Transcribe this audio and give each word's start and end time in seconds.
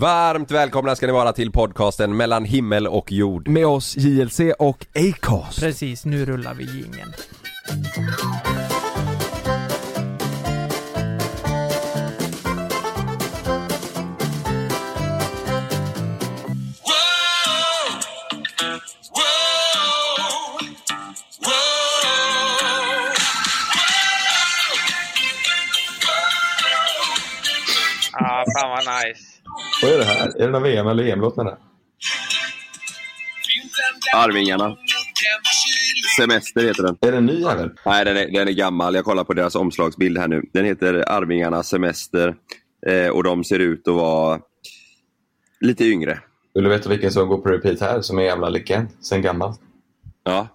Varmt 0.00 0.50
välkomna 0.50 0.96
ska 0.96 1.06
ni 1.06 1.12
vara 1.12 1.32
till 1.32 1.52
podcasten 1.52 2.16
mellan 2.16 2.44
himmel 2.44 2.86
och 2.86 3.12
jord. 3.12 3.48
Med 3.48 3.66
oss 3.66 3.96
JLC 3.96 4.40
och 4.58 4.86
Acast. 4.94 5.60
Precis, 5.60 6.04
nu 6.04 6.24
rullar 6.24 6.54
vi 6.54 6.64
jingeln. 6.64 7.12
Är 29.98 30.04
det 30.04 30.10
här? 30.10 30.40
Är 30.40 30.46
det 30.46 30.50
någon 30.50 30.62
VM 30.62 30.86
eller 30.86 31.04
EM-låt 31.04 31.36
med 31.36 31.46
det? 31.46 31.56
Arvingarna. 34.14 34.76
Semester 36.18 36.62
heter 36.62 36.82
den. 36.82 36.96
Är 37.00 37.12
det 37.12 37.18
en 37.18 37.26
ny 37.26 37.40
jävel? 37.40 37.70
Nej, 37.86 38.04
den 38.04 38.16
är, 38.16 38.26
den 38.26 38.48
är 38.48 38.52
gammal. 38.52 38.94
Jag 38.94 39.04
kollar 39.04 39.24
på 39.24 39.34
deras 39.34 39.54
omslagsbild 39.54 40.18
här 40.18 40.28
nu. 40.28 40.42
Den 40.52 40.64
heter 40.64 41.04
Arvingarna 41.08 41.62
Semester 41.62 42.34
eh, 42.86 43.08
och 43.08 43.24
de 43.24 43.44
ser 43.44 43.58
ut 43.58 43.88
att 43.88 43.94
vara 43.94 44.40
lite 45.60 45.84
yngre. 45.84 46.20
Vill 46.54 46.64
du 46.64 46.70
veta 46.70 46.88
vilken 46.88 47.10
som 47.10 47.28
går 47.28 47.38
på 47.38 47.48
repeat 47.48 47.80
här 47.80 48.00
som 48.00 48.18
är 48.18 48.22
jävla 48.22 48.48
legend 48.48 48.88
sen 49.00 49.22
gammalt? 49.22 49.60
Ja. 50.24 50.48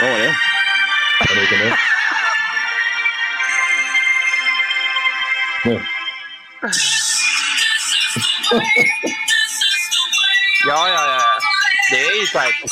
Vad 0.00 0.10
var 0.10 0.18
det? 0.18 0.34
Vilken 1.40 1.58
det 1.58 1.89
Nu. 5.64 5.80
Ja, 10.68 10.88
ja, 10.88 11.06
ja. 11.06 11.20
Det 11.92 12.00
är 12.00 12.22
E-Type. 12.22 12.66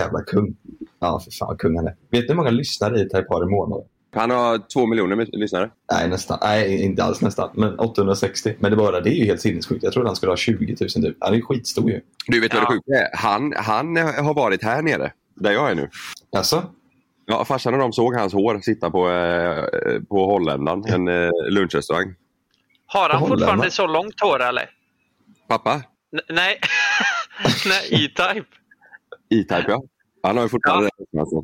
Jävla 0.00 0.22
kung. 0.22 0.56
Ja, 1.00 1.20
för 1.24 1.30
fan 1.30 1.48
vad 1.48 1.58
kung 1.58 1.76
han 1.76 1.86
är. 1.86 1.94
Vet 2.10 2.20
du 2.22 2.28
hur 2.28 2.34
många 2.34 2.50
lyssnare 2.50 3.00
E-Type 3.00 3.26
har 3.28 3.42
i 3.42 3.46
månaden? 3.50 3.86
Han 4.14 4.30
har 4.30 4.58
två 4.74 4.86
miljoner 4.86 5.16
med- 5.16 5.28
lyssnare. 5.32 5.70
Nej, 5.92 6.08
nästan. 6.08 6.38
Nej, 6.42 6.82
inte 6.82 7.04
alls 7.04 7.20
nästan. 7.20 7.50
Men 7.54 7.78
860. 7.78 8.54
Men 8.58 8.70
det 8.70 8.76
bara 8.76 9.00
det 9.00 9.10
är 9.10 9.14
ju 9.14 9.24
helt 9.24 9.40
sinnessjukt. 9.40 9.82
Jag 9.84 9.92
trodde 9.92 10.08
han 10.08 10.16
skulle 10.16 10.32
ha 10.32 10.36
20 10.36 10.76
000 10.80 10.88
typ. 10.88 11.16
Han 11.20 11.32
är 11.32 11.36
ju 11.36 11.42
skitstor 11.42 11.90
ju. 11.90 12.00
Du 12.26 12.40
vet 12.40 12.54
vad 12.54 12.62
det 12.62 12.66
Ja. 12.66 12.72
sjuka 12.72 12.98
är? 13.04 13.16
Han, 13.16 13.52
han 13.56 13.96
har 14.26 14.34
varit 14.34 14.62
här 14.64 14.82
nere, 14.82 15.12
där 15.34 15.52
jag 15.52 15.70
är 15.70 15.74
nu. 15.74 15.88
Alltså? 16.36 16.62
Ja, 17.26 17.44
farsan 17.44 17.74
och 17.74 17.80
de 17.80 17.92
såg 17.92 18.14
hans 18.16 18.32
hår 18.32 18.60
sitta 18.62 18.90
på, 18.90 19.10
eh, 19.10 19.64
på 20.08 20.26
Holländan, 20.26 20.84
en 20.88 21.08
eh, 21.08 21.30
lunchrestaurang. 21.50 22.14
Har 22.92 23.10
han 23.10 23.28
fortfarande 23.28 23.64
man. 23.64 23.70
så 23.70 23.86
långt 23.86 24.20
hår 24.20 24.42
eller? 24.42 24.70
Pappa, 25.48 25.74
N- 25.74 26.20
nej. 26.28 26.60
nej, 27.66 28.04
E-Type. 28.04 28.46
E-Type 29.30 29.64
ja. 29.68 29.82
Han 30.22 30.36
har 30.36 30.44
ju 30.44 30.48
fortfarande 30.48 30.90
det. 31.12 31.20
Alltså. 31.20 31.42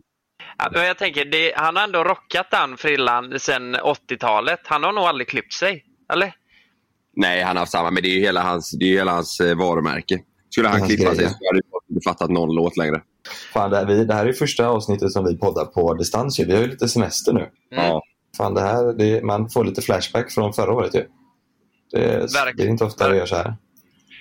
Ja, 0.58 0.70
men 0.72 0.86
jag 0.86 0.98
tänker, 0.98 1.24
det, 1.24 1.52
han 1.56 1.76
har 1.76 1.84
ändå 1.84 2.04
rockat 2.04 2.50
den 2.50 2.76
frillan 2.76 3.40
sedan 3.40 3.76
80-talet. 3.76 4.60
Han 4.64 4.84
har 4.84 4.92
nog 4.92 5.04
aldrig 5.04 5.28
klippt 5.28 5.52
sig. 5.52 5.84
Eller? 6.12 6.34
Nej, 7.16 7.42
han 7.42 7.56
har 7.56 7.60
haft 7.62 7.72
samma, 7.72 7.90
men 7.90 8.02
det 8.02 8.08
är 8.08 8.14
ju 8.14 8.20
hela 8.20 8.42
hans, 8.42 8.70
det 8.70 8.84
är 8.84 8.88
ju 8.88 8.96
hela 8.96 9.12
hans 9.12 9.40
eh, 9.40 9.56
varumärke. 9.56 10.18
Skulle 10.50 10.68
han 10.68 10.86
klippa 10.88 11.14
sig 11.14 11.24
så 11.24 11.30
hade 11.30 11.62
jag 11.70 11.82
inte 11.90 12.04
fattat 12.04 12.30
någon 12.30 12.54
låt 12.54 12.76
längre. 12.76 13.02
Fan, 13.52 13.70
det, 13.70 13.76
här, 13.76 13.86
vi, 13.86 14.04
det 14.04 14.14
här 14.14 14.26
är 14.26 14.32
första 14.32 14.66
avsnittet 14.68 15.12
som 15.12 15.24
vi 15.24 15.36
poddar 15.38 15.64
på 15.64 15.94
distans. 15.94 16.38
Vi 16.40 16.54
har 16.54 16.60
ju 16.62 16.66
lite 16.68 16.88
semester 16.88 17.32
nu. 17.32 17.40
Mm. 17.40 17.84
Ja. 17.84 18.02
Fan, 18.36 18.54
det 18.54 18.60
här, 18.60 18.92
det, 18.92 19.24
man 19.24 19.50
får 19.50 19.64
lite 19.64 19.82
flashback 19.82 20.32
från 20.32 20.52
förra 20.52 20.72
året 20.72 20.94
ju. 20.94 21.04
Det, 21.90 21.98
Verkligen. 21.98 22.56
det 22.56 22.62
är 22.62 22.68
inte 22.68 22.84
ofta 22.84 23.08
vi 23.10 23.16
gör 23.18 23.26
så 23.26 23.36
här. 23.36 23.56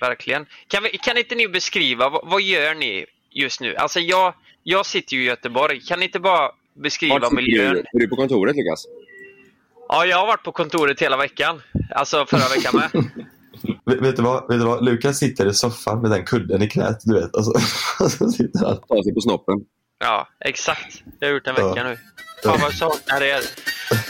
Verkligen. 0.00 0.46
Kan, 0.68 0.82
vi, 0.82 0.88
kan 0.98 1.16
inte 1.18 1.34
ni 1.34 1.48
beskriva, 1.48 2.08
vad, 2.08 2.28
vad 2.28 2.42
gör 2.42 2.74
ni 2.74 3.06
just 3.30 3.60
nu? 3.60 3.76
Alltså 3.76 4.00
jag, 4.00 4.34
jag 4.62 4.86
sitter 4.86 5.14
ju 5.16 5.22
i 5.22 5.26
Göteborg. 5.26 5.80
Kan 5.80 5.98
ni 5.98 6.04
inte 6.04 6.20
bara 6.20 6.50
beskriva 6.82 7.18
Vart 7.18 7.32
miljön? 7.32 7.72
du? 7.74 7.78
Är 7.80 7.86
du 8.00 8.08
på 8.08 8.16
kontoret 8.16 8.56
Lukas? 8.56 8.84
Ja, 9.88 10.06
jag 10.06 10.16
har 10.18 10.26
varit 10.26 10.42
på 10.42 10.52
kontoret 10.52 11.02
hela 11.02 11.16
veckan. 11.16 11.62
Alltså 11.94 12.26
förra 12.26 12.48
veckan 12.56 12.74
med. 12.76 12.90
Vet, 13.84 14.00
vet, 14.02 14.16
du 14.16 14.22
vad, 14.22 14.48
vet 14.48 14.58
du 14.60 14.64
vad? 14.66 14.84
Lukas 14.84 15.18
sitter 15.18 15.46
i 15.46 15.54
soffan 15.54 16.02
med 16.02 16.10
den 16.10 16.24
kudden 16.24 16.62
i 16.62 16.68
knät, 16.68 16.98
du 17.04 17.14
vet. 17.14 17.34
Alltså, 17.36 17.50
och 18.04 18.10
så 18.12 18.28
sitter 18.30 18.66
han. 18.66 18.80
Ta 18.88 19.02
sig 19.02 19.14
på 19.14 19.20
snoppen. 19.20 19.54
Ja, 19.98 20.28
exakt. 20.44 21.02
Det 21.04 21.26
har 21.26 21.32
jag 21.32 21.34
gjort 21.34 21.46
en 21.46 21.54
Ja. 21.58 21.68
vecka 21.68 21.88
nu. 21.88 21.96
Fan 22.44 22.60
vad 22.60 22.70
jag 22.70 22.74
saknar 22.74 23.22
er. 23.22 23.40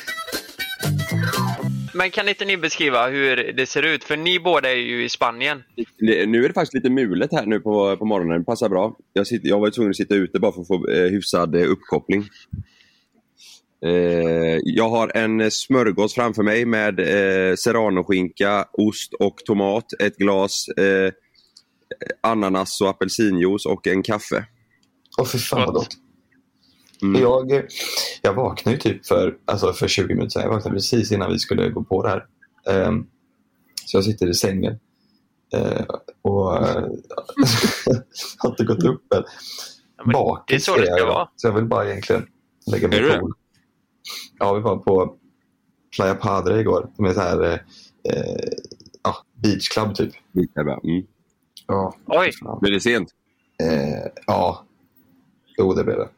Men 1.98 2.10
kan 2.10 2.28
inte 2.28 2.44
ni 2.44 2.56
beskriva 2.56 3.08
hur 3.08 3.36
det 3.36 3.66
ser 3.66 3.82
ut? 3.82 4.04
För 4.04 4.16
ni 4.16 4.40
båda 4.40 4.70
är 4.70 4.76
ju 4.76 5.04
i 5.04 5.08
Spanien. 5.08 5.62
Det, 5.98 6.26
nu 6.26 6.44
är 6.44 6.48
det 6.48 6.54
faktiskt 6.54 6.74
lite 6.74 6.90
mulet 6.90 7.32
här 7.32 7.46
nu 7.46 7.60
på, 7.60 7.96
på 7.96 8.04
morgonen. 8.04 8.38
Det 8.38 8.44
passar 8.44 8.68
bra. 8.68 8.96
Jag, 9.12 9.26
sitter, 9.26 9.48
jag 9.48 9.60
var 9.60 9.70
tvungen 9.70 9.90
att 9.90 9.96
sitta 9.96 10.14
ute 10.14 10.40
bara 10.40 10.52
för 10.52 10.60
att 10.60 10.66
få 10.66 10.88
eh, 10.88 11.10
hyfsad 11.10 11.54
eh, 11.54 11.70
uppkoppling. 11.70 12.24
Eh, 13.86 14.58
jag 14.64 14.88
har 14.88 15.16
en 15.16 15.50
smörgås 15.50 16.14
framför 16.14 16.42
mig 16.42 16.64
med 16.64 17.00
eh, 17.00 17.54
serranoskinka, 17.56 18.64
ost 18.72 19.14
och 19.14 19.36
tomat. 19.46 19.86
Ett 20.00 20.16
glas 20.16 20.68
eh, 20.68 21.12
ananas 22.20 22.80
och 22.80 22.88
apelsinjuice 22.88 23.66
och 23.66 23.86
en 23.86 24.02
kaffe. 24.02 24.44
Åh, 25.18 25.26
fy 25.26 25.38
fan 25.38 25.60
vad 25.60 25.74
Gott. 25.74 26.07
Mm. 27.02 27.22
Jag, 27.22 27.66
jag 28.22 28.34
vaknade 28.34 28.76
ju 28.76 28.80
typ 28.80 29.06
för, 29.06 29.36
alltså 29.44 29.72
för 29.72 29.88
20 29.88 30.14
minuter 30.14 30.28
sedan. 30.28 30.42
Jag 30.42 30.50
vaknade 30.50 30.76
precis 30.76 31.12
innan 31.12 31.32
vi 31.32 31.38
skulle 31.38 31.68
gå 31.68 31.84
på 31.84 32.02
det 32.02 32.08
här. 32.08 32.26
Ehm, 32.70 33.06
så 33.84 33.96
jag 33.96 34.04
sitter 34.04 34.26
i 34.26 34.34
sängen. 34.34 34.78
Eh, 35.54 35.84
och 36.22 36.44
har 38.38 38.50
inte 38.50 38.64
gått 38.64 38.84
upp 38.84 39.12
än. 39.14 39.24
Ja, 39.96 40.12
Bakis 40.12 40.66
det 40.66 40.72
är 40.72 40.74
så 40.74 40.80
det 40.80 40.86
ska 40.86 40.98
jag 40.98 41.06
vara. 41.06 41.28
Så 41.36 41.46
jag 41.46 41.52
vill 41.52 41.64
bara 41.64 41.88
egentligen 41.88 42.26
lägga 42.66 42.88
mig 42.88 43.20
cool. 43.20 43.32
Ja, 44.38 44.54
vi 44.54 44.60
var 44.60 44.76
på 44.76 45.16
Playa 45.96 46.14
Padre 46.14 46.60
igår. 46.60 46.90
De 46.96 47.06
är 47.06 47.14
så 47.14 47.20
här, 47.20 47.42
eh, 47.42 47.52
eh, 48.12 48.48
ja, 49.02 49.16
beach 49.34 49.68
club 49.68 49.94
typ. 49.94 50.12
Mm. 50.84 51.06
Ja, 51.66 51.94
Oj. 52.06 52.30
Blir 52.60 52.72
det 52.72 52.80
sent? 52.80 53.14
Eh, 53.62 54.10
ja, 54.26 54.64
jo 55.58 55.74
det 55.74 55.84
blev 55.84 55.96
det. 55.96 56.08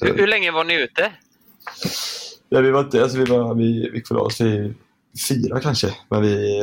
Hur, 0.00 0.14
hur 0.16 0.26
länge 0.26 0.50
var 0.50 0.64
ni 0.64 0.74
ute? 0.82 1.12
ja, 2.48 2.60
vi 2.60 2.70
var 2.70 2.80
inte, 2.80 3.02
alltså 3.02 3.18
vi, 3.18 3.24
var, 3.24 3.54
vi, 3.54 3.90
vi 3.92 4.02
av 4.16 4.22
oss 4.22 4.40
vid 4.40 4.74
fyra 5.28 5.60
kanske. 5.60 5.94
Men 6.10 6.22
vi, 6.22 6.60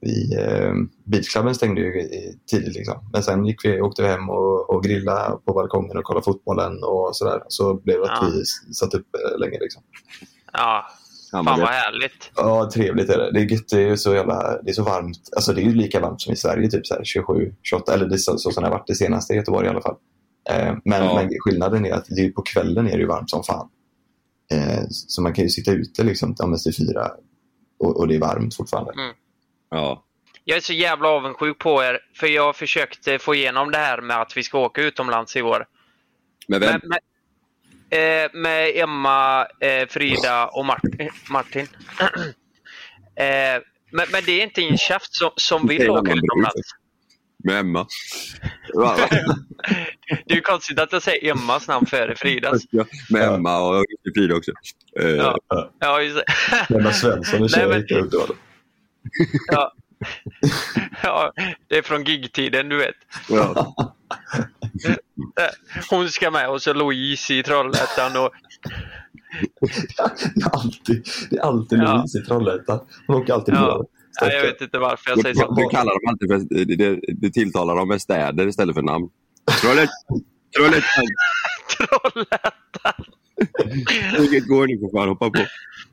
vi 0.00 0.34
eh, 0.38 0.72
beachklubben 1.04 1.54
stängde 1.54 1.80
ju 1.80 2.08
tidigt 2.50 2.74
liksom. 2.74 3.08
Men 3.12 3.22
sen 3.22 3.46
gick 3.46 3.64
vi, 3.64 3.80
åkte 3.80 4.02
vi 4.02 4.08
hem 4.08 4.30
och, 4.30 4.70
och 4.70 4.84
grillade 4.84 5.38
på 5.44 5.52
balkongen 5.52 5.96
och 5.96 6.04
kollade 6.04 6.24
fotbollen 6.24 6.82
och 6.84 7.16
sådär. 7.16 7.42
Så 7.48 7.74
blev 7.74 7.98
det 7.98 8.04
att 8.04 8.18
Ja. 8.22 8.28
vi 8.32 8.44
satt 8.74 8.94
upp 8.94 9.06
eh, 9.14 9.38
länge 9.38 9.58
liksom. 9.60 9.82
Ja, 10.52 10.86
fan 11.30 11.44
var 11.44 11.58
vad 11.58 11.68
härligt. 11.68 12.30
Ja, 12.36 12.70
trevligt 12.74 13.10
är 13.10 13.18
det. 13.18 13.30
Det 13.32 13.40
är 13.40 13.44
gött, 13.52 13.68
det 13.68 13.76
är 13.82 13.88
ju 13.88 13.96
så 13.96 14.14
jävla, 14.14 14.62
det 14.62 14.70
är 14.70 14.74
så 14.74 14.82
varmt. 14.82 15.28
Alltså 15.36 15.52
det 15.52 15.60
är 15.60 15.64
ju 15.64 15.74
lika 15.74 16.00
varmt 16.00 16.20
som 16.20 16.32
i 16.32 16.36
Sverige, 16.36 16.70
typ 16.70 16.86
så 16.86 16.94
här 16.94 17.04
27, 17.04 17.54
28, 17.62 17.94
eller 17.94 18.06
det 18.06 18.14
är 18.14 18.18
så, 18.18 18.38
så 18.38 18.50
som 18.50 18.62
det 18.62 18.68
har 18.68 18.78
varit 18.78 18.86
det 18.86 18.94
senaste 18.94 19.32
i 19.32 19.36
Göteborg 19.36 19.66
i 19.66 19.70
alla 19.70 19.80
fall. 19.82 19.96
Eh, 20.50 20.76
men, 20.84 21.04
Ja. 21.04 21.14
men 21.14 21.30
skillnaden 21.40 21.86
är 21.86 21.92
att 21.92 22.06
det 22.08 22.20
är 22.20 22.30
på 22.30 22.42
kvällen 22.42 22.86
är 22.86 22.92
det 22.92 22.98
ju 22.98 23.06
varmt 23.06 23.30
som 23.30 23.42
fan. 23.44 23.68
Eh, 24.52 24.84
så 24.90 25.22
man 25.22 25.32
kan 25.34 25.44
ju 25.44 25.50
sitta 25.50 25.72
ute 25.72 26.04
liksom 26.04 26.34
till 26.34 26.62
till 26.62 26.86
fyra 26.86 27.10
och, 27.78 28.00
och 28.00 28.08
det 28.08 28.14
är 28.14 28.20
varmt 28.20 28.56
fortfarande. 28.56 28.92
Ja. 29.70 30.02
Jag 30.44 30.56
är 30.56 30.60
så 30.60 30.72
jävla 30.72 31.08
avundsjuk 31.08 31.58
på 31.58 31.82
er, 31.84 31.98
för 32.14 32.26
jag 32.26 32.56
försökte 32.56 33.18
få 33.18 33.34
igenom 33.34 33.70
det 33.70 33.78
här 33.78 34.00
med 34.00 34.20
att 34.20 34.36
vi 34.36 34.42
ska 34.42 34.58
åka 34.58 34.82
utomlands 34.82 35.36
i 35.36 35.42
år. 35.42 35.66
Med 36.48 36.60
vem? 36.60 36.70
Med, 36.70 37.00
med, 37.90 38.24
eh, 38.24 38.30
med 38.34 38.76
Emma, 38.76 39.46
Frida 39.88 40.46
och 40.46 40.64
Martin. 40.64 41.10
Martin. 41.30 41.66
men, 43.90 44.06
men 44.12 44.22
det 44.26 44.32
är 44.32 44.42
inte 44.42 44.62
en 44.62 44.78
käft 44.78 45.14
som, 45.14 45.30
som 45.36 45.66
vill 45.66 45.90
åka 45.90 46.12
utomlands. 46.12 46.70
Med 47.44 47.58
Emma. 47.60 47.86
Det 50.26 50.32
är 50.32 50.36
ju 50.36 50.40
konstigt 50.40 50.80
att 50.80 50.92
jag 50.92 51.02
säger 51.02 51.30
Emmas 51.30 51.68
namn 51.68 51.86
före 51.86 52.14
Fridas. 52.16 52.62
Ja, 52.70 52.84
med 53.10 53.22
Emma 53.28 53.58
och 53.68 53.84
Frida 54.16 54.34
också. 54.36 54.52
Eh, 55.00 55.06
Ja. 55.08 55.38
Ja, 55.78 56.02
just 56.02 56.16
det. 56.16 56.74
Emma 56.74 56.92
Svensson 56.92 57.34
är 57.36 57.40
Nej, 57.40 57.48
tjej 57.88 58.02
men-. 58.02 58.10
Ja. 59.52 59.72
ja, 61.02 61.32
det 61.68 61.78
är 61.78 61.82
från 61.82 62.04
gigtiden, 62.04 62.68
du 62.68 62.76
vet. 62.76 62.94
ja. 63.28 63.74
Hon 65.90 66.08
ska 66.08 66.30
med 66.30 66.48
och 66.48 66.62
så 66.62 66.72
Louise 66.72 67.34
i 67.34 67.42
Trollhättan 67.42 68.16
och 68.16 68.30
Det 70.34 70.42
är 70.44 70.50
alltid, 70.54 71.06
det 71.30 71.36
är 71.36 71.40
alltid 71.42 71.78
Ja. 71.78 71.96
Louise 71.96 72.18
i 72.18 72.22
Trollhättan. 72.22 72.80
Hon 73.06 73.16
åker 73.16 73.32
alltid 73.34 73.54
Ja. 73.54 73.84
Nej, 74.22 74.34
jag 74.34 74.42
vet 74.42 74.60
inte 74.60 74.78
varför 74.78 75.10
jag 75.10 75.20
säger 75.22 75.34
Du, 75.34 75.40
så. 75.40 75.54
du 75.54 75.68
kallar 75.68 75.92
dem 75.92 76.08
alltid 76.08 76.28
för, 76.28 76.64
det, 76.64 76.76
det, 76.76 77.00
det 77.20 77.30
tilltalar 77.30 77.76
dem 77.76 77.88
med 77.88 78.02
städer 78.02 78.46
istället 78.46 78.74
för 78.74 78.82
namn. 78.82 79.08
Trollhättan. 79.60 80.24
Trollhättan. 80.56 81.04
Trollhättan. 81.76 83.04
Tåget 84.16 84.48
går 84.48 84.66
ni 84.66 84.78
för 84.78 84.98
fan, 84.98 85.08
hoppa 85.08 85.30
på. 85.30 85.40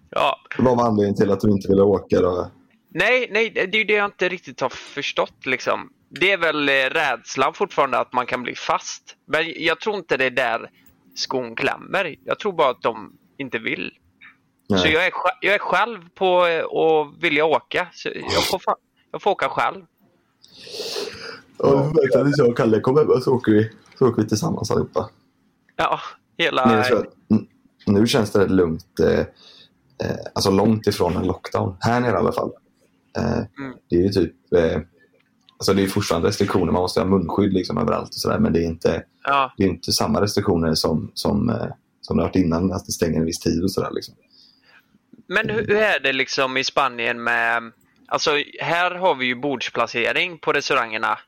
Ja. 0.10 0.40
Vad 0.58 0.78
var 0.78 0.88
anledningen 0.88 1.16
till 1.16 1.32
att 1.32 1.40
du 1.40 1.52
inte 1.52 1.68
ville 1.68 1.82
åka 1.82 2.22
då? 2.22 2.52
Nej, 2.94 3.30
nej, 3.32 3.50
det 3.50 3.62
är 3.62 3.76
ju 3.76 3.84
det 3.84 3.94
jag 3.94 4.06
inte 4.06 4.30
riktigt 4.30 4.62
har 4.62 4.70
förstått. 4.70 5.46
Liksom. 5.46 5.90
Det 6.10 6.32
är 6.32 6.38
väl 6.38 6.70
eh, 6.70 6.74
rädslan 6.74 7.54
fortfarande 7.54 8.00
att 8.00 8.14
man 8.14 8.26
kan 8.26 8.44
bli 8.44 8.56
fast. 8.56 9.16
Men 9.26 9.54
jag 9.56 9.80
tror 9.80 9.96
inte 9.96 10.18
det 10.18 10.26
är 10.26 10.32
där 10.32 10.70
skon 11.16 11.56
klämmer. 11.56 12.16
Jag 12.26 12.40
tror 12.40 12.54
bara 12.54 12.70
att 12.70 12.82
de 12.82 13.18
inte 13.38 13.60
vill. 13.60 13.92
Nej. 14.70 14.80
Så 14.80 14.88
jag 14.88 15.06
är, 15.06 15.14
jag 15.42 15.56
är 15.56 15.60
själv 15.60 16.10
på 16.16 16.48
eh, 16.48 16.66
att 16.66 17.24
vilja 17.24 17.46
åka. 17.46 17.88
Så 17.94 18.10
jag, 18.14 18.44
får 18.44 18.62
jag 19.12 19.22
får 19.22 19.32
åka 19.32 19.50
själv. 19.50 19.82
Ja, 21.58 21.94
jag 22.38 22.48
och 22.50 22.58
Kalle 22.58 22.80
kommer 22.80 23.02
över 23.02 23.20
så 23.20 23.34
åker 23.34 23.52
vi, 23.52 23.72
så 24.00 24.08
åker 24.08 24.22
vi 24.22 24.28
tillsammans 24.30 24.72
allihopa. 24.72 25.10
Ja, 25.76 26.00
hela... 26.38 26.86
Mm, 27.32 27.48
nu 27.86 28.08
känns 28.08 28.32
det 28.32 28.40
rätt 28.40 28.52
lugnt. 28.52 29.00
Eh, 29.00 29.20
eh, 29.20 30.18
alltså 30.36 30.52
långt 30.52 30.88
ifrån 30.88 31.18
en 31.18 31.28
lockdown. 31.28 31.78
Här 31.80 32.00
nere 32.00 32.12
i 32.12 32.16
alla 32.16 32.32
fall. 32.32 32.52
Eh, 33.18 33.44
Mm. 33.60 33.78
Det 33.90 33.96
är 33.96 34.02
ju 34.02 34.10
typ... 34.10 34.54
Eh, 34.56 34.82
alltså 35.58 35.74
det 35.74 35.84
är 35.84 35.88
fortfarande 35.88 36.28
restriktioner. 36.28 36.72
Man 36.72 36.82
måste 36.82 37.00
ha 37.00 37.08
munskydd 37.08 37.54
liksom 37.54 37.78
överallt 37.78 38.10
och 38.10 38.16
sådär. 38.16 38.40
Men 38.40 38.54
det 38.54 38.60
är 38.60 38.66
inte, 38.66 39.04
Ja, 39.24 39.54
det 39.58 39.64
är 39.64 39.68
inte 39.68 39.92
samma 39.92 40.22
restriktioner 40.22 40.74
som, 40.74 41.12
som, 41.14 41.50
eh, 41.50 41.68
som 42.02 42.18
det 42.18 42.24
har 42.24 42.30
varit 42.30 42.36
innan. 42.36 42.72
Att 42.72 42.86
det 42.86 42.92
stänger 42.92 43.20
en 43.20 43.26
viss 43.26 43.40
tid 43.40 43.64
och 43.64 43.72
sådär. 43.72 43.92
Liksom. 43.92 44.16
Men 45.28 45.50
hur, 45.50 45.68
hur 45.68 45.76
är 45.76 46.00
det 46.00 46.14
liksom 46.14 46.58
i 46.58 46.64
Spanien 46.64 47.24
med... 47.24 47.72
Alltså 48.08 48.32
här 48.60 48.92
har 48.96 49.16
vi 49.16 49.26
ju 49.26 49.36
bordsplacering 49.36 50.38
på 50.38 50.54
restaurangerna. 50.54 51.20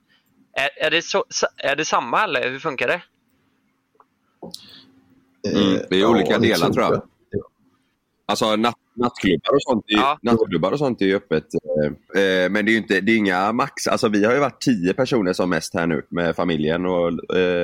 Är, 0.56 0.86
är, 0.86 0.92
det, 0.92 1.02
så, 1.02 1.26
är 1.58 1.76
det 1.76 1.86
samma 1.86 2.24
eller 2.24 2.50
hur 2.50 2.60
funkar 2.60 2.88
det? 2.88 3.02
Mm, 5.56 5.82
det 5.90 5.96
är 6.00 6.06
olika 6.06 6.38
det 6.38 6.48
delar, 6.48 6.70
tror 6.70 6.84
jag. 6.86 7.02
Alltså 8.28 8.56
natt, 8.56 8.76
nattklubbar, 8.94 9.56
och 9.56 9.62
sånt 9.62 9.86
är, 9.88 9.96
Ja. 9.98 10.20
nattklubbar 10.22 10.72
och 10.72 10.80
sånt 10.80 11.02
är 11.02 11.16
öppet. 11.16 11.44
Eh, 12.16 12.22
eh, 12.24 12.50
men 12.50 12.66
det 12.66 12.70
är 12.72 12.74
ju 12.74 12.78
inte, 12.78 13.02
det 13.02 13.12
är 13.12 13.18
inga 13.18 13.52
max. 13.52 13.88
Alltså 13.88 14.08
vi 14.10 14.26
har 14.26 14.34
ju 14.34 14.40
varit 14.40 14.62
tio 14.62 14.94
personer 14.94 15.34
som 15.34 15.50
mest 15.50 15.74
här 15.74 15.88
nu 15.88 16.06
med 16.10 16.36
familjen. 16.36 16.86
och 16.86 17.36
eh, 17.36 17.64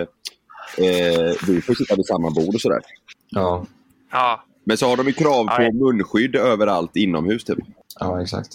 eh, 0.78 1.34
Vi 1.48 1.62
får 1.62 1.74
sitta 1.76 1.96
vid 1.96 2.06
samma 2.06 2.30
bord 2.32 2.56
och 2.56 2.62
sådär. 2.62 2.82
Ja, 3.30 3.66
Ja, 4.12 4.44
Men 4.64 4.78
så 4.78 4.88
har 4.88 4.98
de 4.98 5.08
ju 5.08 5.14
krav 5.14 5.46
på 5.48 5.64
Ja. 5.64 5.72
munskydd 5.72 6.36
överallt 6.36 6.96
inomhus. 6.96 7.44
Typ. 7.44 7.58
ja 8.00 8.22
exakt. 8.22 8.50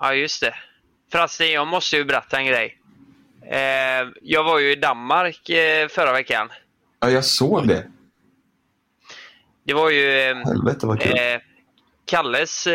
ja 0.00 0.14
just 0.14 0.40
det. 0.40 0.54
Förresten, 1.12 1.50
jag 1.52 1.66
måste 1.66 1.96
ju 1.96 2.04
berätta 2.04 2.38
en 2.38 2.46
grej. 2.46 2.79
Eh, 3.46 4.08
jag 4.22 4.44
var 4.44 4.58
ju 4.58 4.72
i 4.72 4.74
Danmark 4.76 5.48
eh, 5.50 5.88
förra 5.88 6.12
veckan. 6.12 6.48
Ja, 7.00 7.10
jag 7.10 7.24
såg 7.24 7.68
det. 7.68 7.86
Det 9.64 9.74
var 9.74 9.90
ju 9.90 10.20
eh, 10.20 10.36
Helvete 10.36 10.86
vad 10.86 11.00
kul. 11.00 11.12
Kalles 12.04 12.68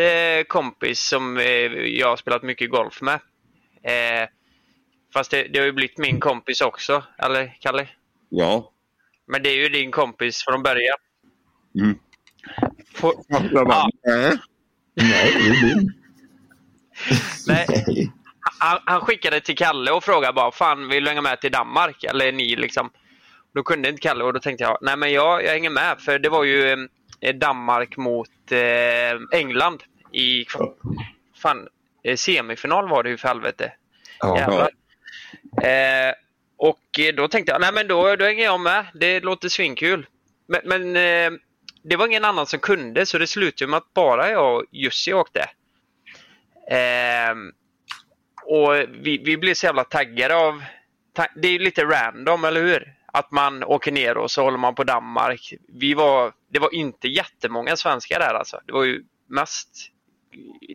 kompis 0.48 1.00
som 1.00 1.36
jag 1.84 2.08
har 2.08 2.16
spelat 2.16 2.42
mycket 2.42 2.70
golf 2.70 3.02
med. 3.02 3.20
Fast 5.12 5.30
det, 5.30 5.42
det 5.42 5.58
har 5.58 5.66
ju 5.66 5.72
blivit 5.72 5.98
min 5.98 6.20
kompis 6.20 6.60
också. 6.60 7.02
Eller 7.18 7.56
Kalle? 7.60 7.88
Ja. 8.28 8.72
Men 9.26 9.42
det 9.42 9.48
är 9.50 9.56
ju 9.56 9.68
din 9.68 9.90
kompis 9.90 10.44
från 10.44 10.62
början. 10.62 10.96
Mm. 11.80 11.98
Bara, 13.52 13.80
"Äh?" 13.82 14.38
Nej, 14.94 15.32
det 15.34 15.68
är 15.70 15.76
nej, 17.46 17.66
Nej. 17.86 18.12
Han, 18.58 18.78
han 18.84 19.00
skickade 19.00 19.40
till 19.40 19.56
Kalle 19.56 19.90
och 19.90 20.04
frågade 20.04 20.32
bara 20.32 20.52
Fan, 20.52 20.88
vill 20.88 21.04
du 21.04 21.10
hänga 21.10 21.22
med 21.22 21.40
till 21.40 21.52
Danmark? 21.52 22.04
Eller 22.04 22.32
ni 22.32 22.56
liksom. 22.56 22.90
Då 23.54 23.62
kunde 23.62 23.88
inte 23.88 24.00
Kalle 24.00 24.24
och 24.24 24.32
då 24.32 24.40
tänkte 24.40 24.64
jag 24.64 24.78
Nej 24.80 24.96
men 24.96 25.12
jag, 25.12 25.44
jag 25.44 25.50
hänger 25.50 25.70
med 25.70 26.00
för 26.00 26.18
det 26.18 26.28
var 26.28 26.44
ju 26.44 26.88
eh, 27.20 27.34
Danmark 27.34 27.96
mot 27.96 28.52
eh, 28.52 29.38
England 29.38 29.82
i 30.12 30.46
fan, 31.36 31.68
eh, 32.04 32.16
semifinal 32.16 32.88
var 32.88 33.02
det 33.02 33.10
ju 33.10 33.16
för 33.16 33.28
helvete. 33.28 33.72
Ja, 34.20 34.38
Jävlar. 34.38 34.70
Eh, 35.62 36.14
och 36.56 37.00
eh, 37.00 37.14
då 37.14 37.28
tänkte 37.28 37.52
jag, 37.52 37.60
nej 37.60 37.72
men 37.72 37.88
då, 37.88 38.16
då 38.16 38.24
hänger 38.24 38.44
jag 38.44 38.60
med. 38.60 38.86
Det 38.94 39.20
låter 39.20 39.48
svinkul. 39.48 40.06
Men, 40.46 40.60
men 40.64 40.96
eh, 40.96 41.38
det 41.82 41.96
var 41.96 42.06
ingen 42.06 42.24
annan 42.24 42.46
som 42.46 42.60
kunde 42.60 43.06
så 43.06 43.18
det 43.18 43.26
slutade 43.26 43.70
med 43.70 43.76
att 43.76 43.94
bara 43.94 44.30
jag 44.30 44.56
och 44.56 44.64
Jussi 44.70 45.12
åkte. 45.12 45.40
Och 48.48 48.74
vi, 49.00 49.18
vi 49.24 49.36
blev 49.36 49.54
så 49.54 49.66
jävla 49.66 49.84
taggade 49.84 50.36
av... 50.36 50.62
Det 51.36 51.48
är 51.48 51.52
ju 51.52 51.58
lite 51.58 51.84
random, 51.84 52.44
eller 52.44 52.62
hur? 52.62 52.92
Att 53.12 53.30
man 53.30 53.64
åker 53.64 53.92
ner 53.92 54.16
och 54.16 54.30
så 54.30 54.42
håller 54.42 54.58
man 54.58 54.74
på 54.74 54.84
Danmark. 54.84 55.54
Vi 55.68 55.94
var, 55.94 56.32
det 56.52 56.58
var 56.58 56.74
inte 56.74 57.08
jättemånga 57.08 57.76
svenskar 57.76 58.18
där 58.18 58.34
alltså. 58.34 58.60
Det 58.66 58.72
var 58.72 58.84
ju 58.84 59.02
mest 59.30 59.68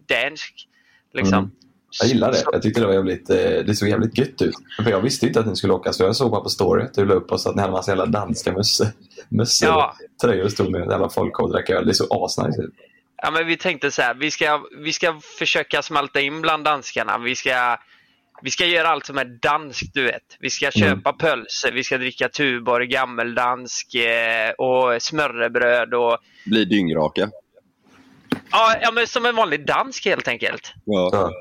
dansk. 0.08 0.68
Liksom. 1.14 1.38
Mm. 1.38 1.52
Jag 2.00 2.08
gillar 2.10 2.32
det. 2.32 2.44
Jag 2.52 2.62
tyckte 2.62 2.80
det 2.82 2.88
var 2.88 2.94
jävligt, 2.94 3.30
eh, 3.30 3.36
det 3.38 3.76
såg 3.76 3.90
jävligt 3.90 4.18
gött 4.18 4.42
ut. 4.42 4.56
För 4.84 4.90
jag 4.92 5.02
visste 5.02 5.28
inte 5.28 5.40
att 5.40 5.46
ni 5.48 5.56
skulle 5.56 5.74
åka 5.74 5.94
så 5.94 6.04
jag 6.04 6.16
såg 6.16 6.32
bara 6.32 6.42
på 6.42 6.50
story 6.50 6.84
att 6.84 6.94
du 6.94 7.06
la 7.06 7.14
upp 7.14 7.32
oss 7.32 7.48
att 7.48 7.56
ni 7.56 7.62
hade 7.62 7.74
massa 7.74 7.92
jävla 7.92 8.06
danska 8.06 8.52
mössor. 8.54 8.88
Mössor 9.30 9.70
Ja. 9.70 9.96
och 10.14 10.22
tröjor 10.22 10.46
och 10.46 10.52
stod 10.52 10.72
med 10.72 10.90
jävla 10.90 11.10
folk 11.10 11.40
och 11.40 11.52
drack 11.52 11.70
öl. 11.70 11.88
Det 11.88 11.94
såg 11.94 12.08
asnice 12.12 12.62
ut. 12.62 12.74
Ja, 13.22 13.32
men 13.32 13.48
vi 13.48 13.58
tänkte 13.58 13.92
så 13.92 14.02
här, 14.02 14.14
vi 14.14 14.32
ska, 14.32 14.66
vi 14.78 14.94
ska 14.94 15.20
försöka 15.40 15.82
smälta 15.82 16.22
in 16.22 16.42
bland 16.42 16.64
danskarna. 16.64 17.18
Vi 17.18 17.36
ska, 17.36 17.78
vi 18.42 18.50
ska 18.50 18.66
göra 18.66 18.88
allt 18.88 19.06
som 19.06 19.18
är 19.18 19.26
danskt, 19.26 19.94
du 19.94 20.04
vet. 20.04 20.38
Vi 20.40 20.50
ska 20.50 20.72
köpa 20.72 21.14
pölser, 21.14 21.72
vi 21.72 21.84
ska 21.84 21.98
dricka 21.98 22.30
Tuborg, 22.30 22.88
gammeldansk 22.88 23.96
eh, 23.96 24.52
och 24.52 25.02
smörrebröd 25.02 25.94
och... 25.94 26.18
Blir 26.46 26.66
dyngraka. 26.66 27.30
Ja, 28.52 28.76
ja, 28.82 28.92
men 28.92 29.08
som 29.08 29.26
en 29.26 29.36
vanlig 29.36 29.66
dansk 29.66 30.06
helt 30.06 30.28
enkelt. 30.28 30.74
Ja. 30.86 31.32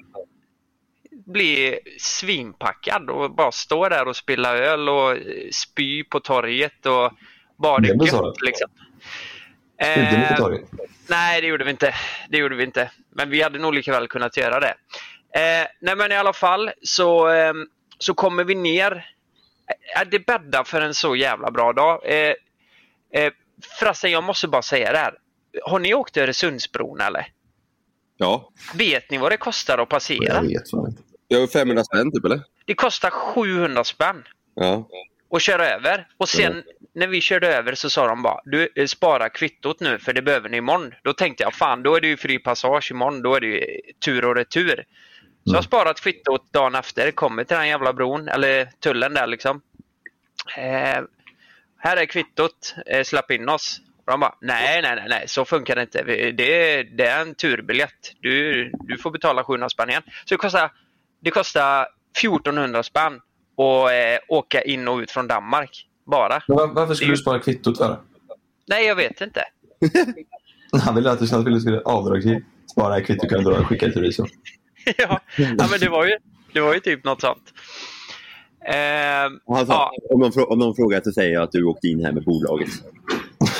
Bli 1.26 1.78
svinpackad 1.98 3.10
och 3.10 3.34
bara 3.34 3.52
stå 3.52 3.88
där 3.88 4.08
och 4.08 4.16
spilla 4.16 4.56
öl 4.56 4.88
och 4.88 5.16
spy 5.52 6.04
på 6.04 6.20
torget 6.20 6.86
och 6.86 7.12
bara 7.58 7.78
det 7.78 7.94
Det 7.94 8.06
gött 8.06 8.42
liksom. 8.42 8.70
Mycket 9.80 10.30
Eh, 10.30 10.36
torget. 10.36 10.60
Nej, 11.08 11.40
det 11.40 11.46
gjorde 11.46 11.64
vi 11.64 11.70
inte. 11.70 11.94
Det 12.28 12.38
gjorde 12.38 12.56
vi 12.56 12.64
inte. 12.64 12.90
Men 13.10 13.30
vi 13.30 13.42
hade 13.42 13.58
nog 13.58 13.74
lika 13.74 13.92
väl 13.92 14.08
kunnat 14.08 14.36
göra 14.36 14.60
det. 14.60 14.74
Eh, 15.34 15.66
nej, 15.80 15.96
men 15.96 16.12
i 16.12 16.16
alla 16.16 16.32
fall 16.32 16.70
så, 16.82 17.28
eh, 17.28 17.52
så 17.98 18.14
kommer 18.14 18.44
vi 18.44 18.54
ner. 18.54 18.92
Eh, 19.96 20.08
det 20.10 20.26
bäddar 20.26 20.64
för 20.64 20.80
en 20.80 20.94
så 20.94 21.16
jävla 21.16 21.50
bra 21.50 21.72
dag. 21.72 22.00
Eh, 22.04 22.34
eh, 23.14 23.32
förresten, 23.78 24.10
jag 24.10 24.24
måste 24.24 24.48
bara 24.48 24.62
säga 24.62 24.92
det 24.92 24.98
här. 24.98 25.14
Har 25.62 25.78
ni 25.78 25.94
åkt 25.94 26.16
Öresundsbron 26.16 27.00
eller? 27.00 27.26
ja. 28.16 28.50
Vet 28.74 29.10
ni 29.10 29.18
vad 29.18 29.32
det 29.32 29.36
kostar 29.36 29.78
att 29.78 29.88
passera? 29.88 30.34
Jag 30.34 30.42
vet 30.42 30.72
inte. 30.72 31.02
Jag 31.28 31.40
har 31.40 31.46
500 31.46 31.84
spänn 31.84 32.12
typ 32.12 32.24
eller? 32.24 32.40
Det 32.64 32.74
kostar 32.74 33.10
700 33.10 33.84
spänn 33.84 34.24
Ja. 34.54 34.88
Att 35.30 35.42
köra 35.42 35.66
över. 35.66 36.06
Och 36.16 36.28
sen 36.28 36.62
när 36.94 37.06
vi 37.06 37.20
körde 37.20 37.56
över 37.56 37.74
så 37.74 37.90
sa 37.90 38.06
de 38.06 38.22
bara 38.22 38.40
du 38.44 38.68
eh, 38.74 38.86
spara 38.86 39.28
kvittot 39.28 39.80
nu 39.80 39.98
för 39.98 40.12
det 40.12 40.22
behöver 40.22 40.48
ni 40.48 40.56
imorgon. 40.56 40.94
Då 41.02 41.12
tänkte 41.12 41.42
jag 41.42 41.54
fan 41.54 41.82
då 41.82 41.96
är 41.96 42.00
det 42.00 42.08
ju 42.08 42.16
fri 42.16 42.38
passage 42.38 42.90
imorgon. 42.90 43.22
Då 43.22 43.34
är 43.34 43.40
det 43.40 43.46
ju 43.46 43.80
tur 44.04 44.24
och 44.24 44.36
retur. 44.36 44.84
Så 45.44 45.50
jag 45.52 45.58
har 45.58 45.62
sparat 45.62 46.00
kvittot 46.00 46.52
dagen 46.52 46.74
efter. 46.74 47.10
Kommer 47.10 47.44
till 47.44 47.56
den 47.56 47.68
jävla 47.68 47.92
bron 47.92 48.28
eller 48.28 48.68
tullen 48.80 49.14
där 49.14 49.26
liksom. 49.26 49.60
Eh, 50.56 51.02
här 51.78 51.96
är 51.96 52.06
kvittot. 52.06 52.74
Eh, 52.86 53.04
släpp 53.04 53.30
in 53.30 53.48
oss. 53.48 53.80
Och 53.98 54.12
de 54.12 54.20
bara 54.20 54.34
nej, 54.40 54.82
nej, 54.82 54.96
nej, 54.96 55.06
nej, 55.08 55.24
så 55.28 55.44
funkar 55.44 55.76
det 55.76 55.82
inte. 55.82 56.02
Det 56.32 56.72
är, 56.72 56.84
det 56.84 57.06
är 57.06 57.20
en 57.20 57.34
turbiljett. 57.34 58.12
Du, 58.20 58.70
du 58.72 58.98
får 58.98 59.10
betala 59.10 59.44
700 59.44 59.68
spänn 59.68 59.90
igen. 59.90 60.02
Så 60.24 60.34
det 60.34 60.38
kostar, 60.38 60.72
det 61.20 61.30
kostar 61.30 61.88
1400 62.18 62.82
spänn 62.82 63.20
att 63.60 63.90
eh, 63.92 64.18
åka 64.36 64.62
in 64.62 64.88
och 64.88 64.98
ut 64.98 65.10
från 65.10 65.26
Danmark. 65.28 65.86
Bara. 66.06 66.42
Men 66.48 66.56
var, 66.56 66.66
varför 66.66 66.94
skulle 66.94 67.12
du 67.12 67.16
spara 67.16 67.38
kvittot 67.38 67.78
för? 67.78 67.98
Nej, 68.68 68.86
jag 68.86 68.94
vet 68.96 69.20
inte. 69.20 69.44
Han 70.84 70.94
ville 70.94 71.10
att 71.10 71.18
du 71.18 71.26
skulle, 71.26 71.80
avdragsgill. 71.80 72.44
Spara 72.70 72.98
ett 72.98 73.06
kvitto 73.06 73.28
kan 73.28 73.44
du 73.44 73.50
dra 73.50 73.58
och 73.60 73.66
skicka 73.66 73.86
till 73.86 73.94
revisor. 74.00 74.28
ja, 74.96 75.20
ja, 75.36 75.66
men 75.70 75.80
det 75.80 75.88
var 75.88 76.04
ju, 76.06 76.16
det 76.52 76.60
var 76.60 76.74
ju 76.74 76.80
typ 76.80 77.04
något 77.04 77.20
sånt. 77.20 77.52
Eh, 78.64 79.32
Och 79.46 79.56
han 79.56 79.66
sa, 79.66 79.72
Ja. 79.72 79.92
om, 80.14 80.20
någon, 80.20 80.30
frå- 80.32 80.46
om 80.46 80.58
någon 80.58 80.76
frågar 80.76 81.00
så 81.04 81.12
säger 81.12 81.32
jag 81.32 81.42
att 81.42 81.52
du 81.52 81.64
åkte 81.64 81.88
in 81.88 82.04
här 82.04 82.12
med 82.12 82.24
bolaget. 82.24 82.68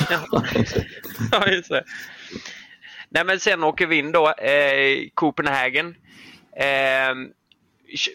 ja. 0.09 0.19
ja, 1.31 1.47
just 1.47 1.69
det. 1.69 1.83
Nej, 3.09 3.25
men 3.25 3.39
sen 3.39 3.63
åker 3.63 3.87
vi 3.87 3.95
in 3.97 4.11
då, 4.11 4.27
eh, 4.29 5.07
Copenhagen. 5.13 5.95
Eh, 6.57 7.15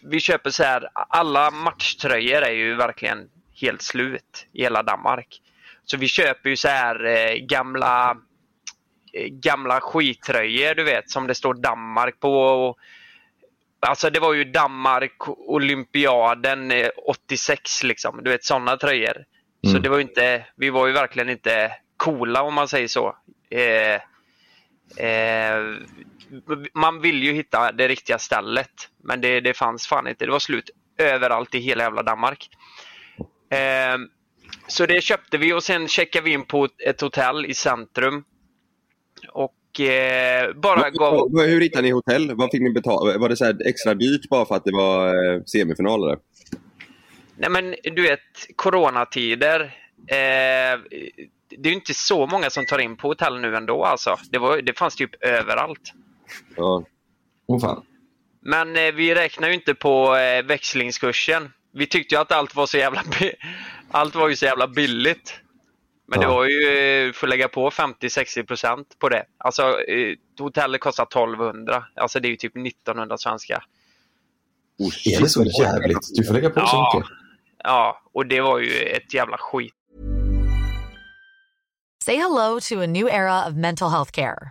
vi 0.02 0.20
köper 0.20 0.50
så 0.50 0.62
här, 0.62 0.88
alla 0.92 1.50
matchtröjor 1.50 2.42
är 2.42 2.50
ju 2.52 2.74
verkligen 2.74 3.28
helt 3.60 3.82
slut 3.82 4.46
i 4.52 4.62
hela 4.62 4.82
Danmark. 4.82 5.40
Så 5.84 5.96
vi 5.96 6.08
köper 6.08 6.50
ju 6.50 6.56
så 6.56 6.68
här 6.68 7.04
eh, 7.04 7.34
gamla 7.34 8.16
eh, 9.12 9.26
gamla 9.28 9.80
skittröjor, 9.80 10.74
du 10.74 10.84
vet, 10.84 11.10
som 11.10 11.26
det 11.26 11.34
står 11.34 11.54
Danmark 11.54 12.20
på. 12.20 12.38
Och, 12.38 12.78
alltså 13.80 14.10
det 14.10 14.20
var 14.20 14.34
ju 14.34 14.44
Danmark 14.44 15.28
olympiaden 15.28 16.70
eh, 16.70 16.88
86 17.06 17.82
liksom, 17.82 18.20
du 18.24 18.30
vet 18.30 18.44
sådana 18.44 18.76
tröjor. 18.76 19.24
Så 19.62 19.70
Mm. 19.70 19.82
det 19.82 19.88
var 19.88 20.00
inte, 20.00 20.46
vi 20.56 20.70
var 20.70 20.86
ju 20.86 20.92
verkligen 20.92 21.28
inte 21.30 21.72
coola 21.96 22.42
om 22.42 22.54
man 22.54 22.68
säger 22.68 22.88
så. 22.88 23.16
Eh, 23.50 23.94
eh, 25.06 25.62
man 26.74 27.00
vill 27.00 27.22
ju 27.22 27.32
hitta 27.32 27.72
det 27.72 27.88
riktiga 27.88 28.18
stället 28.18 28.90
men 29.04 29.20
det, 29.20 29.40
det 29.40 29.54
fanns 29.54 29.86
fan 29.86 30.08
inte. 30.08 30.24
Det 30.24 30.32
var 30.32 30.38
slut 30.38 30.70
överallt 30.98 31.54
i 31.54 31.58
hela 31.58 31.84
jävla 31.84 32.02
Danmark. 32.02 32.48
Eh, 33.50 33.98
så 34.68 34.86
det 34.86 35.00
köpte 35.00 35.38
vi 35.38 35.52
och 35.52 35.62
sen 35.62 35.88
checkade 35.88 36.24
vi 36.24 36.32
in 36.32 36.44
på 36.44 36.68
ett 36.86 37.00
hotell 37.00 37.46
i 37.46 37.54
centrum. 37.54 38.24
Och 39.32 39.80
eh, 39.80 40.52
bara 40.54 40.90
gav... 40.90 41.40
Hur 41.46 41.60
hittade 41.60 41.82
ni 41.82 41.90
hotell? 41.90 42.34
Vad 42.34 42.50
fick 42.50 42.62
ni 42.62 42.70
betala? 42.70 43.18
Var 43.18 43.28
det 43.28 43.36
så 43.36 43.52
extra 43.66 43.94
dyrt 43.94 44.28
bara 44.28 44.46
för 44.46 44.54
att 44.54 44.64
det 44.64 44.72
var 44.72 45.08
eh, 45.08 45.42
semifinaler? 45.42 46.18
Nej 47.36 47.50
men 47.50 47.74
du 47.82 48.02
vet, 48.02 48.20
coronatider. 48.56 49.60
Eh, 50.08 50.80
det 51.48 51.68
är 51.68 51.70
ju 51.70 51.74
inte 51.74 51.94
så 51.94 52.26
många 52.26 52.50
som 52.50 52.66
tar 52.66 52.78
in 52.78 52.96
på 52.96 53.08
hotell 53.08 53.40
nu 53.40 53.56
ändå 53.56 53.84
alltså. 53.84 54.16
Det, 54.30 54.38
var, 54.38 54.62
det 54.62 54.78
fanns 54.78 54.96
typ 54.96 55.24
överallt. 55.24 55.92
Ja. 56.56 56.84
Åh 57.46 57.60
fan. 57.60 57.82
Men 58.42 58.76
eh, 58.76 58.92
vi 58.94 59.14
räknar 59.14 59.48
ju 59.48 59.54
inte 59.54 59.74
på 59.74 60.16
eh, 60.16 60.42
växlingskursen. 60.42 61.52
Vi 61.72 61.86
tyckte 61.86 62.14
ju 62.14 62.20
att 62.20 62.32
allt 62.32 62.54
var 62.54 62.66
så 62.66 62.76
jävla, 62.78 63.02
bi- 63.20 63.34
allt 63.90 64.14
var 64.14 64.28
ju 64.28 64.36
så 64.36 64.44
jävla 64.44 64.68
billigt. 64.68 65.34
Men 66.08 66.20
det 66.20 66.26
Ja. 66.26 66.34
var 66.34 66.44
ju, 66.46 66.78
eh, 67.06 67.12
får 67.12 67.26
lägga 67.26 67.48
på 67.48 67.70
50-60% 67.70 68.84
på 68.98 69.08
det. 69.08 69.24
Alltså 69.38 69.62
eh, 69.80 70.14
hotellet 70.38 70.80
kostar 70.80 71.04
1200. 71.06 71.84
Alltså 71.96 72.20
det 72.20 72.28
är 72.28 72.30
ju 72.30 72.36
typ 72.36 72.56
1900 72.56 73.18
svenska. 73.18 73.62
Oh, 74.78 74.92
Är 75.16 75.20
det 75.20 75.28
så 75.28 75.44
jävligt? 75.44 76.08
Du 76.16 76.24
får 76.24 76.34
lägga 76.34 76.50
på 76.50 76.60
så 76.60 76.66
Ja. 76.76 76.92
mycket. 76.96 77.10
Ja, 77.64 78.02
och 78.14 78.26
det 78.26 78.40
var 78.40 78.58
ju 78.58 78.70
ett 78.82 79.14
jävla 79.14 79.36
skit. 79.38 79.72
Say 82.04 82.16
hello 82.16 82.60
to 82.60 82.80
a 82.82 82.86
new 82.86 83.08
era 83.08 83.48
of 83.48 83.54
mental 83.54 83.90
health 83.90 84.10
care. 84.12 84.50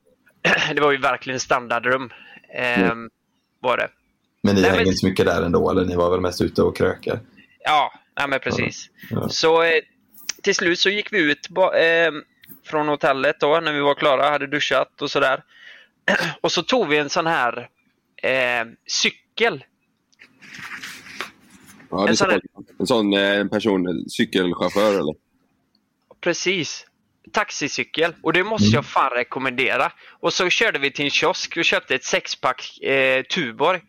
Det 0.75 0.81
var 0.81 0.91
ju 0.91 0.97
verkligen 0.97 1.39
standardrum. 1.39 2.09
Ehm, 2.53 3.09
var 3.59 3.77
det. 3.77 3.89
Men 4.43 4.55
ni 4.55 4.61
Nej, 4.61 4.69
hänger 4.69 4.81
men- 4.83 4.87
inte 4.87 4.97
så 4.99 5.05
mycket 5.07 5.25
där 5.25 5.41
ändå, 5.41 5.69
eller 5.71 5.85
ni 5.85 5.95
var 5.95 6.11
väl 6.11 6.21
mest 6.21 6.41
ute 6.41 6.61
och 6.63 6.77
krökar? 6.77 7.19
Ja, 7.63 7.93
nej, 8.17 8.27
men 8.27 8.39
precis. 8.39 8.89
Ja. 9.09 9.29
Så 9.29 9.63
eh, 9.63 9.71
till 10.43 10.55
slut 10.55 10.79
så 10.79 10.89
gick 10.89 11.13
vi 11.13 11.19
ut 11.31 11.49
ba- 11.49 11.73
eh, 11.73 12.11
från 12.65 12.87
hotellet 12.87 13.39
då 13.39 13.59
när 13.59 13.73
vi 13.73 13.79
var 13.79 13.95
klara, 13.95 14.29
hade 14.29 14.47
duschat 14.47 15.01
och 15.01 15.11
sådär. 15.11 15.43
Och 16.41 16.51
så 16.51 16.63
tog 16.63 16.87
vi 16.87 16.97
en 16.97 17.09
sån 17.09 17.27
här 17.27 17.69
eh, 18.23 18.65
cykel. 18.87 19.63
Ja, 21.89 22.07
En 22.07 22.17
sån 22.17 22.27
så, 22.29 22.39
en 22.79 22.87
sån 22.87 23.13
eh, 23.13 23.39
en 23.39 23.49
person, 23.49 24.05
cykelchaufför 24.09 24.99
eller? 24.99 25.15
Precis. 26.21 26.85
Taxicykel. 27.33 28.15
Och 28.23 28.33
det 28.33 28.43
måste 28.43 28.75
jag 28.75 28.85
fan 28.85 29.09
rekommendera. 29.09 29.91
Och 30.19 30.33
så 30.33 30.49
körde 30.49 30.79
vi 30.79 30.91
till 30.91 31.05
en 31.05 31.11
kiosk 31.11 31.57
och 31.57 31.65
köpte 31.65 31.95
ett 31.95 32.03
sexpack 32.03 32.79
eh, 32.81 33.23
Tuborg. 33.23 33.81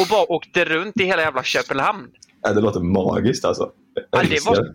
Och 0.00 0.06
bara 0.10 0.32
åkte 0.32 0.64
runt 0.64 1.00
i 1.00 1.04
hela 1.04 1.22
jävla 1.22 1.42
Köpenhamn. 1.42 2.08
Ja, 2.42 2.52
det 2.52 2.60
låter 2.60 2.80
magiskt 2.80 3.44
alltså. 3.44 3.70
Ja, 4.10 4.22
det, 4.22 4.46
var, 4.46 4.74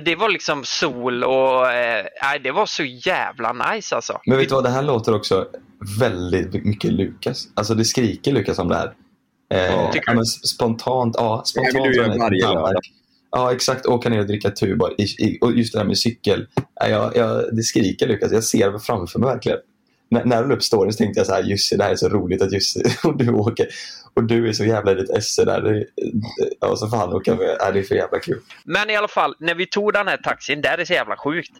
det 0.00 0.16
var 0.16 0.28
liksom 0.28 0.64
sol 0.64 1.24
och 1.24 1.72
eh, 1.72 2.06
det 2.42 2.50
var 2.50 2.66
så 2.66 2.84
jävla 2.84 3.52
nice 3.52 3.96
alltså. 3.96 4.20
Men 4.26 4.38
vet 4.38 4.48
du 4.48 4.54
vad, 4.54 4.64
det 4.64 4.70
här 4.70 4.82
låter 4.82 5.14
också 5.14 5.48
väldigt 6.00 6.64
mycket 6.64 6.92
Lukas. 6.92 7.48
Alltså 7.54 7.74
det 7.74 7.84
skriker 7.84 8.32
Lukas 8.32 8.58
om 8.58 8.68
det 8.68 8.76
här. 8.76 8.94
Eh, 9.54 9.90
Tycker 9.92 10.10
ja, 10.10 10.14
men 10.14 10.24
spontant, 10.26 11.14
ja. 11.18 11.42
Spontant 11.44 11.74
Det 11.74 11.82
vill 11.82 11.92
du 11.92 11.96
göra 11.96 12.16
varje 12.18 12.42
lördag. 12.42 12.82
Ja, 13.30 13.52
exakt. 13.52 13.86
Åka 13.86 14.08
ner 14.08 14.20
och 14.20 14.26
dricka 14.26 14.50
Tuborg. 14.50 14.94
I, 14.98 15.02
i, 15.02 15.38
och 15.40 15.52
just 15.52 15.72
det 15.72 15.78
där 15.78 15.86
med 15.86 15.98
cykel. 15.98 16.46
Jag, 16.74 17.16
jag, 17.16 17.56
det 17.56 17.62
skriker 17.62 18.06
Lukas. 18.08 18.32
Jag 18.32 18.44
ser 18.44 18.72
det 18.72 18.80
framför 18.80 19.18
mig 19.18 19.28
verkligen. 19.28 19.58
När, 20.08 20.24
när 20.24 20.42
du 20.42 20.48
la 20.48 20.54
upp 20.54 20.62
storyn 20.62 20.92
så 20.92 20.96
tänkte 20.96 21.20
jag 21.20 21.26
så 21.26 21.32
här, 21.32 21.42
Jussi, 21.42 21.76
det 21.76 21.84
här 21.84 21.90
är 21.90 21.96
så 21.96 22.08
roligt 22.08 22.42
att 22.42 22.52
Jussi 22.52 22.82
och 23.04 23.16
du 23.16 23.30
åker. 23.30 23.66
Och 24.14 24.24
du 24.24 24.48
är 24.48 24.52
så 24.52 24.64
jävla 24.64 24.92
i 24.92 24.94
ditt 24.94 25.10
esse 25.10 25.44
där. 25.44 25.60
Det, 25.60 25.86
ja, 26.60 26.76
så 26.76 26.88
får 26.88 26.96
han 26.96 27.12
åka 27.12 27.34
med. 27.34 27.56
Ja, 27.58 27.70
det 27.70 27.78
är 27.78 27.82
för 27.82 27.94
jävla 27.94 28.18
kul. 28.18 28.40
Men 28.64 28.90
i 28.90 28.96
alla 28.96 29.08
fall, 29.08 29.34
när 29.38 29.54
vi 29.54 29.66
tog 29.66 29.92
den 29.92 30.08
här 30.08 30.16
taxin, 30.16 30.60
det 30.60 30.68
här 30.68 30.78
är 30.78 30.84
så 30.84 30.92
jävla 30.92 31.16
sjukt. 31.16 31.52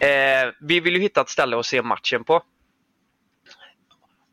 Eh, 0.00 0.52
vi 0.60 0.80
ville 0.80 0.96
ju 0.96 1.02
hitta 1.02 1.20
ett 1.20 1.28
ställe 1.28 1.58
att 1.58 1.66
se 1.66 1.82
matchen 1.82 2.24
på. 2.24 2.42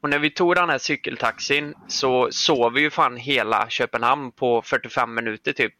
Och 0.01 0.09
när 0.09 0.19
vi 0.19 0.29
tog 0.29 0.55
den 0.55 0.69
här 0.69 0.77
cykeltaxin 0.77 1.73
så 1.87 2.27
sov 2.31 2.73
vi 2.73 2.81
ju 2.81 2.89
fan 2.89 3.17
hela 3.17 3.69
Köpenhamn 3.69 4.31
på 4.31 4.61
45 4.61 5.13
minuter 5.13 5.53
typ. 5.53 5.73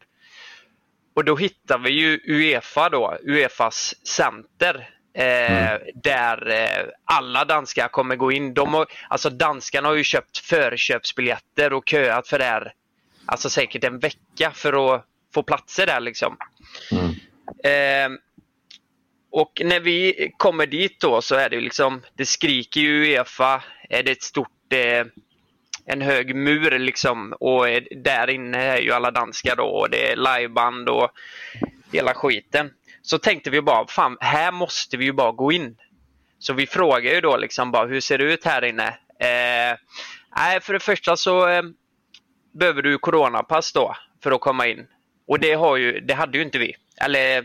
Och 1.18 1.24
då 1.24 1.36
hittade 1.36 1.84
vi 1.84 1.90
ju 1.90 2.20
Uefa 2.24 2.88
då, 2.88 3.18
Uefas 3.22 3.94
center. 4.06 4.90
Eh, 5.14 5.78
Där 5.94 6.50
eh, 6.50 6.86
alla 7.04 7.44
danskar 7.44 7.88
kommer 7.88 8.16
gå 8.16 8.32
in. 8.32 8.54
De 8.54 8.74
har, 8.74 8.86
alltså 9.08 9.30
danskarna 9.30 9.88
har 9.88 9.94
ju 9.94 10.04
köpt 10.04 10.38
förköpsbiljetter 10.38 11.72
och 11.72 11.88
köat 11.88 12.28
för 12.28 12.38
det 12.38 12.44
här. 12.44 12.72
Alltså 13.26 13.50
säkert 13.50 13.84
en 13.84 13.98
vecka 13.98 14.50
för 14.54 14.94
att 14.94 15.04
få 15.34 15.42
platser 15.42 15.86
där 15.86 16.00
liksom. 16.00 16.36
Mm. 16.92 17.10
Eh, 17.64 18.18
och 19.30 19.62
när 19.64 19.80
vi 19.80 20.30
kommer 20.36 20.66
dit 20.66 21.00
då 21.00 21.22
så 21.22 21.34
är 21.34 21.50
det 21.50 21.56
ju 21.56 21.62
liksom, 21.62 22.02
det 22.16 22.26
skriker 22.26 22.80
ju 22.80 23.04
Uefa. 23.04 23.62
Är 23.88 24.02
det 24.02 24.12
ett 24.12 24.22
stort, 24.22 24.72
eh, 24.72 25.06
en 25.88 26.02
hög 26.02 26.36
mur 26.36 26.78
liksom 26.78 27.32
och 27.32 27.66
där 27.90 28.30
inne 28.30 28.58
är 28.58 28.78
ju 28.78 28.92
alla 28.92 29.10
danskar 29.10 29.56
då 29.56 29.64
och 29.64 29.90
det 29.90 30.12
är 30.12 30.16
liveband 30.16 30.88
och 30.88 31.10
hela 31.92 32.14
skiten. 32.14 32.70
Så 33.02 33.18
tänkte 33.18 33.50
vi 33.50 33.60
bara, 33.60 33.86
fan 33.86 34.16
här 34.20 34.52
måste 34.52 34.96
vi 34.96 35.04
ju 35.04 35.12
bara 35.12 35.32
gå 35.32 35.52
in. 35.52 35.76
Så 36.38 36.52
vi 36.52 36.66
frågar 36.66 37.14
ju 37.14 37.20
då 37.20 37.36
liksom 37.36 37.70
bara, 37.70 37.86
hur 37.86 38.00
ser 38.00 38.18
det 38.18 38.24
ut 38.24 38.44
här 38.44 38.64
inne? 38.64 38.88
Eh, 39.20 39.78
nej, 40.36 40.60
för 40.60 40.72
det 40.72 40.80
första 40.80 41.16
så 41.16 41.48
eh, 41.48 41.62
behöver 42.54 42.82
du 42.82 42.98
coronapass 42.98 43.72
då 43.72 43.96
för 44.22 44.30
att 44.30 44.40
komma 44.40 44.66
in. 44.66 44.86
Och 45.26 45.40
det, 45.40 45.52
har 45.52 45.76
ju, 45.76 46.00
det 46.00 46.14
hade 46.14 46.38
ju 46.38 46.44
inte 46.44 46.58
vi. 46.58 46.74
Eller 47.00 47.44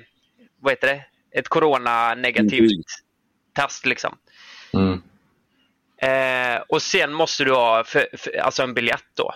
vad 0.60 0.72
heter 0.72 0.88
det? 0.88 1.06
Ett 1.40 1.48
coronanegativt 1.48 2.86
test 3.54 3.86
liksom. 3.86 4.18
Eh, 6.08 6.62
och 6.70 6.82
sen 6.82 7.14
måste 7.14 7.44
du 7.44 7.52
ha 7.54 7.84
för, 7.84 8.08
för, 8.18 8.38
alltså 8.40 8.64
en 8.64 8.74
biljett 8.74 9.04
då. 9.14 9.34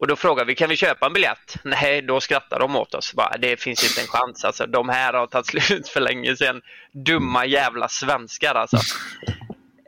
Och 0.00 0.06
då 0.06 0.16
frågar 0.16 0.44
vi, 0.44 0.54
kan 0.54 0.68
vi 0.68 0.76
köpa 0.76 1.06
en 1.06 1.12
biljett? 1.12 1.56
Nej, 1.64 2.02
då 2.02 2.20
skrattar 2.20 2.58
de 2.60 2.76
åt 2.76 2.94
oss. 2.94 3.14
Bara, 3.14 3.36
det 3.38 3.56
finns 3.60 3.84
inte 3.84 4.00
en 4.00 4.06
chans. 4.06 4.44
Alltså, 4.44 4.66
de 4.66 4.88
här 4.88 5.12
har 5.12 5.26
tagit 5.26 5.46
slut 5.66 5.88
för 5.88 6.00
länge 6.00 6.36
sedan. 6.36 6.60
Dumma 6.92 7.46
jävla 7.46 7.88
svenskar 7.88 8.54
alltså. 8.54 8.76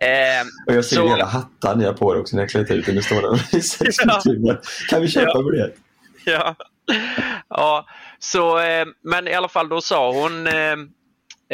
Eh, 0.00 0.46
Och 0.66 0.74
jag 0.74 0.84
ser 0.84 0.96
Så- 0.96 1.08
hela 1.08 1.24
hattar 1.24 1.76
ni 1.76 1.84
har 1.84 1.92
på 1.92 2.14
er 2.14 2.20
också 2.20 2.36
när 2.36 2.42
jag 2.42 2.50
klär 2.50 2.72
ut 2.72 2.88
er. 2.88 2.92
Nu 2.92 3.02
står 3.02 3.22
den 3.22 3.34
i 3.60 3.62
sex 3.62 3.96
Ja. 4.04 4.20
timmar. 4.20 4.60
Kan 4.90 5.00
vi 5.02 5.08
köpa 5.08 5.30
Ja. 5.34 5.42
biljett? 5.42 5.74
ja. 6.24 6.54
ja, 7.48 7.86
så 8.18 8.58
eh, 8.58 8.86
men 9.02 9.28
i 9.28 9.34
alla 9.34 9.48
fall 9.48 9.68
då 9.68 9.80
sa 9.80 10.12
hon 10.12 10.46
eh, 10.46 10.72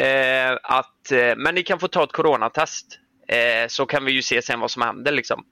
eh, 0.05 0.57
att 0.63 1.11
eh, 1.11 1.35
men 1.37 1.55
ni 1.55 1.63
kan 1.63 1.79
få 1.79 1.87
ta 1.87 2.03
ett 2.03 2.11
coronatest 2.11 2.85
eh, 3.31 3.67
så 3.67 3.85
kan 3.85 4.05
vi 4.05 4.11
ju 4.11 4.21
se 4.21 4.41
sen 4.41 4.59
vad 4.59 4.71
som 4.71 4.81
händer 4.81 5.11
liksom. 5.11 5.45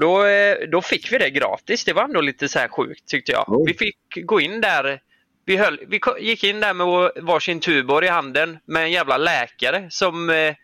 Då, 0.00 0.26
eh, 0.26 0.56
då 0.72 0.82
fick 0.82 1.12
vi 1.12 1.18
det 1.18 1.30
gratis. 1.30 1.84
Det 1.84 1.92
var 1.92 2.04
ändå 2.04 2.20
lite 2.20 2.48
så 2.48 2.58
här 2.58 2.68
sjukt 2.68 3.08
tyckte 3.08 3.32
jag. 3.32 3.44
Oj. 3.48 3.64
Vi 3.66 3.74
fick 3.74 4.26
gå 4.26 4.40
in 4.40 4.60
där. 4.60 5.00
Vi, 5.44 5.56
höll, 5.56 5.80
vi 5.88 6.00
gick 6.20 6.44
in 6.44 6.60
där 6.60 6.74
med 6.74 7.10
varsin 7.24 7.60
Tuborg 7.60 8.06
i 8.06 8.10
handen 8.10 8.58
med 8.64 8.82
en 8.82 8.90
jävla 8.90 9.16
läkare 9.16 9.86
som 9.90 10.30
eh, 10.30 10.54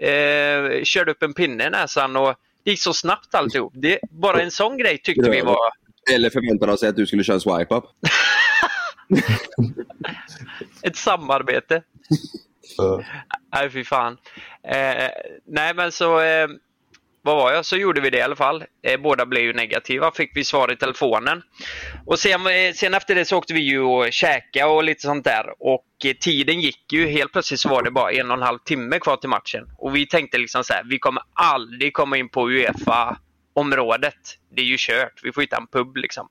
Eh, 0.00 0.82
körde 0.84 1.10
upp 1.10 1.22
en 1.22 1.34
pinne 1.34 1.66
i 1.66 1.70
näsan 1.70 2.16
och 2.16 2.34
det 2.64 2.70
gick 2.70 2.80
så 2.80 2.92
snabbt 2.92 3.34
alltihop. 3.34 3.72
Det, 3.76 3.98
bara 4.10 4.42
en 4.42 4.50
sån 4.50 4.78
grej 4.78 4.98
tyckte 4.98 5.30
vi 5.30 5.40
var... 5.40 5.58
Eller 6.14 6.30
förväntade 6.30 6.78
sig 6.78 6.88
att 6.88 6.96
du 6.96 7.06
skulle 7.06 7.24
köra 7.24 7.34
en 7.34 7.40
swipe-up. 7.40 7.84
ett 10.82 10.96
samarbete. 10.96 11.82
Så, 12.64 13.04
Nej, 13.54 13.70
fy 13.70 13.84
fan. 13.84 14.18
Eh, 14.68 15.08
nej, 15.46 15.74
men 15.74 15.92
så... 15.92 16.20
Eh, 16.20 16.48
vad 17.26 17.36
var 17.36 17.52
jag? 17.52 17.64
Så 17.64 17.76
gjorde 17.76 18.00
vi 18.00 18.10
det 18.10 18.18
i 18.18 18.22
alla 18.22 18.36
fall. 18.36 18.64
Eh, 18.82 19.00
båda 19.00 19.26
blev 19.26 19.42
ju 19.42 19.52
negativa. 19.52 20.12
Fick 20.12 20.36
vi 20.36 20.44
svar 20.44 20.72
i 20.72 20.76
telefonen. 20.76 21.42
Och 22.06 22.18
sen, 22.18 22.46
eh, 22.46 22.72
sen 22.74 22.94
efter 22.94 23.14
det 23.14 23.24
så 23.24 23.38
åkte 23.38 23.54
vi 23.54 23.60
ju 23.60 23.80
och 23.80 24.12
käka 24.12 24.68
och 24.68 24.84
lite 24.84 25.00
sånt 25.00 25.24
där. 25.24 25.54
Och 25.58 25.86
eh, 26.04 26.12
tiden 26.12 26.60
gick 26.60 26.92
ju. 26.92 27.06
Helt 27.06 27.32
plötsligt 27.32 27.60
så 27.60 27.68
var 27.68 27.82
det 27.82 27.90
bara 27.90 28.12
en 28.12 28.30
och 28.30 28.36
en 28.36 28.42
halv 28.42 28.58
timme 28.58 28.98
kvar 28.98 29.16
till 29.16 29.28
matchen. 29.28 29.64
Och 29.78 29.96
vi 29.96 30.06
tänkte 30.06 30.38
liksom 30.38 30.64
så 30.64 30.72
här, 30.72 30.84
vi 30.84 30.98
kommer 30.98 31.22
aldrig 31.32 31.92
komma 31.92 32.16
in 32.16 32.28
på 32.28 32.50
Uefa-området. 32.50 34.38
Det 34.56 34.62
är 34.62 34.66
ju 34.66 34.76
kört. 34.78 35.20
Vi 35.22 35.32
får 35.32 35.40
hitta 35.40 35.56
en 35.56 35.66
pub 35.66 35.96
liksom. 35.96 36.28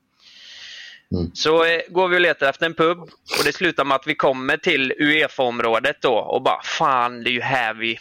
Så 1.33 1.65
eh, 1.65 1.81
går 1.89 2.07
vi 2.07 2.15
och 2.15 2.21
letar 2.21 2.49
efter 2.49 2.65
en 2.65 2.73
pub 2.73 2.99
och 2.99 3.45
det 3.45 3.53
slutar 3.53 3.85
med 3.85 3.95
att 3.95 4.07
vi 4.07 4.15
kommer 4.15 4.57
till 4.57 4.93
Uefa-området 4.99 6.01
då 6.01 6.13
och 6.13 6.41
bara 6.41 6.61
fan 6.63 7.23
det 7.23 7.29
är 7.29 7.31
ju 7.31 7.41
här 7.41 7.73
vi 7.73 7.97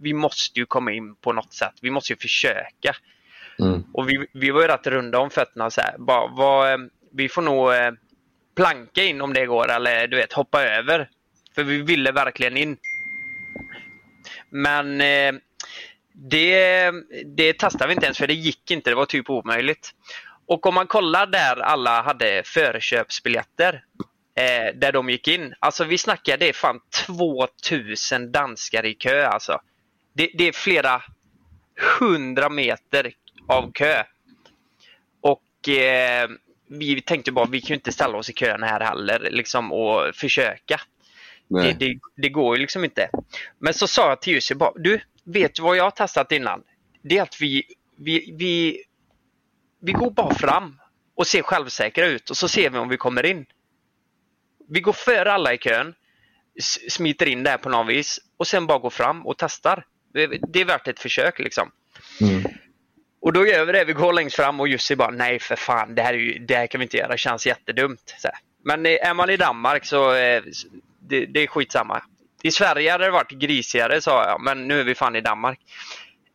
vi 0.00 0.12
måste 0.14 0.60
ju 0.60 0.66
komma 0.66 0.92
in 0.92 1.14
på 1.14 1.32
något 1.32 1.52
sätt. 1.52 1.74
Vi 1.82 1.90
måste 1.90 2.12
ju 2.12 2.16
försöka. 2.16 2.96
mm. 3.58 3.84
Och 3.92 4.08
vi, 4.08 4.26
vi 4.32 4.50
var 4.50 4.62
ju 4.62 4.68
rätt 4.68 4.86
runda 4.86 5.18
om 5.18 5.30
fötterna 5.30 5.70
så 5.70 5.80
här. 5.80 5.98
Bara, 5.98 6.26
vad, 6.26 6.72
eh, 6.72 6.78
vi 7.12 7.28
får 7.28 7.42
nog 7.42 7.72
eh, 7.72 7.92
planka 8.56 9.02
in 9.02 9.20
om 9.20 9.32
det 9.32 9.46
går 9.46 9.70
eller 9.70 10.06
du 10.06 10.16
vet 10.16 10.32
hoppa 10.32 10.64
över. 10.64 11.08
För 11.54 11.62
vi 11.62 11.82
ville 11.82 12.12
verkligen 12.12 12.56
in. 12.56 12.76
Men 14.50 15.00
eh, 15.00 15.32
det, 16.12 16.90
det 17.36 17.52
testade 17.52 17.86
vi 17.86 17.94
inte 17.94 18.06
ens 18.06 18.18
för 18.18 18.26
det 18.26 18.34
gick 18.34 18.70
inte. 18.70 18.90
Det 18.90 18.96
var 18.96 19.06
typ 19.06 19.30
omöjligt. 19.30 19.94
Och 20.46 20.66
om 20.66 20.74
man 20.74 20.86
kollar 20.86 21.26
där 21.26 21.60
alla 21.60 22.02
hade 22.02 22.42
förköpsbiljetter 22.44 23.84
eh, 24.36 24.74
där 24.74 24.92
de 24.92 25.10
gick 25.10 25.28
in. 25.28 25.54
Alltså 25.58 25.84
vi 25.84 25.98
snackar 25.98 26.36
det 26.36 26.48
är 26.48 26.52
fan 26.52 26.80
2000 27.06 28.32
danskar 28.32 28.86
i 28.86 28.94
kö 28.94 29.26
alltså. 29.26 29.60
Det, 30.12 30.30
det 30.34 30.48
är 30.48 30.52
flera 30.52 31.02
hundra 31.98 32.48
meter 32.48 33.12
av 33.48 33.72
kö. 33.72 34.02
Och 35.20 35.68
eh, 35.68 36.28
vi 36.68 37.00
tänkte 37.00 37.32
bara 37.32 37.46
vi 37.46 37.60
kan 37.60 37.68
ju 37.68 37.74
inte 37.74 37.92
ställa 37.92 38.18
oss 38.18 38.30
i 38.30 38.32
kön 38.32 38.62
här 38.62 38.80
heller 38.80 39.28
liksom 39.30 39.72
och 39.72 40.14
försöka. 40.14 40.80
Det, 41.48 41.72
det, 41.72 41.98
det 42.16 42.28
går 42.28 42.56
ju 42.56 42.60
liksom 42.60 42.84
inte. 42.84 43.10
Men 43.58 43.74
så 43.74 43.86
sa 43.86 44.08
jag 44.08 44.20
till 44.20 44.32
Jussi 44.32 44.54
bara, 44.54 44.72
du 44.76 45.00
vet 45.24 45.54
du 45.54 45.62
vad 45.62 45.76
jag 45.76 45.84
har 45.84 45.90
testat 45.90 46.32
innan? 46.32 46.62
Det 47.02 47.18
är 47.18 47.22
att 47.22 47.40
vi, 47.40 47.64
vi, 47.98 48.34
vi, 48.38 48.82
vi 49.84 49.92
går 49.92 50.10
bara 50.10 50.34
fram 50.34 50.80
och 51.14 51.26
ser 51.26 51.42
självsäkra 51.42 52.06
ut 52.06 52.30
och 52.30 52.36
så 52.36 52.48
ser 52.48 52.70
vi 52.70 52.78
om 52.78 52.88
vi 52.88 52.96
kommer 52.96 53.26
in. 53.26 53.46
Vi 54.68 54.80
går 54.80 54.92
före 54.92 55.32
alla 55.32 55.54
i 55.54 55.58
kön, 55.58 55.94
smiter 56.88 57.26
in 57.26 57.42
där 57.42 57.56
på 57.56 57.68
något 57.68 57.88
vis 57.88 58.20
och 58.36 58.46
sen 58.46 58.66
bara 58.66 58.78
går 58.78 58.90
fram 58.90 59.26
och 59.26 59.38
testar. 59.38 59.86
Det, 60.48 60.60
är 60.60 60.64
värt 60.64 60.88
ett 60.88 61.00
försök 61.00 61.38
liksom. 61.38 61.70
Mm. 62.20 62.42
Och 63.20 63.32
då 63.32 63.46
gör 63.46 63.64
vi 63.64 63.72
det. 63.72 63.84
Vi 63.84 63.92
går 63.92 64.12
längst 64.12 64.36
fram 64.36 64.60
och 64.60 64.68
Jussi 64.68 64.96
bara 64.96 65.10
nej 65.10 65.38
för 65.38 65.56
fan 65.56 65.94
det 65.94 66.02
här, 66.02 66.14
är 66.14 66.18
ju, 66.18 66.38
det 66.38 66.56
här 66.56 66.66
kan 66.66 66.78
vi 66.78 66.82
inte 66.82 66.96
göra. 66.96 67.08
Det 67.08 67.18
känns 67.18 67.46
jättedumt. 67.46 68.14
Så 68.18 68.28
här. 68.28 68.36
Men 68.64 68.86
eh, 68.86 69.08
är 69.08 69.14
man 69.14 69.30
i 69.30 69.36
Danmark 69.36 69.84
så 69.84 70.14
eh, 70.14 70.42
det, 71.00 71.26
det 71.26 71.40
är 71.40 71.46
skitsamma. 71.46 72.02
I 72.42 72.50
Sverige 72.50 72.90
hade 72.90 73.04
det 73.04 73.10
varit 73.10 73.30
grisigare 73.30 74.00
sa 74.00 74.24
jag 74.24 74.40
men 74.40 74.68
nu 74.68 74.80
är 74.80 74.84
vi 74.84 74.94
fan 74.94 75.16
i 75.16 75.20
Danmark. 75.20 75.60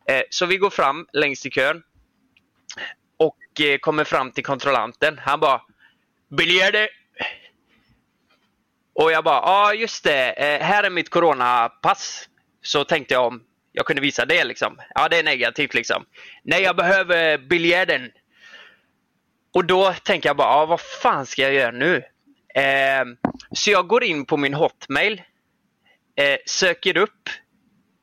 Eh, 0.08 0.22
så 0.30 0.46
vi 0.46 0.56
går 0.56 0.70
fram 0.70 1.06
längst 1.12 1.46
i 1.46 1.50
kön 1.50 1.82
och 3.20 3.60
eh, 3.60 3.78
kommer 3.78 4.04
fram 4.04 4.30
till 4.30 4.44
kontrollanten. 4.44 5.18
Han 5.18 5.40
bara 5.40 5.60
biljetter. 6.28 6.88
Och 8.94 9.12
jag 9.12 9.24
bara 9.24 9.42
ja 9.42 9.74
just 9.74 10.04
det. 10.04 10.30
Eh, 10.30 10.66
här 10.66 10.84
är 10.84 10.90
mitt 10.90 11.10
coronapass. 11.10 12.28
Så 12.62 12.84
tänkte 12.84 13.14
jag 13.14 13.26
om 13.26 13.42
jag 13.72 13.86
kunde 13.86 14.02
visa 14.02 14.24
det 14.24 14.44
liksom. 14.44 14.78
Ja, 14.94 15.08
det 15.08 15.18
är 15.18 15.22
negativt 15.22 15.74
liksom. 15.74 16.04
Nej, 16.42 16.62
jag 16.62 16.76
behöver 16.76 17.38
biljetten. 17.38 18.10
Och 19.54 19.64
då 19.64 19.92
tänker 19.92 20.28
jag 20.28 20.36
bara, 20.36 20.48
ah, 20.48 20.66
vad 20.66 20.80
fan 20.80 21.26
ska 21.26 21.42
jag 21.42 21.54
göra 21.54 21.70
nu? 21.70 21.96
Eh, 22.54 23.04
så 23.52 23.70
jag 23.70 23.86
går 23.86 24.04
in 24.04 24.26
på 24.26 24.36
min 24.36 24.54
hotmail, 24.54 25.22
eh, 26.16 26.36
söker 26.46 26.96
upp, 26.96 27.28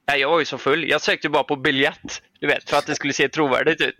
nej 0.07 0.19
jag 0.19 0.29
var 0.29 0.39
ju 0.39 0.45
så 0.45 0.57
full, 0.57 0.89
jag 0.89 1.01
sökte 1.01 1.29
bara 1.29 1.43
på 1.43 1.55
biljett, 1.55 2.21
du 2.39 2.47
vet, 2.47 2.69
för 2.69 2.77
att 2.77 2.85
det 2.85 2.95
skulle 2.95 3.13
se 3.13 3.29
trovärdigt 3.29 3.81
ut. 3.81 3.95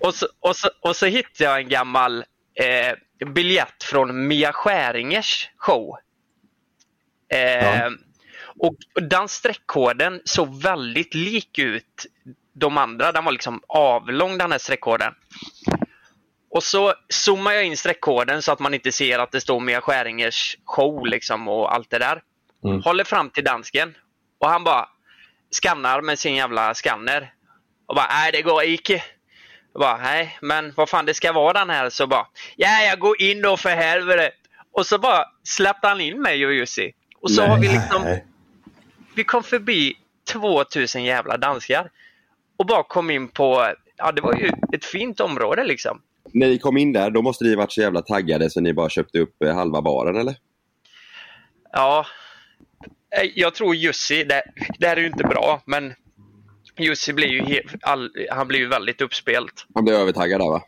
Och 0.00 0.14
så, 0.14 0.26
och 0.40 0.56
så, 0.56 0.68
och 0.80 0.96
så 0.96 1.06
hittade 1.06 1.44
jag 1.44 1.60
en 1.60 1.68
gammal 1.68 2.24
eh, 2.54 3.26
biljett 3.26 3.82
från 3.82 4.26
Mia 4.26 4.52
Skäringers 4.52 5.50
show. 5.56 5.96
Eh, 7.32 7.64
Ja. 7.64 7.90
Och 8.58 8.76
den 9.02 9.28
streckkoden 9.28 10.20
såg 10.24 10.62
väldigt 10.62 11.14
lik 11.14 11.58
ut 11.58 12.06
de 12.52 12.78
andra. 12.78 13.12
Den 13.12 13.24
var 13.24 13.32
liksom 13.32 13.60
avlång 13.68 14.38
den 14.38 14.52
här 14.52 14.58
streckkoden. 14.58 15.14
Och 16.50 16.62
så 16.62 16.94
zoomar 17.08 17.52
jag 17.52 17.64
in 17.64 17.76
streckkoden 17.76 18.42
så 18.42 18.52
att 18.52 18.58
man 18.58 18.74
inte 18.74 18.92
ser 18.92 19.18
att 19.18 19.32
det 19.32 19.40
står 19.40 19.60
Mia 19.60 19.80
Skäringers 19.80 20.56
show 20.64 21.06
liksom 21.06 21.48
och 21.48 21.74
allt 21.74 21.90
det 21.90 21.98
där. 21.98 22.22
Mm. 22.64 22.82
Håller 22.82 23.04
fram 23.04 23.30
till 23.30 23.44
dansken 23.44 23.94
och 24.38 24.48
han 24.48 24.64
bara 24.64 24.88
skannar 25.50 26.02
med 26.02 26.18
sin 26.18 26.34
jävla 26.34 26.74
skanner. 26.74 27.32
Och 27.86 27.94
bara, 27.94 28.08
nej 28.08 28.32
det 28.32 28.42
går 28.42 28.62
inte. 28.62 29.02
Jag 29.76 29.80
bara, 29.80 29.98
nej 29.98 30.38
men 30.42 30.72
vad 30.76 30.88
fan 30.88 31.06
det 31.06 31.14
ska 31.14 31.32
vara 31.32 31.52
den 31.52 31.70
här. 31.70 31.90
Så 31.90 32.06
bara, 32.06 32.26
ja 32.56 32.82
jag 32.82 32.98
går 32.98 33.22
in 33.22 33.42
då 33.42 33.56
för 33.56 33.70
helvete. 33.70 34.30
Och 34.72 34.86
så 34.86 34.98
bara 34.98 35.24
släppte 35.42 35.88
han 35.88 36.00
in 36.00 36.22
mig 36.22 36.46
och 36.46 36.52
Jussi. 36.52 36.92
Och 37.20 37.30
så 37.30 37.42
har 37.42 37.58
vi 37.58 37.68
liksom 37.68 38.02
Nej. 38.02 38.24
vi 39.14 39.24
kom 39.24 39.42
förbi 39.42 39.94
2000 40.32 41.04
jävla 41.04 41.36
danskar. 41.36 41.90
Och 42.56 42.66
bara 42.66 42.82
kom 42.82 43.10
in 43.10 43.28
på, 43.28 43.72
ja 43.96 44.12
det 44.12 44.20
var 44.20 44.34
ju 44.34 44.50
ett 44.72 44.84
fint 44.84 45.20
område 45.20 45.64
liksom. 45.64 46.02
När 46.32 46.48
ni 46.48 46.58
kom 46.58 46.76
in 46.76 46.92
där, 46.92 47.10
då 47.10 47.22
måste 47.22 47.44
ni 47.44 47.54
varit 47.54 47.72
så 47.72 47.80
jävla 47.80 48.02
taggade 48.02 48.50
så 48.50 48.60
ni 48.60 48.74
bara 48.74 48.88
köpte 48.88 49.18
upp 49.18 49.42
eh, 49.42 49.54
halva 49.54 49.82
baren 49.82 50.16
eller? 50.16 50.36
Ja, 51.72 52.06
Eh, 53.16 53.30
jag 53.34 53.54
tror 53.54 53.74
Jussi, 53.74 54.24
det, 54.24 54.42
det 54.78 54.86
här 54.86 54.96
är 54.96 55.00
ju 55.00 55.06
inte 55.06 55.24
bra 55.24 55.62
men 55.64 55.94
Jussi 56.78 57.12
blir 57.12 57.28
ju, 57.28 57.60
all, 57.82 58.10
han 58.30 58.48
blir 58.48 58.58
ju 58.58 58.66
väldigt 58.68 59.00
uppspelt. 59.00 59.66
Han 59.74 59.84
blev 59.84 59.96
övertaggad 59.96 60.40
där 60.40 60.46
va? 60.48 60.62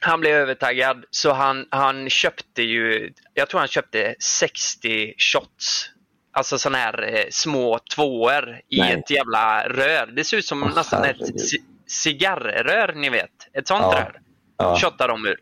Han 0.00 0.20
blev 0.20 0.32
övertaggad 0.34 1.04
så 1.10 1.32
han, 1.32 1.66
han 1.70 2.10
köpte 2.10 2.62
ju, 2.62 3.12
jag 3.34 3.48
tror 3.48 3.58
han 3.60 3.68
köpte 3.68 4.14
60 4.18 5.14
shots. 5.18 5.90
Alltså 6.32 6.58
sådana 6.58 6.78
här 6.78 7.14
eh, 7.14 7.24
små 7.30 7.78
tvåor 7.94 8.60
i 8.68 8.78
Nej. 8.80 8.92
ett 8.92 9.10
jävla 9.10 9.68
rör. 9.68 10.06
Det 10.06 10.24
ser 10.24 10.36
ut 10.36 10.44
som 10.46 10.62
Åh, 10.62 10.74
nästan 10.74 11.02
herregud. 11.04 11.28
ett 11.28 11.34
ci- 11.52 11.64
cigarrrör 11.86 12.92
ni 12.94 13.08
vet. 13.10 13.30
Ett 13.52 13.68
sånt 13.68 13.82
Ja. 13.82 13.92
rör. 13.98 14.20
Ja. 14.56 14.78
Shottar 14.78 15.08
de 15.08 15.26
ur. 15.26 15.36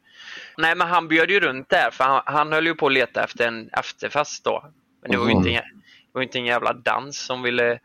Nej 0.58 0.74
men 0.74 0.86
han 0.88 1.08
bjöd 1.08 1.30
ju 1.30 1.40
runt 1.40 1.68
där 1.68 1.90
för 1.92 2.04
han, 2.04 2.22
han 2.26 2.52
höll 2.52 2.66
ju 2.66 2.74
på 2.74 2.86
att 2.86 2.92
leta 2.92 3.24
efter 3.24 3.46
en 3.48 3.68
efterfest 3.72 4.44
då. 4.44 4.70
Men 5.02 5.10
det 5.10 5.16
var 5.16 5.28
ju 5.28 5.34
Mhm. 5.34 5.46
inte, 5.46 5.60
det 5.60 5.64
var 6.12 6.22
inte 6.22 6.38
en 6.38 6.46
jävla 6.46 6.72
dans 6.72 7.18
som 7.18 7.42
ville 7.42 7.78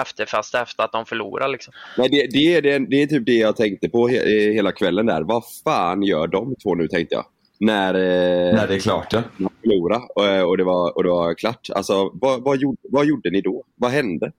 efterfesta 0.00 0.62
efter 0.62 0.84
att 0.84 0.92
de 0.92 1.06
förlorade 1.06 1.52
liksom. 1.52 1.74
Nej, 1.98 2.08
det, 2.08 2.26
det, 2.30 2.56
är 2.56 2.62
det, 2.62 2.78
det 2.78 3.02
är 3.02 3.06
typ 3.06 3.26
det 3.26 3.32
jag 3.32 3.56
tänkte 3.56 3.88
på 3.88 4.08
he, 4.08 4.16
eh, 4.16 4.52
hela 4.52 4.72
kvällen 4.72 5.06
där. 5.06 5.22
Vad 5.22 5.42
fan 5.64 6.02
gör 6.02 6.26
de 6.26 6.54
två 6.62 6.74
nu 6.74 6.88
tänkte 6.88 7.14
jag. 7.14 7.24
När, 7.60 7.94
eh, 7.94 8.54
När 8.54 8.66
det 8.66 8.74
är 8.74 8.78
klart 8.78 9.12
ja. 9.12 9.22
de 9.38 9.50
förlorade 9.60 10.04
och, 10.14 10.26
eh, 10.26 10.42
och, 10.42 10.56
det 10.56 10.64
var, 10.64 10.96
och 10.96 11.02
det 11.02 11.10
var 11.10 11.34
klart. 11.34 11.70
Alltså, 11.74 12.10
vad, 12.14 12.42
vad, 12.42 12.58
gjorde, 12.58 12.78
vad 12.82 13.06
gjorde 13.06 13.30
ni 13.30 13.40
då? 13.40 13.64
Vad 13.74 13.90
hände? 13.90 14.32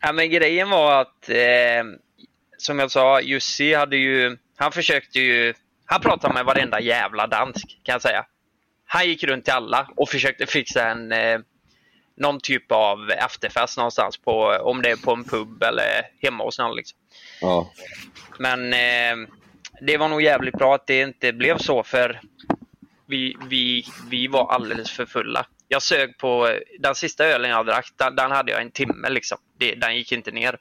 Ja, 0.00 0.12
men 0.12 0.30
grejen 0.30 0.70
var 0.70 1.00
att, 1.00 1.28
eh, 1.28 1.84
som 2.58 2.78
jag 2.78 2.90
sa, 2.90 3.20
Jussi 3.20 3.74
hade 3.74 3.96
ju, 3.96 4.36
han 4.56 4.72
försökte 4.72 5.18
ju, 5.18 5.54
han 5.84 6.00
pratade 6.00 6.34
med 6.34 6.44
varenda 6.44 6.80
jävla 6.80 7.26
dansk 7.26 7.80
kan 7.82 7.92
jag 7.92 8.02
säga. 8.02 8.24
Han 8.86 9.08
gick 9.08 9.24
runt 9.24 9.44
till 9.44 9.54
alla 9.54 9.88
och 9.96 10.08
försökte 10.08 10.46
fixa 10.46 10.90
en, 10.90 11.12
eh, 11.12 11.38
någon 12.16 12.40
typ 12.40 12.72
av 12.72 13.10
efterfest 13.10 13.76
någonstans, 13.76 14.16
på, 14.16 14.58
om 14.62 14.82
det 14.82 14.90
är 14.90 14.96
på 14.96 15.12
en 15.12 15.24
pub 15.24 15.62
eller 15.62 16.02
hemma 16.22 16.44
hos 16.44 16.58
någon. 16.58 16.76
Liksom. 16.76 16.98
Ja. 17.40 17.72
Men 18.38 18.72
eh, 18.72 19.28
det 19.80 19.96
var 19.96 20.08
nog 20.08 20.22
jävligt 20.22 20.54
bra 20.54 20.74
att 20.74 20.86
det 20.86 21.00
inte 21.00 21.32
blev 21.32 21.58
så 21.58 21.82
för 21.82 22.20
vi, 23.06 23.36
vi, 23.48 23.84
vi 24.10 24.26
var 24.26 24.52
alldeles 24.52 24.90
för 24.90 25.06
fulla. 25.06 25.46
Jag 25.68 25.82
sög 25.82 26.18
på 26.18 26.58
den 26.78 26.94
sista 26.94 27.26
ölen 27.26 27.50
jag 27.50 27.66
drack, 27.66 27.92
den, 27.96 28.16
den 28.16 28.30
hade 28.30 28.52
jag 28.52 28.62
en 28.62 28.70
timme 28.70 29.08
liksom. 29.10 29.38
Det, 29.58 29.74
den 29.74 29.96
gick 29.96 30.12
inte 30.12 30.30
ner. 30.30 30.58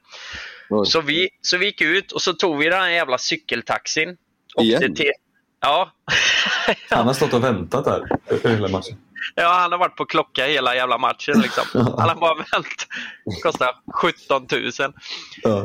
Oj. 0.70 0.86
Så 0.86 1.02
vi, 1.02 1.30
så 1.42 1.58
vi 1.58 1.66
gick 1.66 1.82
ut 1.82 2.12
och 2.12 2.22
så 2.22 2.34
tog 2.34 2.58
vi 2.58 2.70
den 2.70 2.82
här 2.82 2.90
jävla 2.90 3.18
cykeltaxin. 3.18 4.18
Igen? 4.62 4.96
till, 4.96 5.12
ja. 5.60 5.92
Han 6.90 7.08
har 7.08 7.14
stått 7.14 7.34
och 7.34 7.44
väntat 7.44 7.86
där 7.86 8.10
hela 8.50 8.68
matchen. 8.68 8.98
Ja, 9.36 9.48
han 9.54 9.72
har 9.72 9.80
varit 9.80 9.96
på 9.96 10.06
klocka 10.06 10.46
hela 10.46 10.76
jävla 10.76 10.98
matchen 10.98 11.42
liksom. 11.42 11.64
Han 11.98 12.10
har 12.10 12.16
bara 12.16 12.36
vänt. 12.36 12.88
Kostar 13.44 13.76
17 13.94 14.48
000. 14.52 14.94
Ja. 15.44 15.60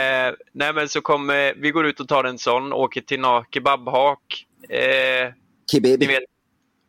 Eh, 0.00 0.34
nej 0.52 0.72
men 0.74 0.88
så 0.88 1.00
kommer, 1.00 1.54
vi 1.56 1.70
går 1.70 1.86
ut 1.86 2.00
och 2.00 2.08
tar 2.08 2.24
en 2.24 2.38
sån, 2.38 2.72
åker 2.72 3.00
till 3.00 3.20
någon 3.20 3.44
kebabhak. 3.54 4.46
Eh, 4.68 5.32
Kebab. 5.72 6.00
ni 6.00 6.06
vet, 6.06 6.22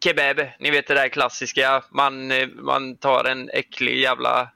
kebab, 0.04 0.48
ni 0.60 0.72
vet 0.72 0.88
det 0.88 0.94
där 0.94 1.10
klassiska. 1.10 1.84
Man, 1.92 2.32
eh, 2.32 2.48
man 2.48 2.98
tar 2.98 3.24
en 3.26 3.50
äcklig 3.50 3.98
jävla 4.02 4.50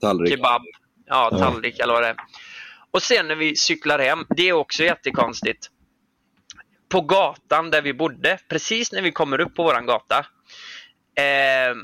Tallrik. 0.00 0.32
kebab. 0.32 0.62
Ja, 1.06 1.28
Ja. 1.32 1.38
tallrik 1.38 1.78
eller 1.78 1.92
vad 1.94 2.02
det 2.02 2.08
är. 2.08 2.16
Och 2.90 3.02
sen 3.02 3.28
när 3.28 3.34
vi 3.34 3.56
cyklar 3.56 3.98
hem, 3.98 4.18
det 4.36 4.48
är 4.48 4.52
också 4.52 4.82
jättekonstigt. 4.84 5.70
På 6.88 7.00
gatan 7.00 7.70
där 7.70 7.82
vi 7.82 7.94
bodde, 7.94 8.38
precis 8.48 8.92
när 8.92 9.02
vi 9.02 9.12
kommer 9.12 9.40
upp 9.40 9.54
på 9.54 9.62
våran 9.62 9.86
gata. 9.86 10.26
Eh, 11.16 11.76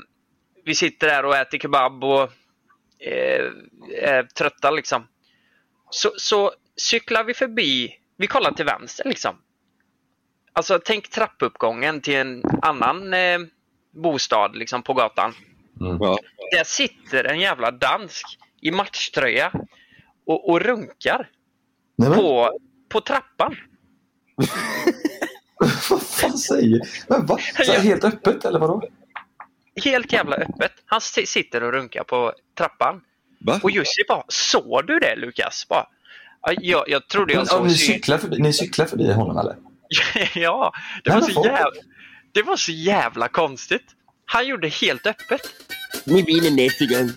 vi 0.65 0.75
sitter 0.75 1.07
där 1.07 1.25
och 1.25 1.35
äter 1.35 1.57
kebab 1.59 2.03
och 2.03 2.21
eh, 2.99 3.51
är 4.01 4.23
trötta 4.23 4.71
liksom. 4.71 5.07
Så, 5.89 6.11
så 6.17 6.51
cyklar 6.75 7.23
vi 7.23 7.33
förbi, 7.33 7.95
vi 8.17 8.27
kollar 8.27 8.51
till 8.51 8.65
vänster 8.65 9.03
liksom. 9.05 9.35
Alltså 10.53 10.79
tänk 10.85 11.09
trappuppgången 11.09 12.01
till 12.01 12.15
en 12.15 12.43
annan 12.61 13.13
eh, 13.13 13.39
bostad 13.91 14.55
liksom 14.55 14.83
på 14.83 14.93
gatan. 14.93 15.33
Ja. 15.79 16.17
Där 16.51 16.63
sitter 16.63 17.23
en 17.23 17.39
jävla 17.39 17.71
dansk 17.71 18.25
i 18.61 18.71
matchtröja 18.71 19.51
och, 20.25 20.49
och 20.49 20.61
runkar 20.61 21.29
Nej, 21.95 22.09
men, 22.09 22.19
på, 22.19 22.59
på 22.89 23.01
trappan. 23.01 23.55
vad 25.89 26.01
fan 26.01 26.37
säger 26.37 26.81
men, 27.07 27.25
va? 27.25 27.37
Så 27.65 27.71
här, 27.71 27.79
Helt 27.79 28.03
öppet 28.03 28.45
eller 28.45 28.59
vadå? 28.59 28.83
Helt 29.83 30.13
jävla 30.13 30.35
öppet. 30.35 30.71
Han 30.85 31.01
sitter 31.01 31.63
och 31.63 31.71
runkar 31.71 32.03
på 32.03 32.33
trappan. 32.57 33.01
Va? 33.39 33.59
Och 33.63 33.71
Jussi 33.71 34.03
bara, 34.07 34.23
såg 34.27 34.87
du 34.87 34.99
det 34.99 35.15
Lukas? 35.15 35.65
Bara, 35.69 35.87
"Ja, 36.41 36.53
jag, 36.61 36.83
jag 36.89 37.07
trodde 37.07 37.33
jag 37.33 37.39
Men, 37.39 37.47
såg 37.47 37.59
ja, 37.59 37.63
ni, 37.63 37.73
cyklar 37.73 38.17
förbi, 38.17 38.37
ni 38.39 38.53
cyklar 38.53 38.85
förbi 38.85 39.11
honom 39.13 39.37
eller? 39.37 39.55
ja, 40.39 40.73
det 41.03 41.09
var, 41.11 41.21
så 41.21 41.43
jävla, 41.45 41.71
det 42.31 42.41
var 42.41 42.57
så 42.57 42.71
jävla 42.71 43.27
konstigt. 43.27 43.85
Han 44.25 44.47
gjorde 44.47 44.67
helt 44.67 45.07
öppet. 45.07 45.41
Ni 46.05 46.21
vinner 46.21 46.51
nästa 46.51 46.85
gång. 46.85 47.09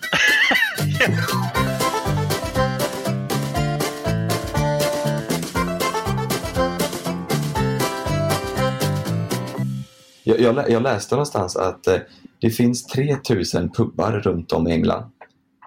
Jag, 10.27 10.39
jag, 10.39 10.69
jag 10.69 10.83
läste 10.83 11.15
någonstans 11.15 11.55
att 11.55 11.87
eh, 11.87 11.97
det 12.41 12.49
finns 12.49 12.85
3000 12.85 13.71
pubbar 13.71 14.11
runt 14.11 14.51
om 14.51 14.67
i 14.67 14.71
England. 14.71 15.11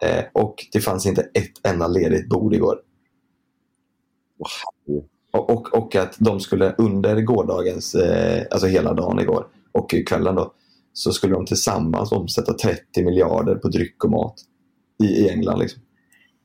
Eh, 0.03 0.25
och 0.33 0.67
det 0.73 0.81
fanns 0.81 1.07
inte 1.07 1.23
ett 1.23 1.67
enda 1.67 1.89
ledigt 1.89 2.29
bord 2.29 2.55
igår. 2.55 2.81
Och, 5.33 5.51
och, 5.51 5.75
och 5.75 5.97
att 5.97 6.17
de 6.19 6.41
skulle 6.41 6.75
under 6.79 7.21
gårdagens, 7.21 7.95
eh, 7.95 8.47
alltså 8.51 8.67
hela 8.67 8.95
dagen 8.95 9.19
igår 9.19 9.47
och 9.73 9.95
kvällen 10.07 10.35
då, 10.35 10.53
så 10.93 11.13
skulle 11.13 11.35
de 11.35 11.47
tillsammans 11.47 12.13
omsätta 12.13 12.53
30 12.53 13.05
miljarder 13.05 13.55
på 13.55 13.69
dryck 13.69 14.05
och 14.05 14.11
mat 14.11 14.35
i, 15.03 15.07
i 15.07 15.29
England. 15.29 15.59
Liksom. 15.59 15.83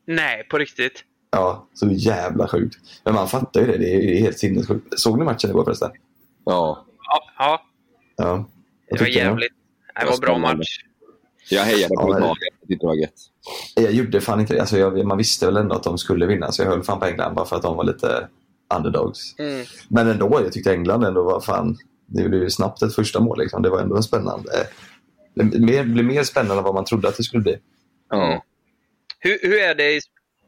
Nej, 0.08 0.48
på 0.52 0.58
riktigt. 0.58 1.04
Ja, 1.32 1.68
så 1.74 1.88
jävla 1.92 2.48
sjukt. 2.48 2.76
Men 3.04 3.14
man 3.14 3.28
fattar 3.28 3.62
ju 3.62 3.68
det, 3.68 3.78
det 3.78 3.96
är 3.96 4.02
ju 4.02 4.16
helt 4.16 4.40
sinnessjukt. 4.40 5.00
Såg 5.00 5.20
ni 5.20 5.26
matchen 5.26 5.50
igår 5.50 5.64
förresten? 5.64 5.92
Ja. 6.46 6.86
Ja, 7.08 7.22
ja 7.38 7.62
Ja. 8.18 8.50
det 8.90 9.00
var 9.00 9.08
jävligt. 9.08 9.54
Det 10.00 10.06
var 10.06 10.14
en 10.14 10.20
bra 10.20 10.38
match. 10.38 10.80
Jag 11.50 11.64
hejade 11.64 11.96
på 11.96 12.02
Ja, 12.02 12.18
Italien. 12.18 12.36
Jag 12.60 12.68
tyckte 12.68 12.86
det 12.86 12.88
var 12.88 12.96
gött. 12.96 13.14
Jag 13.76 13.92
gjorde 13.92 14.22
fan 14.22 14.40
inte 14.40 14.54
det. 14.54 14.60
Alltså 14.60 14.78
jag, 14.78 15.06
man 15.06 15.18
visste 15.18 15.46
väl 15.46 15.58
ändå 15.58 15.76
att 15.76 15.84
de 15.84 15.98
skulle 15.98 16.26
vinna 16.26 16.52
så 16.52 16.62
jag 16.62 16.70
höll 16.70 16.84
fan 16.84 17.00
på 17.00 17.06
England 17.06 17.36
bara 17.36 17.46
för 17.46 17.56
att 17.56 17.62
de 17.62 17.78
var 17.78 17.84
lite 17.84 18.28
underdogs. 18.76 19.40
Mm. 19.40 19.66
Men 19.88 20.08
ändå, 20.08 20.42
jag 20.44 20.54
tyckte 20.54 20.74
England 20.74 21.04
ändå 21.04 21.24
var 21.24 21.42
fan... 21.42 21.78
Det 22.08 22.30
blev 22.30 22.42
ju 22.42 22.50
snabbt 22.50 22.82
ett 22.82 22.96
första 22.96 23.20
mål 23.20 23.40
liksom. 23.40 23.62
Det 23.62 23.70
var 23.70 23.80
ändå 23.80 23.96
en 23.96 24.04
spännande... 24.04 24.52
Det 25.36 25.84
blev 25.84 26.06
mer 26.06 26.24
spännande 26.24 26.58
än 26.58 26.64
vad 26.64 26.74
man 26.74 26.86
trodde 26.86 27.08
att 27.08 27.18
det 27.18 27.24
skulle 27.24 27.44
bli. 27.44 27.58
Ja. 28.10 28.44
Hur, 29.20 29.40
hur, 29.42 29.60
är 29.60 29.76
det 29.76 29.94
i, 29.96 30.00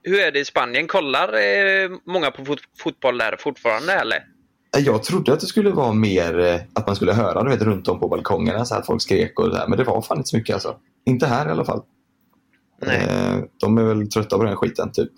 hur 0.04 0.20
är 0.20 0.32
det 0.32 0.40
i 0.40 0.46
Spanien? 0.46 0.88
Kollar 0.88 1.34
eh, 1.34 1.90
många 2.06 2.32
på 2.32 2.46
fot, 2.46 2.60
fotboll 2.78 3.18
där 3.18 3.36
fortfarande 3.40 3.94
eller? 3.94 4.24
Jag 4.80 5.04
trodde 5.04 5.34
att 5.34 5.40
det 5.40 5.46
skulle 5.46 5.70
vara 5.70 5.94
mer 5.94 6.40
eh, 6.40 6.60
att 6.74 6.88
man 6.88 6.96
skulle 6.96 7.14
höra 7.14 7.44
du 7.44 7.50
vet, 7.50 7.62
runt 7.62 7.88
om 7.88 8.00
på 8.00 8.08
balkongerna 8.08 8.66
så 8.66 8.76
att 8.76 8.86
folk 8.86 9.02
skrek 9.02 9.40
och 9.40 9.46
så 9.46 9.56
här. 9.58 9.68
Men 9.68 9.78
det 9.78 9.84
var 9.84 10.02
fan 10.02 10.18
inte 10.18 10.30
så 10.30 10.38
mycket 10.38 10.54
alltså. 10.54 10.78
Inte 11.06 11.28
här 11.28 11.48
i 11.48 11.52
alla 11.52 11.66
fall. 11.66 11.84
Nej. 12.82 12.98
Eh, 13.10 13.38
de 13.60 13.78
är 13.78 13.84
väl 13.84 14.10
trötta 14.10 14.38
på 14.38 14.44
den 14.44 14.56
skiten 14.56 14.92
typ. 14.92 15.12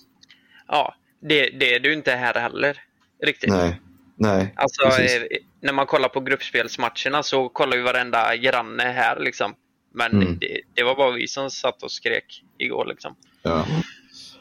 Ja, 0.67 0.95
det, 1.21 1.49
det 1.49 1.73
är 1.75 1.79
du 1.79 1.93
inte 1.93 2.11
här 2.11 2.33
heller. 2.33 2.77
Riktigt. 3.23 3.49
Nej. 3.49 3.81
Nej. 4.15 4.53
Alltså, 4.57 4.85
precis. 4.85 5.15
eh, 5.17 5.21
när 5.61 5.73
man 5.73 5.85
kollar 5.85 6.09
på 6.09 6.19
gruppspelsmatcherna 6.19 7.23
så 7.23 7.49
kollar 7.49 7.77
ju 7.77 7.83
varenda 7.83 8.35
granne 8.35 8.83
här 8.83 9.19
liksom. 9.19 9.53
Men 9.93 10.11
Mm. 10.11 10.37
det, 10.39 10.59
det 10.73 10.83
var 10.83 10.95
bara 10.95 11.11
vi 11.11 11.27
som 11.27 11.49
satt 11.49 11.83
och 11.83 11.91
skrek 11.91 12.43
igår 12.57 12.85
liksom. 12.85 13.15
Ja. 13.43 13.65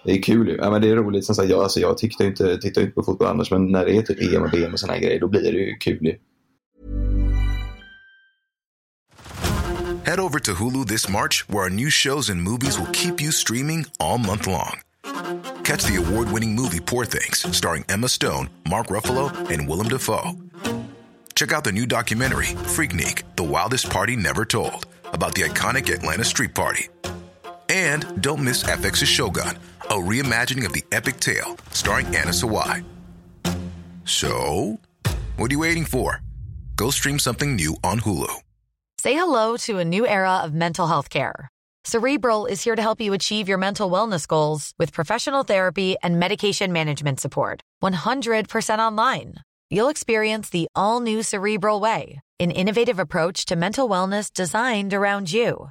Det 0.09 0.15
är 0.15 0.23
kul. 0.23 0.57
Ja, 0.59 0.71
men 0.71 0.83
det 0.83 0.89
är 0.91 0.97
roligt. 0.97 1.25
Som 1.25 1.35
sagt, 1.35 1.51
jag, 1.51 1.63
alltså, 1.63 1.81
jag 1.81 1.99
tittar 1.99 2.25
ju 2.25 2.31
inte, 2.31 2.59
tittar 2.59 2.83
inte 2.83 2.95
på 2.95 3.03
fotboll 3.03 3.29
annars 3.29 3.51
men 3.51 3.73
när 3.73 3.85
det 3.85 3.97
är 3.97 4.03
typ 4.03 4.21
EM 4.21 4.43
och 4.43 4.49
och 4.49 4.89
här 4.89 4.99
grejer 4.99 5.21
då 5.21 5.29
blir 5.29 5.43
det 5.43 5.59
ju 5.59 5.77
kul. 5.77 6.15
Head 10.05 10.21
over 10.21 10.39
to 10.39 10.53
Hulu 10.53 10.87
this 10.87 11.09
March, 11.09 11.45
where 11.49 11.65
our 11.65 11.71
new 11.71 11.91
shows 11.91 12.31
and 12.31 12.43
movies 12.43 12.79
will 12.79 12.93
keep 12.93 13.21
you 13.21 13.33
streaming 13.33 13.85
all 14.01 14.19
month 14.19 14.47
long. 14.47 14.81
Catch 15.65 15.85
the 15.85 15.97
award 15.97 16.33
winning 16.33 16.55
movie 16.55 16.81
Poor 16.81 17.05
Things, 17.05 17.57
starring 17.57 17.85
Emma 17.89 18.09
Stone, 18.09 18.49
Mark 18.65 18.87
Ruffalo, 18.87 19.31
and 19.51 19.69
Willem 19.69 19.89
Dafoe. 19.89 20.33
Check 21.35 21.53
out 21.53 21.65
the 21.65 21.73
new 21.73 21.87
documentary, 21.87 22.57
Freaknik 22.77 23.23
The 23.37 23.45
Wildest 23.45 23.91
Party 23.91 24.17
Never 24.17 24.47
Told, 24.47 24.87
about 25.13 25.35
the 25.35 25.43
iconic 25.43 25.93
Atlanta 25.93 26.25
Street 26.25 26.55
Party. 26.55 26.89
And 27.69 28.23
don't 28.23 28.43
miss 28.43 28.65
FX's 28.65 29.09
Shogun, 29.09 29.59
a 29.91 29.95
reimagining 29.95 30.67
of 30.67 30.73
the 30.73 30.85
epic 30.93 31.21
tale, 31.21 31.57
starring 31.71 32.07
Anna 32.07 32.33
Sawai. 32.33 32.85
So, 34.05 34.81
what 35.37 35.51
are 35.51 35.55
you 35.55 35.61
waiting 35.61 35.85
for? 35.85 36.23
Go 36.77 36.91
stream 36.91 37.19
something 37.19 37.57
new 37.57 37.77
on 37.83 38.01
Hulu. 38.01 38.33
Say 39.01 39.15
hello 39.15 39.57
to 39.59 39.79
a 39.79 39.85
new 39.85 40.07
era 40.07 40.39
of 40.45 40.53
mental 40.55 40.87
health 40.87 41.11
care. 41.11 41.49
Cerebral 41.85 42.47
is 42.47 42.63
here 42.63 42.77
to 42.77 42.83
help 42.83 43.01
you 43.01 43.13
achieve 43.15 43.49
your 43.49 43.59
mental 43.59 43.91
wellness 43.91 44.27
goals 44.27 44.73
with 44.79 44.93
professional 44.93 45.43
therapy 45.43 45.97
and 46.03 46.19
medication 46.19 46.73
management 46.73 47.21
support. 47.21 47.61
100% 47.83 48.79
online. 48.79 49.35
You'll 49.71 49.89
experience 49.89 50.51
the 50.51 50.69
all 50.75 51.01
new 51.01 51.23
Cerebral 51.23 51.81
Way, 51.81 52.21
an 52.41 52.51
innovative 52.51 52.99
approach 52.99 53.47
to 53.47 53.57
mental 53.57 53.89
wellness 53.89 54.33
designed 54.33 54.93
around 54.93 55.33
you. 55.33 55.71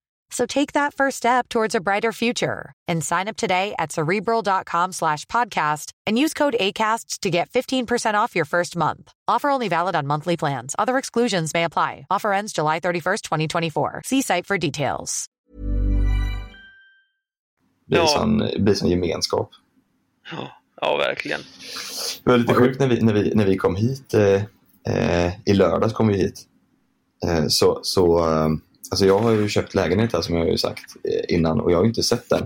So 0.31 0.45
take 0.45 0.73
that 0.73 0.93
first 0.93 1.17
step 1.17 1.49
towards 1.49 1.75
a 1.75 1.81
brighter 1.81 2.11
future 2.13 2.71
and 2.87 3.03
sign 3.03 3.27
up 3.27 3.35
today 3.37 3.75
at 3.77 3.91
cerebral.com 3.91 4.93
slash 4.93 5.25
podcast 5.25 5.91
and 6.07 6.17
use 6.17 6.33
code 6.33 6.55
ACAST 6.59 7.19
to 7.19 7.29
get 7.29 7.49
15% 7.49 8.13
off 8.15 8.35
your 8.35 8.45
first 8.45 8.75
month. 8.75 9.11
Offer 9.27 9.49
only 9.49 9.67
valid 9.69 9.95
on 9.95 10.07
monthly 10.07 10.37
plans. 10.37 10.73
Other 10.79 10.97
exclusions 10.97 11.53
may 11.53 11.65
apply. 11.65 12.05
Offer 12.09 12.31
ends 12.33 12.53
July 12.53 12.79
31st, 12.79 13.21
2024. 13.23 14.01
See 14.05 14.21
site 14.21 14.45
for 14.47 14.57
details. 14.57 15.27
Det 17.85 17.97
blir, 17.97 17.99
Ja. 17.99 18.07
sån, 18.07 18.37
det 18.37 18.59
blir 18.59 18.73
sån 18.75 18.89
gemenskap. 18.89 19.49
Ja, 20.31 20.51
ja 20.81 20.97
verkligen. 20.97 21.41
Det 22.23 22.29
var 22.31 22.37
lite 22.37 22.53
sjukt 22.53 22.79
när 22.79 22.87
vi, 22.87 23.01
när 23.01 23.13
vi, 23.13 23.31
när 23.35 23.45
vi 23.45 23.57
kom 23.57 23.75
hit. 23.75 24.13
Eh, 24.13 24.41
eh, 24.95 25.33
I 25.45 25.53
lördags 25.53 25.93
kom 25.93 26.07
vi 26.07 26.17
hit. 26.17 26.47
Eh, 27.25 27.47
så, 27.47 27.79
så, 27.83 28.19
eh, 28.19 28.49
alltså 28.91 29.05
jag 29.05 29.19
har 29.19 29.31
ju 29.31 29.49
köpt 29.49 29.75
lägenhet 29.75 30.13
här 30.13 30.21
som 30.21 30.35
jag 30.35 30.43
har 30.43 30.51
ju 30.51 30.57
sagt 30.57 30.83
eh, 31.03 31.35
innan 31.35 31.59
och 31.61 31.71
jag 31.71 31.77
har 31.77 31.83
ju 31.83 31.89
inte 31.89 32.03
sett 32.03 32.29
den. 32.29 32.43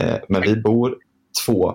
Eh, 0.00 0.16
men 0.28 0.42
vi 0.42 0.56
bor 0.56 0.96
två 1.46 1.68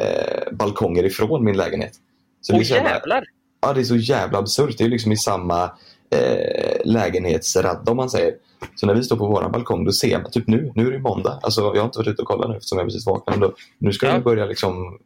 eh, 0.00 0.52
balkonger 0.52 1.04
ifrån 1.04 1.44
min 1.44 1.56
lägenhet. 1.56 1.92
Så 2.40 2.52
det 2.52 2.58
är 2.58 2.60
Åh 2.60 2.64
så 2.64 2.74
jävla- 2.74 2.90
jävlar! 2.90 3.24
Ja, 3.60 3.72
det 3.72 3.80
är 3.80 3.84
så 3.84 3.96
jävla 3.96 4.38
absurt. 4.38 4.78
Det 4.78 4.84
är 4.84 4.88
liksom 4.88 5.12
i 5.12 5.16
samma 5.16 5.64
eh, 6.10 6.76
lägenhetsradda 6.84 7.90
om 7.90 7.96
man 7.96 8.10
säger. 8.10 8.34
Så 8.74 8.86
när 8.86 8.94
vi 8.94 9.02
står 9.02 9.16
på 9.16 9.26
våran 9.26 9.52
balkong 9.52 9.84
då 9.84 9.92
ser 9.92 10.22
man, 10.22 10.30
typ 10.30 10.46
nu, 10.46 10.72
nu 10.74 10.86
är 10.86 10.90
det 10.92 10.98
måndag. 10.98 11.38
Alltså 11.42 11.60
jag 11.60 11.76
har 11.76 11.84
inte 11.84 11.98
varit 11.98 12.08
ute 12.08 12.22
och 12.22 12.28
kollat 12.28 12.50
nu 12.50 12.56
eftersom 12.56 12.78
jag 12.78 12.86
precis 12.86 13.06
vaknade. 13.06 13.40
Då, 13.40 13.54
nu 13.78 13.92
ska 13.92 14.06
Ja. 14.06 14.14
vi 14.16 14.20
börja 14.20 14.46
liksom 14.46 14.98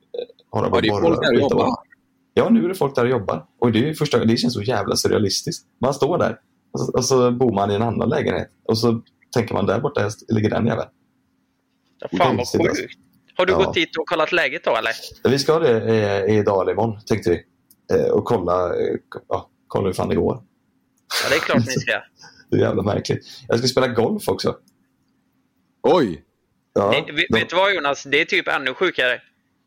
Har 0.51 0.65
Ja, 0.73 0.81
det 0.81 0.89
är 0.89 1.01
folk 1.01 1.21
där 1.23 1.35
och 1.35 1.41
jobbar. 1.41 1.69
Ja, 2.35 2.49
nu 2.51 2.65
är 2.65 2.69
det 2.69 2.75
folk 2.75 2.95
där 2.95 3.05
och 3.05 3.11
jobbar. 3.11 3.45
Och 3.59 3.73
det, 3.73 3.89
är 3.89 3.95
första, 3.95 4.25
det 4.25 4.37
känns 4.37 4.55
så 4.55 4.63
jävla 4.63 4.97
surrealistiskt. 4.97 5.67
Man 5.81 5.95
står 5.95 6.19
där 6.19 6.39
och 6.73 6.81
så, 6.81 6.93
och 6.93 7.05
så 7.05 7.31
bor 7.31 7.53
man 7.53 7.71
i 7.71 7.75
en 7.75 7.83
annan 7.83 8.09
lägenhet. 8.09 8.49
Och 8.69 8.79
så 8.79 9.03
tänker 9.35 9.55
man 9.55 9.67
där 9.67 9.81
borta 9.81 10.11
ligger 10.29 10.51
den 10.51 10.67
jäveln. 10.67 10.89
Ja, 12.01 12.09
fan 12.19 12.37
vad 12.37 12.49
sjukt. 12.49 12.93
Har 13.37 13.47
du 13.47 13.53
Ja. 13.53 13.59
gått 13.59 13.75
dit 13.75 13.97
och 13.99 14.07
kollat 14.09 14.33
läget 14.33 14.65
då 14.65 14.77
eller? 14.77 14.93
Vi 15.25 15.39
ska 15.39 15.59
det 15.59 15.81
eh, 16.27 16.39
idag 16.39 16.63
eller 16.63 16.73
imorgon 16.73 17.01
tänkte 17.07 17.31
vi. 17.31 17.45
Eh, 17.97 18.11
och 18.11 18.25
kolla, 18.25 18.67
eh, 18.67 18.97
ja, 19.29 19.51
kolla 19.67 19.87
hur 19.87 19.93
fan 19.95 20.09
det 20.09 20.15
går. 20.15 20.43
Ja, 21.25 21.29
det 21.31 21.35
är 21.37 21.41
klart 21.41 21.67
ni 21.67 21.73
ska. 21.73 21.93
Det 22.51 22.57
är 22.57 22.61
jävla 22.61 22.83
märkligt. 22.83 23.27
Jag 23.49 23.59
ska 23.59 23.69
spela 23.69 23.89
golf 23.89 24.29
också. 24.29 24.57
Oj! 25.83 26.25
Ja, 26.75 26.91
Det, 27.07 27.13
vet, 27.39 27.51
du 27.51 27.57
vad 27.57 27.75
Jonas? 27.75 28.03
Det 28.03 28.21
är 28.21 28.25
typ 28.25 28.49
ännu 28.49 28.75
sjukare. 28.75 29.21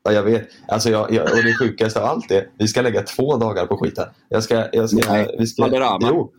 ja, 0.04 0.12
jag 0.12 0.24
vet. 0.24 0.50
Alltså 0.68 0.90
jag, 0.90 1.12
jag, 1.14 1.24
och 1.32 1.44
det 1.44 1.54
sjukaste 1.60 2.00
av 2.02 2.06
allt 2.06 2.32
är 2.32 2.50
vi 2.60 2.68
ska 2.68 2.82
lägga 2.82 3.02
två 3.02 3.38
dagar 3.38 3.66
på 3.66 3.78
skiten. 3.78 4.06
Jag 4.30 4.44
ska, 4.44 4.68
jag 4.74 4.90
ska, 4.90 5.12
Nej, 5.12 5.36
vi 5.40 5.48
ska, 5.48 5.62
Valderrama. 5.62 6.08
Jo. 6.10 6.34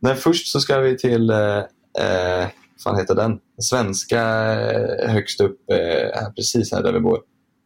Nej, 0.00 0.14
först 0.14 0.46
så 0.48 0.60
ska 0.60 0.78
vi 0.78 0.98
till, 0.98 1.30
eh, 1.30 1.58
eh, 1.98 2.48
fan 2.84 2.98
heter 2.98 3.14
den? 3.14 3.38
Svenska 3.58 4.20
eh, 4.70 5.10
högst 5.10 5.40
upp, 5.40 5.70
eh, 5.70 6.32
precis 6.36 6.72
här 6.72 6.82
där 6.82 6.92
vi 6.92 7.00
bor. 7.00 7.20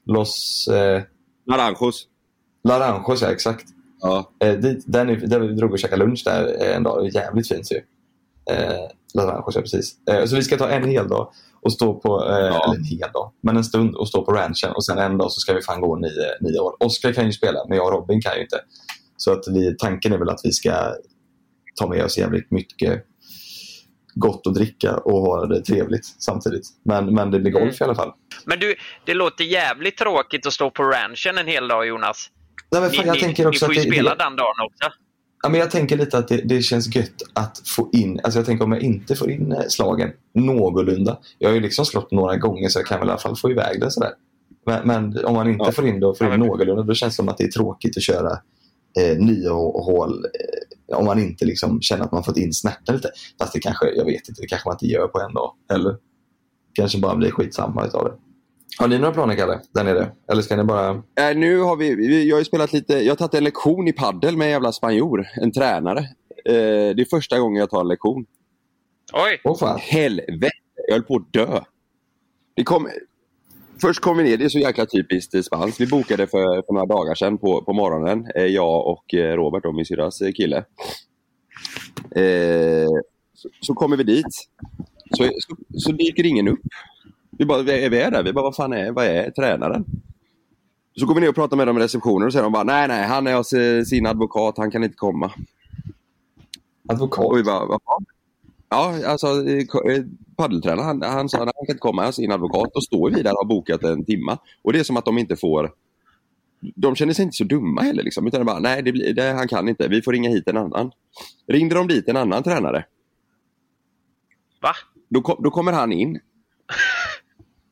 Los 0.06 0.68
eh, 0.68 1.02
Naranjos. 1.46 2.06
Laranjos, 2.64 3.22
ja 3.22 3.32
exakt. 3.32 3.64
Ja. 4.00 4.32
Eh, 4.44 4.54
dit, 4.54 4.84
där, 4.86 5.04
ni, 5.04 5.16
där 5.16 5.40
vi 5.40 5.54
drog 5.54 5.72
och 5.72 5.78
käkade 5.78 6.04
lunch 6.04 6.22
där 6.24 6.62
eh, 6.62 6.76
en 6.76 6.82
dag. 6.82 7.08
Jävligt 7.08 7.48
fint 7.48 7.72
ju. 7.72 7.76
Eh, 8.54 8.88
Laranjos, 9.14 9.54
ja 9.54 9.60
precis. 9.60 10.08
Eh, 10.08 10.24
så 10.24 10.36
vi 10.36 10.42
ska 10.42 10.56
ta 10.56 10.68
en 10.68 10.88
hel 10.88 11.08
dag 11.08 11.32
och 11.60 11.72
stå 11.72 12.00
på, 12.00 12.24
eh, 12.24 12.46
eller 12.46 12.74
en 12.74 12.84
hel 12.84 13.12
dag, 13.12 13.32
men 13.40 13.56
en 13.56 13.64
stund 13.64 13.94
och 13.94 14.08
stå 14.08 14.24
på 14.24 14.32
ranchen 14.32 14.72
och 14.72 14.84
sen 14.84 14.98
en 14.98 15.18
dag 15.18 15.32
så 15.32 15.40
ska 15.40 15.54
vi 15.54 15.62
fan 15.62 15.80
gå 15.80 15.96
nio, 15.96 16.36
nio 16.40 16.58
år. 16.58 16.84
Oskar 16.84 17.12
kan 17.12 17.26
ju 17.26 17.32
spela, 17.32 17.58
men 17.68 17.76
jag 17.76 17.86
och 17.86 17.92
Robin 17.92 18.20
kan 18.20 18.36
ju 18.36 18.42
inte. 18.42 18.60
Så 19.16 19.32
att 19.32 19.44
vi, 19.48 19.76
tanken 19.76 20.12
är 20.12 20.18
väl 20.18 20.28
att 20.28 20.40
vi 20.44 20.52
ska 20.52 20.94
ta 21.80 21.88
med 21.88 22.04
oss 22.04 22.18
jävligt 22.18 22.50
mycket 22.50 23.04
gott 24.14 24.46
att 24.46 24.54
dricka 24.54 24.96
och 24.96 25.20
ha 25.20 25.46
det 25.46 25.62
trevligt 25.62 26.06
samtidigt. 26.18 26.66
Men, 26.84 27.14
men 27.14 27.30
det 27.30 27.40
blir 27.40 27.52
golf 27.52 27.80
i 27.80 27.84
alla 27.84 27.94
fall. 27.94 28.12
Men 28.46 28.58
du, 28.58 28.74
det 29.04 29.14
låter 29.14 29.44
jävligt 29.44 29.96
tråkigt 29.96 30.46
att 30.46 30.52
stå 30.52 30.70
på 30.70 30.82
ranchen 30.82 31.38
en 31.38 31.46
hel 31.46 31.68
dag 31.68 31.86
Jonas. 31.86 32.30
Nej, 32.72 32.80
men 32.80 32.90
Ni, 32.90 32.96
fan, 32.96 33.06
jag 33.06 33.14
ni, 33.14 33.20
tänker 33.20 33.42
ni 33.44 33.48
också 33.50 33.66
får 33.66 33.74
ju 33.74 33.80
att 33.80 33.86
spela 33.86 34.14
det, 34.14 34.24
den 34.24 34.36
dagen 34.36 34.54
också. 34.66 34.90
Ja, 35.42 35.48
men 35.48 35.60
jag 35.60 35.70
tänker 35.70 35.96
lite 35.96 36.18
att 36.18 36.28
det, 36.28 36.36
det 36.36 36.62
känns 36.62 36.94
gött 36.96 37.22
att 37.34 37.62
få 37.68 37.90
in, 37.92 38.20
alltså 38.24 38.38
jag 38.38 38.46
tänker 38.46 38.64
om 38.64 38.72
jag 38.72 38.82
inte 38.82 39.16
får 39.16 39.30
in 39.30 39.52
eh, 39.52 39.58
slagen 39.68 40.10
någorlunda. 40.34 41.18
Jag 41.38 41.48
har 41.48 41.54
ju 41.54 41.60
liksom 41.60 41.84
slått 41.84 42.10
några 42.10 42.36
gånger 42.36 42.68
så 42.68 42.78
jag 42.78 42.86
kan 42.86 42.98
väl 42.98 43.08
i 43.08 43.10
alla 43.10 43.20
fall 43.20 43.36
få 43.36 43.50
iväg 43.50 43.80
det 43.80 43.90
sådär. 43.90 44.10
Men, 44.66 44.86
men 44.86 45.24
om 45.24 45.34
man 45.34 45.48
inte 45.48 45.64
Ja. 45.64 45.72
får 45.72 45.86
in 45.86 46.00
det 46.00 46.06
och 46.06 46.18
får 46.18 46.26
Ja, 46.26 46.34
in 46.34 46.40
men- 46.40 46.48
någorlunda 46.48 46.82
då 46.82 46.94
känns 46.94 47.12
det 47.12 47.16
som 47.16 47.28
att 47.28 47.38
det 47.38 47.44
är 47.44 47.48
tråkigt 47.50 47.96
att 47.96 48.02
köra 48.02 48.32
eh, 49.00 49.16
nio 49.18 49.48
hå- 49.48 49.84
hål 49.84 50.24
eh, 50.24 50.71
om 50.86 51.04
man 51.04 51.18
inte 51.18 51.44
liksom 51.44 51.80
känner 51.80 52.04
att 52.04 52.12
man 52.12 52.24
fått 52.24 52.36
in 52.36 52.52
snärten 52.52 52.94
lite. 52.94 53.10
Fast 53.38 53.52
det 53.52 53.60
kanske, 53.60 53.90
jag 53.90 54.04
vet 54.04 54.28
inte, 54.28 54.42
det 54.42 54.46
kanske 54.46 54.68
man 54.68 54.74
inte 54.74 54.86
gör 54.86 55.08
på 55.08 55.20
en 55.20 55.34
dag. 55.34 55.52
Eller 55.72 55.96
kanske 56.72 56.98
bara 56.98 57.16
blir 57.16 57.30
skitsamma 57.30 57.86
utav 57.86 58.04
det. 58.04 58.12
Har 58.78 58.88
ni 58.88 58.98
några 58.98 59.12
planer 59.12 59.34
Kalle? 59.36 59.60
Där 59.74 59.84
nere? 59.84 60.12
Eller 60.32 60.42
ska 60.42 60.56
ni 60.56 60.64
bara... 60.64 60.90
Äh, 60.90 61.36
nu 61.36 61.58
har 61.58 61.76
vi, 61.76 61.94
vi, 61.94 62.28
jag 62.28 62.36
har 62.36 62.40
ju 62.40 62.44
spelat 62.44 62.72
lite, 62.72 62.94
jag 62.94 63.10
har 63.10 63.16
tagit 63.16 63.34
en 63.34 63.44
lektion 63.44 63.88
i 63.88 63.92
paddel 63.92 64.36
med 64.36 64.44
en 64.44 64.50
jävla 64.50 64.72
spanjor, 64.72 65.26
en 65.40 65.52
tränare. 65.52 65.98
Eh, 66.44 66.94
det 66.96 67.02
är 67.02 67.10
första 67.10 67.38
gången 67.38 67.60
jag 67.60 67.70
tar 67.70 67.80
en 67.80 67.88
lektion. 67.88 68.26
Oj! 69.12 69.40
Åh 69.44 69.58
fan. 69.58 69.78
Helvete, 69.78 70.50
jag 70.86 70.94
höll 70.94 71.02
på 71.02 71.16
att 71.16 71.32
dö. 71.32 71.60
Det 72.56 72.64
kom, 72.64 72.88
först 73.82 74.00
kom 74.00 74.16
vi 74.16 74.22
ner, 74.22 74.36
det 74.36 74.44
är 74.44 74.48
så 74.48 74.58
jäkla 74.58 74.86
typiskt 74.86 75.44
spanskt. 75.44 75.80
Vi 75.80 75.86
bokade 75.86 76.26
för, 76.26 76.66
för 76.66 76.72
några 76.72 76.86
dagar 76.86 77.14
sedan 77.14 77.38
på, 77.38 77.62
på 77.62 77.72
morgonen, 77.72 78.26
eh, 78.34 78.46
jag 78.46 78.86
och 78.86 79.14
eh, 79.14 79.36
Robert, 79.36 79.64
och 79.64 79.74
min 79.74 79.84
syrras 79.84 80.20
eh, 80.20 80.32
kille. 80.32 80.56
Eh, 82.10 82.88
så, 83.34 83.48
så 83.60 83.74
kommer 83.74 83.96
vi 83.96 84.04
dit, 84.04 84.34
så, 85.10 85.24
så, 85.24 85.56
så 85.74 85.92
dyker 85.92 86.26
ingen 86.26 86.48
upp. 86.48 86.60
Vi 87.30 87.44
bara, 87.44 87.62
vi 87.62 87.84
är, 87.84 87.90
vi 87.90 88.00
är 88.00 88.10
där, 88.10 88.22
vi 88.22 88.32
bara, 88.32 88.42
vad 88.42 88.56
fan 88.56 88.72
är, 88.72 88.92
vad 88.92 89.04
är 89.06 89.30
tränaren? 89.30 89.84
Så 90.96 91.06
går 91.06 91.14
vi 91.14 91.20
ner 91.20 91.28
och 91.28 91.34
pratar 91.34 91.56
med 91.56 91.66
dem 91.66 91.78
i 91.78 91.80
receptionen 91.80 92.26
och 92.26 92.32
säger 92.32 92.42
de 92.42 92.52
bara, 92.52 92.64
nej 92.64 92.88
nej, 92.88 93.06
han 93.06 93.26
är 93.26 93.36
hos 93.36 93.88
sin 93.88 94.06
advokat, 94.06 94.58
han 94.58 94.70
kan 94.70 94.84
inte 94.84 94.96
komma. 94.96 95.32
Advokat? 96.88 97.24
Och 97.24 97.38
vi 97.38 97.42
bara? 97.42 97.78
Ja, 98.72 99.06
alltså 99.06 99.26
eh, 99.26 99.58
eh, 99.92 100.04
paddeltränaren, 100.36 100.84
han, 100.84 101.02
han 101.02 101.28
sa 101.28 101.38
att 101.38 101.44
han 101.44 101.66
kan 101.66 101.74
inte 101.74 101.78
komma, 101.78 102.02
han 102.02 102.12
sin 102.12 102.32
advokat. 102.32 102.70
Då 102.74 102.80
står 102.80 103.10
vi 103.10 103.22
där 103.22 103.32
och 103.32 103.38
har 103.38 103.44
bokat 103.44 103.84
en 103.84 104.04
timma. 104.04 104.38
Och 104.62 104.72
det 104.72 104.78
är 104.78 104.84
som 104.84 104.96
att 104.96 105.04
de 105.04 105.18
inte 105.18 105.36
får... 105.36 105.72
De 106.60 106.96
känner 106.96 107.12
sig 107.12 107.22
inte 107.22 107.36
så 107.36 107.44
dumma 107.44 107.82
heller 107.82 108.02
liksom. 108.02 108.26
Utan 108.26 108.40
de 108.40 108.44
bara, 108.44 108.58
nej 108.58 108.82
det 108.82 108.92
blir, 108.92 109.14
det, 109.14 109.32
han 109.32 109.48
kan 109.48 109.68
inte, 109.68 109.88
vi 109.88 110.02
får 110.02 110.12
ringa 110.12 110.30
hit 110.30 110.48
en 110.48 110.56
annan. 110.56 110.90
Ringde 111.48 111.74
de 111.74 111.88
dit 111.88 112.08
en 112.08 112.16
annan 112.16 112.42
tränare. 112.42 112.84
Va? 114.62 114.74
Då, 115.08 115.22
kom, 115.22 115.42
då 115.42 115.50
kommer 115.50 115.72
han 115.72 115.92
in. 115.92 116.20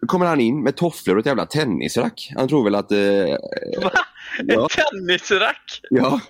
Då 0.00 0.06
kommer 0.06 0.26
han 0.26 0.40
in 0.40 0.62
med 0.62 0.76
tofflor 0.76 1.16
och 1.16 1.20
ett 1.20 1.26
jävla 1.26 1.46
tennisrack. 1.46 2.32
Han 2.36 2.48
tror 2.48 2.64
väl 2.64 2.74
att... 2.74 2.92
Eh, 2.92 2.98
Va? 3.82 3.92
Ja. 4.46 4.66
Ett 4.66 4.72
tennisrack? 4.92 5.80
ja, 5.90 6.20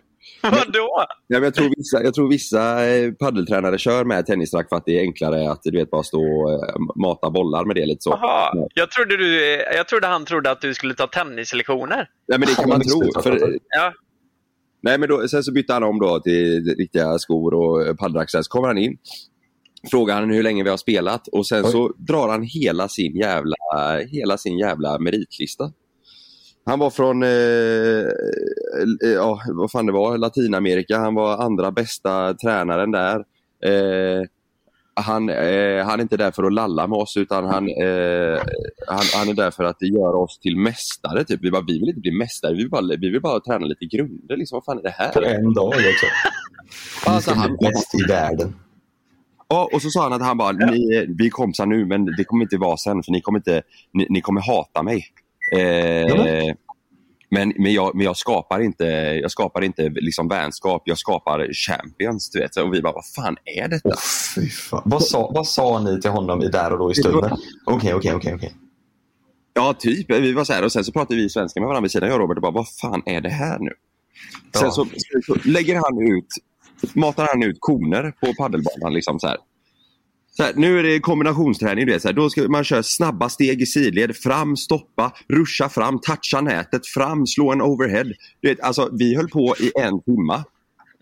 Vadå? 0.51 0.89
Ja, 1.27 1.39
men 1.39 1.43
jag, 1.43 1.55
tror 1.55 1.73
vissa, 1.77 2.03
jag 2.03 2.15
tror 2.15 2.29
vissa 2.29 2.87
eh, 2.87 3.13
paddeltränare 3.13 3.79
kör 3.79 4.05
med 4.05 4.27
tennisrack 4.27 4.69
för 4.69 4.77
att 4.77 4.83
det 4.87 4.99
är 4.99 5.01
enklare 5.01 5.51
att 5.51 5.61
du 5.63 5.71
vet, 5.79 5.91
bara 5.91 6.03
stå 6.03 6.21
och 6.21 6.53
eh, 6.53 6.75
mata 6.97 7.31
bollar 7.31 7.65
med 7.65 7.77
det. 7.77 7.87
lite 7.87 8.03
så. 8.03 8.11
Jaha, 8.11 8.51
Ja. 8.55 8.69
jag 8.75 8.91
trodde, 8.91 9.17
du, 9.17 9.41
jag 9.77 9.89
trodde 9.89 10.07
han 10.07 10.25
trodde 10.25 10.51
att 10.51 10.61
du 10.61 10.75
skulle 10.75 10.95
ta 10.95 11.07
tennislektioner. 11.07 12.09
Nej, 12.29 12.39
men 12.39 12.41
det 12.41 12.55
kan 12.55 12.65
Ja, 12.69 12.77
man 12.77 12.81
tro. 12.81 13.23
För, 13.23 13.59
Ja. 13.77 13.93
nej, 14.83 14.99
men 14.99 15.09
då, 15.09 15.29
sen 15.29 15.43
så 15.45 15.53
bytte 15.53 15.73
han 15.73 15.83
om 15.85 15.99
då 16.01 16.21
till 16.21 16.75
riktiga 16.79 17.19
skor 17.19 17.55
och 17.55 17.87
eh, 17.87 17.95
paddelaxlar. 17.95 18.43
Så 18.43 18.51
kommer 18.51 18.69
han 18.69 18.79
in, 18.79 18.97
frågar 19.91 20.15
han 20.15 20.31
hur 20.31 20.43
länge 20.43 20.65
vi 20.65 20.71
har 20.71 20.77
spelat 20.77 21.29
och 21.29 21.47
sen 21.47 21.65
Oj. 21.65 21.71
så 21.71 21.93
drar 21.99 22.29
han 22.29 22.43
hela 22.43 22.89
sin 22.89 23.17
jävla, 23.17 23.57
hela 24.09 24.39
sin 24.39 24.59
jävla 24.59 24.99
meritlista. 24.99 25.73
Han 26.71 26.79
var 26.79 26.91
från, 26.91 27.23
eh, 27.23 27.29
eh, 29.03 29.15
ja, 29.15 29.41
vad 29.47 29.71
fan 29.71 29.87
det 29.87 29.93
var, 29.93 30.19
Latinamerika. 30.19 30.99
Han 30.99 31.15
var 31.15 31.39
andra 31.39 31.71
bästa 31.71 32.35
tränaren 32.35 32.91
där. 32.91 33.17
Eh, 33.65 34.23
han, 34.95 35.29
eh, 35.29 35.85
han 35.87 35.99
är 35.99 36.03
inte 36.03 36.17
där 36.17 36.31
för 36.31 36.43
att 36.43 36.53
lalla 36.53 36.87
med 36.87 36.97
oss 36.97 37.17
utan 37.17 37.45
han, 37.45 37.69
eh, 37.69 38.43
han, 38.87 39.05
han 39.15 39.29
är 39.29 39.35
där 39.35 39.51
för 39.51 39.65
att 39.65 39.83
göra 39.83 40.17
oss 40.17 40.39
till 40.39 40.57
mästare. 40.57 41.25
Typ. 41.25 41.41
Vi, 41.43 41.51
bara, 41.51 41.65
vi 41.67 41.79
vill 41.79 41.89
inte 41.89 42.01
bli 42.01 42.13
mästare, 42.13 42.53
vi 42.53 42.59
vill 42.59 42.71
bara, 42.71 42.83
vi 42.83 43.11
vill 43.11 43.21
bara 43.21 43.41
träna 43.41 43.67
lite 43.67 43.85
grunder. 43.85 44.37
Liksom. 44.37 44.57
Vad 44.57 44.65
fan 44.65 44.79
är 44.79 44.83
det 44.83 44.95
här? 44.99 45.13
På 45.13 45.25
en 45.25 45.55
dag 45.55 45.69
också. 45.69 46.07
Vi 47.07 47.11
Alltså, 47.11 47.35
han, 47.35 47.57
bli 47.57 47.69
bäst 47.69 47.95
i 47.95 48.03
världen. 48.09 48.55
Ja, 49.49 49.71
och 49.73 49.83
så 49.83 49.91
sa 49.91 50.03
han 50.03 50.13
att 50.13 50.23
han 50.23 50.39
bara, 50.39 50.53
ni, 50.53 51.07
vi 51.19 51.27
är 51.27 51.31
kompisar 51.31 51.67
nu 51.67 51.87
men 51.87 52.05
det 52.05 52.25
kommer 52.25 52.43
inte 52.43 52.57
vara 52.57 52.77
sen 52.77 53.03
för 53.03 53.13
ni 53.13 53.21
kommer, 53.21 53.39
inte, 53.39 53.63
ni, 53.93 54.07
ni 54.11 54.21
kommer 54.21 54.41
hata 54.41 54.83
mig. 54.83 55.07
Eh, 55.53 56.55
men, 57.33 57.53
men, 57.59 57.73
jag, 57.73 57.95
men 57.95 58.05
jag 58.05 58.17
skapar 58.17 58.61
inte, 58.61 58.85
jag 59.23 59.31
skapar 59.31 59.63
inte 59.63 59.89
liksom 59.89 60.29
vänskap, 60.29 60.83
jag 60.85 60.99
skapar 60.99 61.49
champions. 61.53 62.31
Du 62.31 62.39
vet. 62.41 62.57
Och 62.57 62.75
vi 62.75 62.83
bara, 62.83 62.93
vad 62.93 63.07
fan 63.07 63.37
är 63.45 63.69
detta? 63.69 63.97
Fan. 64.71 64.83
Vad, 64.85 65.03
sa, 65.03 65.31
vad 65.35 65.47
sa 65.47 65.79
ni 65.79 66.01
till 66.01 66.11
honom 66.11 66.43
i 66.43 66.49
där 66.49 66.73
och 66.73 66.79
då 66.79 66.91
i 66.91 66.95
stunden? 66.95 67.37
Okej, 67.67 67.95
okej, 67.95 68.15
okej. 68.15 68.55
Ja, 69.55 69.75
typ. 69.79 70.11
Vi 70.11 70.33
var 70.33 70.45
så 70.45 70.53
här, 70.53 70.65
och 70.65 70.73
sen 70.73 70.85
så 70.85 70.93
pratade 70.93 71.21
vi 71.21 71.29
svenska 71.29 71.61
med 71.61 71.67
varandra 71.67 71.83
vid 71.83 71.91
sidan, 71.91 72.09
jag 72.09 72.15
och 72.17 72.21
Robert, 72.21 72.37
och 72.37 72.43
bara, 72.43 72.53
vad 72.53 72.69
fan 72.69 73.03
är 73.07 73.21
det 73.21 73.29
här 73.29 73.59
nu? 73.59 73.71
Sen 74.55 74.65
Ja. 74.65 74.71
så, 74.71 74.87
så 75.27 75.37
lägger 75.45 75.75
han 75.75 76.17
ut, 76.17 76.27
matar 76.95 77.27
han 77.27 77.43
ut 77.43 77.57
koner 77.61 78.13
på 78.21 78.35
paddelbanan. 78.39 78.95
Liksom 78.95 79.21
så 79.21 79.27
här. 79.27 79.37
Här, 80.41 80.53
nu 80.57 80.79
är 80.79 80.83
det 80.83 81.01
kombinationsträning. 81.01 81.87
Du 81.87 81.93
vet, 81.93 82.03
så 82.03 82.09
här, 82.09 82.13
då 82.13 82.31
ska 82.31 82.49
man 82.49 82.65
köra 82.65 82.83
snabba 82.83 83.29
steg 83.29 83.63
i 83.63 83.67
sidled, 83.67 84.17
fram, 84.17 84.57
stoppa, 84.57 85.13
ruscha 85.29 85.69
fram, 85.69 86.01
toucha 86.01 86.41
nätet, 86.41 86.87
fram, 86.87 87.27
slå 87.27 87.53
en 87.53 87.63
overhead. 87.63 88.05
Du 88.41 88.49
vet, 88.49 88.61
alltså, 88.61 88.91
vi 88.93 89.17
höll 89.17 89.29
på 89.29 89.55
i 89.61 89.73
en 89.81 90.03
timma. 90.03 90.45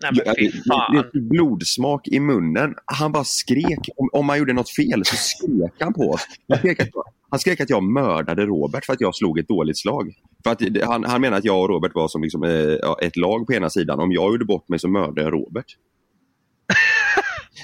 Nej 0.01 0.11
men 0.25 0.35
fy 0.39 0.47
Det 0.47 0.63
fan. 0.67 0.95
det 1.13 1.19
blodsmak 1.19 2.07
i 2.07 2.19
munnen. 2.19 2.75
Han 2.85 3.11
bara 3.11 3.23
skrek. 3.23 3.89
Om, 3.97 4.09
om 4.13 4.25
man 4.25 4.37
gjorde 4.37 4.53
något 4.53 4.69
fel 4.69 5.05
så 5.05 5.15
skrek 5.15 5.73
han 5.79 5.93
på 5.93 6.09
oss. 6.09 6.21
Han 6.49 6.57
skrek, 6.57 6.79
att, 6.79 6.89
han 7.29 7.39
skrek 7.39 7.61
att 7.61 7.69
jag 7.69 7.83
mördade 7.83 8.45
Robert 8.45 8.85
för 8.85 8.93
att 8.93 9.01
jag 9.01 9.15
slog 9.15 9.39
ett 9.39 9.47
dåligt 9.47 9.77
slag. 9.77 10.13
För 10.43 10.51
att, 10.51 10.61
han, 10.83 11.03
han 11.03 11.21
menar 11.21 11.37
att 11.37 11.45
jag 11.45 11.61
och 11.61 11.69
Robert 11.69 11.91
var 11.95 12.07
som 12.07 12.21
liksom, 12.21 12.43
eh, 12.43 13.07
ett 13.07 13.17
lag 13.17 13.47
på 13.47 13.53
ena 13.53 13.69
sidan. 13.69 13.99
Om 13.99 14.11
jag 14.11 14.31
gjorde 14.31 14.45
bort 14.45 14.69
mig 14.69 14.79
så 14.79 14.87
mördade 14.87 15.21
jag 15.21 15.33
Robert. 15.33 15.65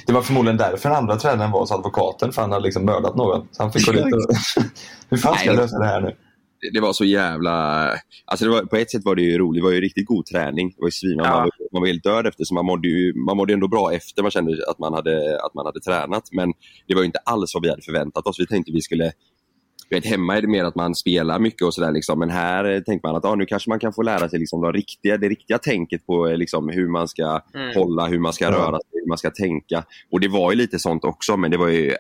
Det 0.06 0.14
var 0.14 0.22
förmodligen 0.22 0.58
därför 0.58 0.90
den 0.90 0.98
andra 0.98 1.16
tränaren 1.16 1.52
var 1.52 1.60
hos 1.60 1.72
advokaten, 1.72 2.32
för 2.32 2.42
han 2.42 2.52
hade 2.52 2.64
liksom 2.64 2.86
mördat 2.86 3.16
någon. 3.16 3.48
Så 3.52 3.64
han 3.64 3.72
fick 3.72 3.86
gå 3.86 3.92
dit 3.92 4.14
och... 4.14 4.36
Hur 5.10 5.18
fan 5.18 5.38
ska 5.38 5.46
jag 5.46 5.56
lösa 5.56 5.80
det 5.80 5.86
här 5.86 6.02
nu? 6.02 6.16
Det, 6.74 6.80
var 6.80 6.94
så 6.94 7.06
jävla... 7.06 7.88
Alltså 8.26 8.46
det 8.46 8.52
var, 8.52 8.62
på 8.62 8.76
ett 8.76 8.92
sätt 8.92 9.06
var 9.06 9.16
det 9.16 9.22
ju 9.22 9.38
roligt. 9.38 9.62
Det 9.62 9.66
var 9.66 9.72
ju 9.72 9.82
riktigt 9.82 10.06
god 10.06 10.26
träning. 10.26 10.70
Det 10.70 10.82
var 10.82 10.88
ju 10.88 10.92
svin, 10.92 11.18
man, 11.18 11.26
Ja. 11.26 11.38
var, 11.38 11.52
man 11.72 11.82
var 11.82 11.88
helt 11.88 12.04
död 12.04 12.28
efter, 12.28 12.44
så 12.44 12.54
man 12.54 12.66
mådde 12.66 12.88
ju 12.88 13.14
man 13.14 13.38
mådde 13.38 13.54
ändå 13.54 13.68
bra 13.68 13.94
efter. 13.94 14.22
Man 14.22 14.32
kände 14.32 14.52
att 14.70 14.80
man, 14.80 14.94
hade, 14.94 15.40
att 15.46 15.54
man 15.54 15.66
hade 15.66 15.80
tränat. 15.80 16.24
Men 16.32 16.54
det 16.88 16.96
var 16.96 17.02
ju 17.02 17.06
inte 17.06 17.20
alls 17.26 17.54
vad 17.54 17.64
vi 17.64 17.70
hade 17.70 17.82
förväntat 17.82 18.28
oss. 18.28 18.40
Vi 18.40 18.48
tänkte 18.48 18.72
vi 18.72 18.82
skulle 18.82 19.12
vet, 19.90 20.06
hemma 20.06 20.38
är 20.38 20.42
det 20.42 20.48
mer 20.48 20.64
att 20.64 20.76
man 20.76 20.96
spelar 20.96 21.40
mycket 21.40 21.62
och 21.62 21.74
sådär. 21.74 21.92
Liksom. 21.92 22.20
Men 22.20 22.30
här 22.30 22.82
tänker 22.86 23.08
man 23.08 23.16
att 23.16 23.26
ah, 23.26 23.36
nu 23.36 23.46
kanske 23.46 23.70
man 23.70 23.80
kan 23.80 23.94
få 23.94 24.02
lära 24.02 24.30
sig 24.30 24.40
liksom, 24.40 24.62
det, 24.62 24.72
riktiga, 24.72 25.18
det 25.18 25.30
riktiga 25.30 25.58
tänket 25.58 26.06
på 26.06 26.28
eh, 26.28 26.38
liksom, 26.38 26.70
hur 26.70 26.88
man 26.88 27.08
ska 27.08 27.42
Mm. 27.54 27.76
hålla, 27.76 28.06
hur 28.08 28.20
man 28.20 28.34
ska 28.34 28.46
Ja. 28.46 28.52
röra 28.52 28.78
sig, 28.80 28.90
hur 28.92 29.08
man 29.08 29.18
ska 29.18 29.30
tänka. 29.30 29.84
Och 30.12 30.20
det 30.20 30.28
var 30.28 30.52
ju 30.52 30.58
lite 30.58 30.80
sånt 30.80 31.04
också, 31.04 31.38
men 31.38 31.52
det 31.52 31.58
var 31.58 31.68
ju... 31.68 31.90
Äh, 31.92 31.98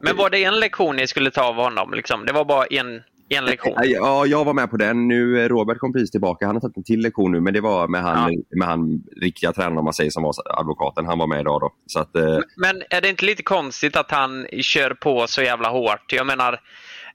Men 0.00 0.16
var 0.16 0.30
det 0.30 0.44
en 0.44 0.60
lektion 0.60 0.96
ni 0.96 1.06
skulle 1.06 1.30
ta 1.30 1.42
av 1.42 1.54
honom? 1.54 1.92
Liksom? 1.94 2.26
Det 2.26 2.32
var 2.32 2.44
bara 2.44 2.64
en, 2.66 3.02
en 3.28 3.44
lektion? 3.44 3.74
Ja, 3.84 4.26
jag 4.26 4.44
var 4.44 4.54
med 4.54 4.70
på 4.70 4.76
den. 4.76 5.08
Nu, 5.08 5.40
eh, 5.42 5.48
Robert 5.48 5.78
kom 5.78 5.92
precis 5.92 6.10
tillbaka. 6.10 6.46
Han 6.46 6.56
har 6.56 6.60
tagit 6.60 6.76
en 6.76 6.82
till 6.84 7.00
lektion 7.00 7.32
nu, 7.32 7.40
men 7.40 7.54
det 7.54 7.60
var 7.60 7.88
med 7.88 8.02
han, 8.02 8.42
med 8.50 8.68
han 8.68 9.02
riktiga 9.20 9.52
tränaren 9.52 9.78
om 9.78 9.84
man 9.84 9.94
säger 9.94 10.10
som 10.10 10.22
var 10.22 10.32
advokaten. 10.60 11.06
Han 11.06 11.18
var 11.18 11.26
med 11.26 11.40
idag 11.40 11.60
då. 11.60 11.72
Så 11.86 12.00
att, 12.00 12.16
eh, 12.16 12.38
Men 12.56 12.82
är 12.90 13.00
det 13.00 13.08
inte 13.08 13.24
lite 13.24 13.42
konstigt 13.42 13.96
att 13.96 14.10
han 14.10 14.46
kör 14.60 14.90
på 14.94 15.26
så 15.26 15.42
jävla 15.42 15.68
hårt? 15.68 16.12
Jag 16.12 16.26
menar, 16.26 16.60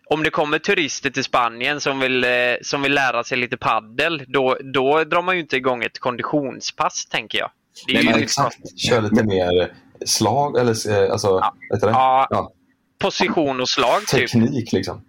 om 0.09 0.23
det 0.23 0.29
kommer 0.29 0.59
turister 0.59 1.09
till 1.09 1.23
Spanien 1.23 1.81
som 1.81 1.99
vill, 1.99 2.23
eh, 2.23 2.29
som 2.61 2.81
vill 2.81 2.93
lära 2.93 3.23
sig 3.23 3.37
lite 3.37 3.57
paddel, 3.57 4.23
då, 4.27 4.57
då 4.73 5.03
drar 5.03 5.21
man 5.21 5.35
ju 5.35 5.41
inte 5.41 5.57
igång 5.57 5.83
ett 5.83 5.99
konditionspass, 5.99 7.05
tänker 7.05 7.37
jag. 7.39 7.49
Det 7.87 7.93
är 7.97 8.03
Nej, 8.03 8.13
men 8.13 8.23
exakt. 8.23 8.79
Kör 8.79 9.01
lite 9.01 9.23
mer 9.23 9.73
slag 10.05 10.57
eller 10.57 11.03
eh, 11.03 11.11
alltså, 11.11 11.27
Ja. 11.27 11.53
heter 11.73 11.87
det? 11.87 11.93
Ja, 11.93 12.27
Ja. 12.29 12.51
position 12.99 13.61
och 13.61 13.69
slag, 13.69 14.07
typ. 14.07 14.31
teknik 14.31 14.71
liksom. 14.73 15.01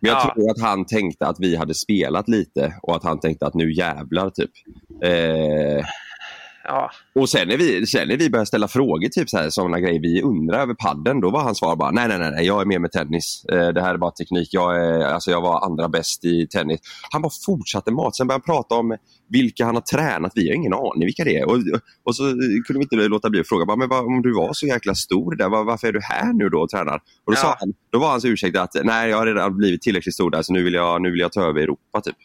Men 0.00 0.10
jag 0.10 0.18
Ja. 0.18 0.32
tror 0.34 0.50
att 0.50 0.60
han 0.60 0.86
tänkte 0.86 1.26
att 1.26 1.36
vi 1.40 1.56
hade 1.56 1.74
spelat 1.74 2.28
lite 2.28 2.74
och 2.82 2.96
att 2.96 3.04
han 3.04 3.20
tänkte 3.20 3.46
att 3.46 3.54
nu 3.54 3.72
jävlar 3.72 4.30
typ. 4.30 4.50
Eh, 5.04 5.84
Ja. 6.64 6.90
och 7.14 7.28
sen 7.28 7.48
när, 7.48 7.56
vi, 7.56 7.86
sen 7.86 8.08
när 8.08 8.16
vi 8.16 8.30
började 8.30 8.46
ställa 8.46 8.68
frågor, 8.68 9.08
typ 9.08 9.30
så 9.30 9.38
här, 9.38 9.50
sådana 9.50 9.80
grejer, 9.80 10.00
vi 10.00 10.22
undrar 10.22 10.58
över 10.60 10.74
padden, 10.74 11.20
då 11.20 11.30
var 11.30 11.42
hans 11.42 11.58
svar 11.58 11.76
bara 11.76 11.90
nej, 11.90 12.08
nej, 12.08 12.18
nej, 12.18 12.30
nej, 12.30 12.46
jag 12.46 12.60
är 12.60 12.66
med 12.66 12.80
med 12.80 12.92
tennis. 12.92 13.44
Eh, 13.52 13.68
det 13.68 13.82
här 13.82 13.94
är 13.94 13.98
bara 13.98 14.10
teknik. 14.10 14.48
Jag, 14.52 14.76
är, 14.76 15.04
alltså, 15.04 15.30
jag 15.30 15.40
var 15.40 15.64
andra 15.64 15.88
bäst 15.88 16.24
i 16.24 16.46
tennis. 16.46 16.80
Han 17.10 17.22
bara 17.22 17.32
fortsatte 17.46 17.90
mat. 17.92 18.16
Sen 18.16 18.26
började 18.26 18.42
han 18.46 18.54
prata 18.56 18.74
om 18.74 18.96
vilka 19.28 19.64
han 19.64 19.74
har 19.74 19.82
tränat. 19.82 20.32
Vi 20.34 20.48
har 20.48 20.54
ingen 20.54 20.74
aning 20.74 21.04
vilka 21.04 21.24
det 21.24 21.36
är. 21.36 21.44
Och, 21.48 21.56
och 22.04 22.16
så 22.16 22.22
kunde 22.66 22.78
vi 22.78 22.82
inte 22.82 22.96
låta 22.96 23.30
bli 23.30 23.40
att 23.40 23.48
fråga, 23.48 23.66
bara, 23.66 23.76
men 23.76 23.88
vad, 23.88 24.04
om 24.06 24.22
du 24.22 24.34
var 24.34 24.52
så 24.52 24.66
jäkla 24.66 24.94
stor 24.94 25.34
där, 25.36 25.48
var, 25.48 25.64
varför 25.64 25.86
är 25.88 25.92
du 25.92 26.00
här 26.02 26.32
nu 26.32 26.48
då 26.48 26.60
och 26.60 26.68
tränar? 26.68 26.96
Och 26.96 27.32
då, 27.32 27.32
Ja. 27.32 27.36
sa 27.36 27.56
han, 27.58 27.72
då 27.92 27.98
var 27.98 28.08
hans 28.10 28.24
ursäkt 28.24 28.58
att 28.58 28.70
nej, 28.84 29.10
jag 29.10 29.16
har 29.16 29.26
redan 29.26 29.56
blivit 29.56 29.82
tillräckligt 29.82 30.14
stor 30.14 30.30
där 30.30 30.42
så 30.42 30.52
nu 30.52 30.62
vill 30.62 30.74
jag, 30.74 31.02
nu 31.02 31.10
vill 31.10 31.20
jag 31.20 31.32
ta 31.32 31.42
över 31.42 31.60
Europa. 31.60 32.00
Typ. 32.00 32.16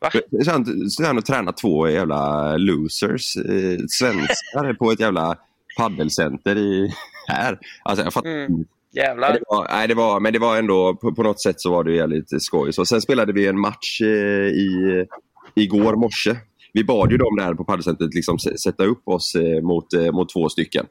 Va? 0.00 0.10
Så 0.44 0.50
han, 0.50 0.90
så 0.90 1.04
han 1.04 1.18
och 1.18 1.26
tränat 1.26 1.56
två 1.56 1.88
jävla 1.88 2.56
losers, 2.56 3.36
eh, 3.36 3.78
svenskar 3.88 4.74
på 4.74 4.90
ett 4.90 5.00
jävla 5.00 5.36
paddelcenter 5.78 6.56
i, 6.56 6.92
här. 7.26 7.58
Alltså, 7.82 8.04
jag 8.04 8.12
fattar 8.12 8.30
Mm. 8.30 8.64
Nej, 8.94 9.04
Jävlar. 9.04 9.32
det 9.32 9.40
var, 9.48 9.68
nej, 9.70 9.88
det 9.88 9.94
var, 9.94 10.20
men 10.20 10.32
det 10.32 10.38
var 10.38 10.58
ändå, 10.58 10.94
på, 10.94 11.14
på 11.14 11.22
något 11.22 11.40
sätt 11.40 11.60
så 11.60 11.70
var 11.70 11.84
det 11.84 11.92
jävligt 11.92 12.42
skoj. 12.42 12.72
Så 12.72 12.84
sen 12.84 13.00
spelade 13.00 13.32
vi 13.32 13.46
en 13.46 13.60
match 13.60 14.00
eh, 14.00 14.48
i, 14.48 15.04
igår 15.54 15.96
morse. 15.96 16.36
Vi 16.72 16.84
bad 16.84 17.10
ju 17.10 17.16
dem 17.16 17.36
där 17.36 17.54
på 17.54 17.64
paddelcentret 17.64 18.14
liksom 18.14 18.38
sätta 18.38 18.84
upp 18.84 19.08
oss 19.08 19.34
eh, 19.34 19.62
mot, 19.62 19.92
eh, 19.92 20.12
mot 20.12 20.32
två 20.32 20.48
stycken. 20.48 20.86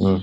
Mm. 0.00 0.20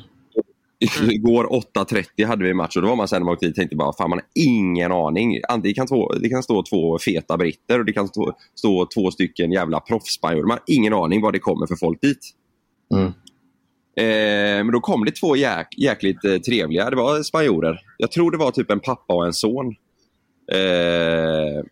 Igår 1.11 1.63
8.30 1.75 2.25
hade 2.25 2.43
vi 2.43 2.53
match 2.53 2.75
och 2.75 2.81
då 2.81 2.87
var 2.87 2.95
man 2.95 3.07
sen 3.07 3.21
när 3.21 3.25
man 3.25 3.33
åkte 3.33 3.45
dit 3.45 3.55
tänkte 3.55 3.75
bara 3.75 3.93
fan 3.93 4.09
man 4.09 4.19
har 4.19 4.43
ingen 4.43 4.91
aning. 4.91 5.39
Antingen 5.49 5.75
kan 5.75 5.87
två, 5.87 6.13
det 6.13 6.29
kan 6.29 6.43
stå 6.43 6.63
två 6.63 6.99
feta 6.99 7.37
britter 7.37 7.79
och 7.79 7.85
det 7.85 7.93
kan 7.93 8.07
stå, 8.07 8.37
stå 8.55 8.87
två 8.93 9.11
stycken 9.11 9.51
jävla 9.51 9.79
proffspanjorer. 9.79 10.47
Man 10.47 10.57
har 10.57 10.75
ingen 10.75 10.93
aning 10.93 11.21
vad 11.21 11.33
det 11.33 11.39
kommer 11.39 11.67
för 11.67 11.75
folk 11.75 12.01
dit. 12.01 12.29
Mm. 12.93 13.13
Eh, 13.97 14.63
men 14.65 14.71
då 14.71 14.79
kom 14.79 15.05
det 15.05 15.11
två 15.11 15.35
jäk, 15.35 15.67
jäkligt 15.77 16.25
eh, 16.25 16.37
trevliga. 16.37 16.89
Det 16.89 16.95
var 16.95 17.23
spanjorer. 17.23 17.79
Jag 17.97 18.11
tror 18.11 18.31
det 18.31 18.37
var 18.37 18.51
typ 18.51 18.71
en 18.71 18.79
pappa 18.79 19.13
och 19.13 19.25
en 19.25 19.33
son. 19.33 19.75
Eh, 20.51 21.63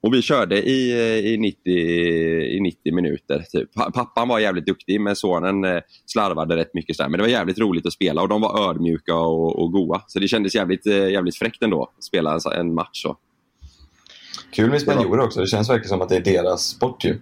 och 0.00 0.14
vi 0.14 0.22
körde 0.22 0.62
i, 0.62 0.90
eh, 0.92 1.32
i, 1.32 1.36
90, 1.38 1.72
i 2.56 2.60
90 2.60 2.94
minuter. 2.94 3.44
Typ. 3.52 3.74
Pa- 3.74 3.90
Pappan 3.90 4.28
var 4.28 4.38
jävligt 4.38 4.66
duktig 4.66 5.00
men 5.00 5.16
sonen 5.16 5.64
eh, 5.64 5.80
slarvade 6.06 6.56
rätt 6.56 6.74
mycket. 6.74 6.96
Så 6.96 7.02
där. 7.02 7.10
Men 7.10 7.18
det 7.18 7.24
var 7.24 7.30
jävligt 7.30 7.58
roligt 7.58 7.86
att 7.86 7.92
spela 7.92 8.22
och 8.22 8.28
de 8.28 8.40
var 8.40 8.70
ödmjuka 8.70 9.14
och, 9.14 9.62
och 9.62 9.72
goa. 9.72 10.02
Så 10.06 10.18
det 10.18 10.28
kändes 10.28 10.54
jävligt, 10.54 10.86
eh, 10.86 11.08
jävligt 11.10 11.36
fräckt 11.36 11.62
ändå 11.62 11.82
att 11.96 12.04
spela 12.04 12.34
en, 12.34 12.60
en 12.60 12.74
match. 12.74 13.02
Så. 13.02 13.16
Kul 14.52 14.70
med 14.70 14.80
spanjorer 14.80 15.24
också. 15.24 15.40
Det 15.40 15.46
känns 15.46 15.70
verkligen 15.70 15.88
som 15.88 16.00
att 16.02 16.08
det 16.08 16.16
är 16.16 16.20
deras 16.20 16.62
sport 16.66 17.04
ju. 17.04 17.18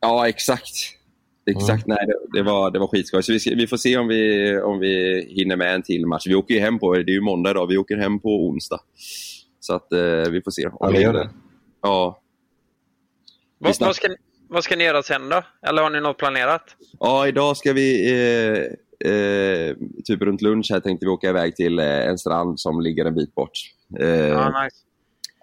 Ja, 0.00 0.28
exakt. 0.28 0.96
Exakt, 1.50 1.86
nej 1.86 1.98
det, 2.06 2.38
det, 2.38 2.42
var, 2.42 2.70
det 2.70 2.78
var 2.78 2.86
skitskoj. 2.86 3.22
Så 3.22 3.32
vi, 3.32 3.40
ska, 3.40 3.50
vi 3.54 3.66
får 3.66 3.76
se 3.76 3.96
om 3.98 4.08
vi, 4.08 4.56
om 4.64 4.78
vi 4.78 5.24
hinner 5.30 5.56
med 5.56 5.74
en 5.74 5.82
till 5.82 6.06
match. 6.06 6.26
Vi 6.26 6.34
åker 6.34 6.54
ju 6.54 6.60
hem 6.60 6.78
på, 6.78 6.94
det 6.94 7.00
är 7.00 7.14
ju 7.14 7.20
måndag 7.20 7.50
idag, 7.50 7.66
vi 7.66 7.76
åker 7.78 7.96
hem 7.96 8.20
på 8.20 8.28
onsdag. 8.48 8.78
Så 9.60 9.74
att 9.74 9.92
eh, 9.92 10.30
vi 10.32 10.40
får 10.44 10.50
se. 10.50 10.66
Om 10.66 10.72
Ja, 10.80 10.88
vi 10.90 11.00
gör 11.02 11.12
det. 11.12 11.30
Ja. 11.82 12.22
Vad, 13.58 13.76
vad, 13.80 13.96
ska, 13.96 14.08
vad 14.48 14.64
ska 14.64 14.76
ni 14.76 14.84
göra 14.84 15.02
sen 15.02 15.28
då? 15.28 15.42
Eller 15.66 15.82
har 15.82 15.90
ni 15.90 16.00
något 16.00 16.18
planerat? 16.18 16.76
ja, 17.00 17.28
idag 17.28 17.56
ska 17.56 17.72
vi 17.72 18.12
eh, 18.12 19.10
eh, 19.12 19.76
typ 20.04 20.22
runt 20.22 20.42
lunch 20.42 20.68
här 20.70 20.80
tänkte 20.80 21.06
vi 21.06 21.10
åka 21.10 21.28
iväg 21.28 21.56
till 21.56 21.78
eh, 21.78 22.08
en 22.08 22.18
strand 22.18 22.60
som 22.60 22.80
ligger 22.80 23.04
en 23.04 23.14
bit 23.14 23.34
bort. 23.34 23.52
Eh, 24.00 24.08
Ja, 24.08 24.62
nice. 24.64 24.76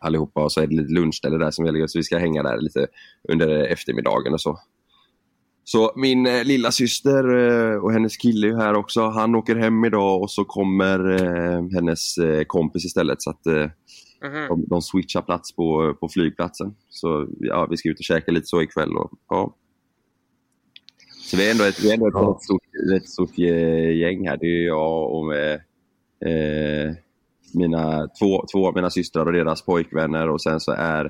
allihopa 0.01 0.43
och 0.43 0.51
så 0.51 0.61
är 0.61 0.67
det 0.67 0.75
lite 0.75 0.93
lunchställe 0.93 1.37
där 1.37 1.51
som 1.51 1.65
vi 1.65 1.71
lägger 1.71 1.87
så 1.87 1.99
vi 1.99 2.03
ska 2.03 2.17
hänga 2.17 2.43
där 2.43 2.57
lite 2.61 2.87
under 3.29 3.63
eftermiddagen 3.63 4.33
och 4.33 4.41
så. 4.41 4.59
Så 5.63 5.91
min 5.95 6.27
eh, 6.27 6.43
lilla 6.43 6.71
syster 6.71 7.37
eh, 7.37 7.75
och 7.77 7.93
hennes 7.93 8.17
kille 8.17 8.47
är 8.47 8.55
här 8.55 8.73
också. 8.73 9.07
Han 9.07 9.35
åker 9.35 9.55
hem 9.55 9.85
idag 9.85 10.21
och 10.21 10.31
så 10.31 10.45
kommer 10.45 11.09
eh, 11.13 11.63
hennes 11.73 12.15
kompis 12.47 12.85
istället. 12.85 13.21
Så 13.21 13.29
att 13.29 13.41
Mhm. 14.23 14.47
de, 14.47 14.65
de 14.67 14.81
switchar 14.81 15.21
plats 15.21 15.55
på, 15.55 15.93
på 15.99 16.09
flygplatsen. 16.09 16.75
Så 16.89 17.27
ja, 17.39 17.67
vi 17.69 17.77
ska 17.77 17.89
ut 17.89 17.99
och 17.99 18.03
käka 18.03 18.31
lite 18.31 18.47
så 18.47 18.61
ikväll. 18.61 18.97
Och, 18.97 19.11
ja. 19.29 19.55
Så 21.31 21.37
vi 21.37 21.47
är 21.47 21.51
ändå 21.51 21.63
ett, 21.63 21.83
vi 21.83 21.89
är 21.89 21.93
ändå 21.93 22.07
ett 22.07 22.13
Ja. 22.15 22.33
rätt 22.35 22.43
stort, 22.43 22.61
rätt 22.91 23.09
stort 23.09 23.37
gäng 23.37 24.27
här. 24.27 24.37
Det 24.37 24.45
är 24.47 24.65
jag 24.65 25.11
och 25.11 25.25
med, 25.25 25.53
eh, 26.25 26.95
mina, 27.53 28.07
två, 28.07 28.45
två 28.51 28.67
av 28.67 28.75
mina 28.75 28.89
systrar 28.89 29.25
och 29.25 29.33
deras 29.33 29.61
pojkvänner 29.61 30.29
och 30.29 30.41
sen 30.41 30.59
så 30.59 30.71
är 30.71 31.05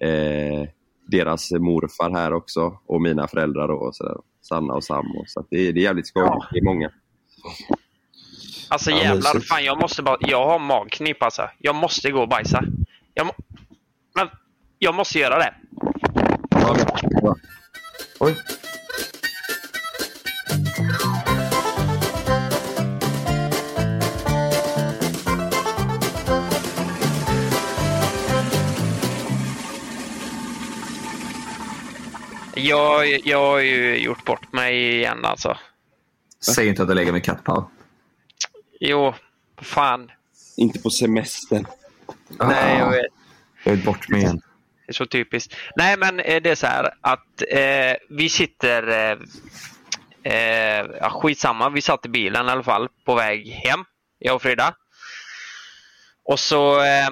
eh, 0.00 0.68
deras 1.06 1.50
morfar 1.52 2.10
här 2.10 2.32
också 2.32 2.78
och 2.86 3.02
mina 3.02 3.28
föräldrar 3.28 3.68
då, 3.68 3.74
och 3.74 3.96
så 3.96 4.04
där. 4.04 4.16
Sanna 4.42 4.74
och 4.74 4.84
Sam. 4.84 5.06
Och, 5.16 5.24
så 5.28 5.40
att 5.40 5.46
det, 5.50 5.56
är, 5.68 5.72
det 5.72 5.80
är 5.80 5.82
jävligt 5.82 6.06
skoj. 6.06 6.22
Ja. 6.22 6.46
Det 6.52 6.58
är 6.58 6.64
många. 6.64 6.90
Alltså 8.70 8.90
Ja, 8.90 8.96
jävlar, 8.96 9.34
mysigt. 9.34 9.48
fan 9.48 9.64
jag 9.64 9.80
måste 9.80 10.02
bara, 10.02 10.16
jag 10.20 10.46
har 10.46 10.58
magknip 10.58 11.22
alltså. 11.22 11.50
Jag 11.58 11.74
måste 11.74 12.10
gå 12.10 12.20
och 12.20 12.28
bajsa. 12.28 12.64
Jag, 13.14 13.26
må, 13.26 13.32
men, 14.14 14.28
jag 14.78 14.94
måste 14.94 15.18
göra 15.18 15.38
det. 15.38 15.54
Oj. 18.20 18.36
Jag, 32.54 33.26
jag 33.26 33.38
har 33.38 33.58
ju 33.58 33.96
gjort 33.98 34.24
bort 34.24 34.52
mig 34.52 34.96
igen 34.96 35.24
alltså. 35.24 35.56
Säg 36.54 36.68
inte 36.68 36.82
att 36.82 36.88
du 36.88 36.94
lägger 36.94 37.12
med 37.12 37.24
kattpaus. 37.24 37.64
Jo, 38.80 39.14
fan. 39.62 40.10
Inte 40.56 40.78
på 40.78 40.90
semestern. 40.90 41.66
Nej, 42.28 42.78
jag 42.78 42.90
vet. 42.90 43.06
Jag 43.64 43.72
är 43.72 43.84
bort 43.84 44.08
med 44.08 44.20
igen. 44.20 44.42
Det 44.86 44.90
är 44.90 44.92
så 44.92 45.06
typiskt. 45.06 45.56
Nej, 45.76 45.96
men 45.98 46.20
eh, 46.20 46.42
det 46.42 46.50
är 46.50 46.54
så 46.54 46.66
här 46.66 46.94
att 47.00 47.42
eh, 47.48 47.96
vi 48.08 48.28
sitter... 48.28 48.88
Eh, 48.88 49.18
eh, 50.32 51.10
skitsamma, 51.10 51.70
vi 51.70 51.82
satt 51.82 52.06
i 52.06 52.08
bilen 52.08 52.46
i 52.46 52.50
alla 52.50 52.62
fall 52.62 52.88
på 53.04 53.14
väg 53.14 53.48
hem, 53.48 53.84
jag 54.18 54.34
och 54.34 54.42
Frida. 54.42 54.74
Och 56.24 56.40
så... 56.40 56.80
Eh, 56.80 57.08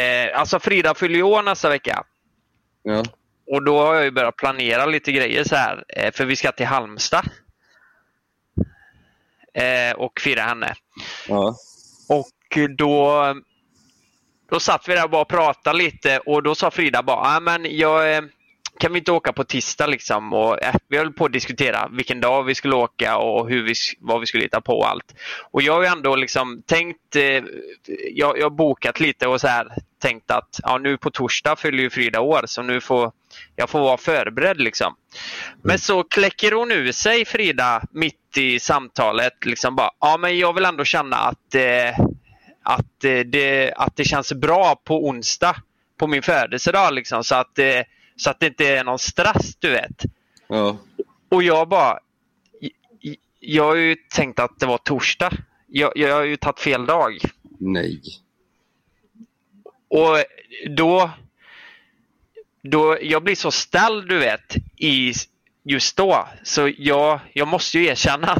eh, 0.00 0.38
alltså 0.38 0.58
Frida 0.58 0.94
fyller 0.94 1.16
ju 1.16 1.22
år 1.22 1.42
nästa 1.42 1.68
vecka. 1.68 2.04
Ja. 2.82 3.04
Och 3.46 3.64
då 3.64 3.78
har 3.78 3.94
jag 3.94 4.04
ju 4.04 4.10
börjat 4.10 4.36
planera 4.36 4.86
lite 4.86 5.12
grejer 5.12 5.44
så 5.44 5.56
här. 5.56 5.84
Eh, 5.88 6.12
för 6.12 6.24
vi 6.24 6.36
ska 6.36 6.52
till 6.52 6.66
Halmstad. 6.66 7.28
Eh, 9.56 9.96
och 9.96 10.20
fira 10.20 10.42
henne. 10.42 10.74
Ja. 11.28 11.56
Och 12.08 12.58
då, 12.78 13.34
då 14.50 14.60
satt 14.60 14.88
vi 14.88 14.94
där 14.94 15.04
och 15.04 15.10
bara 15.10 15.24
pratade 15.24 15.78
lite 15.78 16.18
och 16.18 16.42
då 16.42 16.54
sa 16.54 16.70
Frida 16.70 17.02
bara, 17.02 17.40
men 17.40 17.66
jag, 17.78 18.16
eh, 18.16 18.22
kan 18.78 18.92
vi 18.92 18.98
inte 18.98 19.12
åka 19.12 19.32
på 19.32 19.44
tisdag 19.44 19.86
liksom? 19.86 20.32
Och, 20.32 20.62
eh, 20.62 20.74
vi 20.88 20.98
höll 20.98 21.12
på 21.12 21.24
att 21.24 21.32
diskutera 21.32 21.88
vilken 21.92 22.20
dag 22.20 22.42
vi 22.42 22.54
skulle 22.54 22.74
åka 22.74 23.16
och 23.16 23.48
hur 23.48 23.62
vi, 23.62 23.74
vad 24.00 24.20
vi 24.20 24.26
skulle 24.26 24.44
hitta 24.44 24.60
på 24.60 24.78
och 24.78 24.88
allt. 24.88 25.14
Och 25.50 25.62
jag 25.62 25.72
har 25.72 25.82
ju 25.82 25.88
ändå 25.88 26.16
liksom 26.16 26.62
tänkt, 26.66 27.16
eh, 27.16 27.22
jag, 28.12 28.38
jag 28.38 28.44
har 28.44 28.50
bokat 28.50 29.00
lite 29.00 29.28
och 29.28 29.40
så 29.40 29.48
här 29.48 29.68
tänkt 30.02 30.30
att 30.30 30.60
ja, 30.62 30.78
nu 30.78 30.96
på 30.96 31.10
torsdag 31.10 31.56
fyller 31.56 31.82
ju 31.82 31.90
Frida 31.90 32.20
år 32.20 32.42
så 32.46 32.62
nu 32.62 32.80
får 32.80 33.12
jag 33.56 33.70
får 33.70 33.80
vara 33.80 33.96
förberedd 33.96 34.60
liksom. 34.60 34.94
Men 35.62 35.78
så 35.78 36.04
kläcker 36.04 36.52
hon 36.52 36.72
ur 36.72 36.92
sig 36.92 37.24
Frida 37.24 37.82
mitt 37.90 38.38
i 38.38 38.58
samtalet 38.58 39.44
liksom 39.44 39.76
bara, 39.76 39.90
ja 40.00 40.16
men 40.16 40.38
jag 40.38 40.52
vill 40.52 40.64
ändå 40.64 40.84
känna 40.84 41.16
att, 41.16 41.54
eh, 41.54 41.98
att, 42.62 43.04
eh, 43.04 43.18
det, 43.18 43.72
att 43.76 43.96
det 43.96 44.04
känns 44.04 44.32
bra 44.32 44.76
på 44.84 45.06
onsdag 45.06 45.56
på 45.98 46.06
min 46.06 46.22
födelsedag 46.22 46.94
liksom 46.94 47.24
så 47.24 47.34
att, 47.34 47.58
eh, 47.58 47.80
så 48.16 48.30
att 48.30 48.40
det 48.40 48.46
inte 48.46 48.68
är 48.68 48.84
någon 48.84 48.98
stress 48.98 49.56
du 49.58 49.70
vet. 49.70 50.02
Ja. 50.48 50.78
Och 51.28 51.42
jag 51.42 51.68
bara... 51.68 51.98
Jag 53.40 53.64
har 53.64 53.74
ju 53.76 53.94
tänkt 53.94 54.38
att 54.38 54.58
det 54.58 54.66
var 54.66 54.78
torsdag. 54.78 55.32
Jag, 55.66 55.92
jag 55.96 56.14
har 56.14 56.22
ju 56.22 56.36
tagit 56.36 56.60
fel 56.60 56.86
dag. 56.86 57.18
Nej. 57.58 58.00
Och 59.88 60.24
då... 60.76 61.10
då 62.62 62.98
jag 63.02 63.22
blir 63.22 63.34
så 63.34 63.50
ställd 63.50 64.08
du 64.08 64.18
vet 64.18 64.56
i 64.76 65.12
just 65.64 65.96
då. 65.96 66.28
Så 66.42 66.72
jag, 66.78 67.20
jag 67.32 67.48
måste 67.48 67.78
ju 67.78 67.86
erkänna 67.86 68.38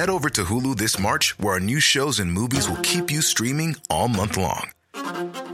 Head 0.00 0.08
over 0.08 0.30
to 0.30 0.44
Hulu 0.44 0.74
this 0.76 0.98
March, 0.98 1.38
where 1.38 1.54
our 1.54 1.60
new 1.60 1.80
shows 1.80 2.20
and 2.20 2.32
movies 2.32 2.68
will 2.68 2.80
keep 2.82 3.12
you 3.12 3.20
streaming 3.20 3.76
all 3.90 4.08
month 4.08 4.38
long. 4.38 4.70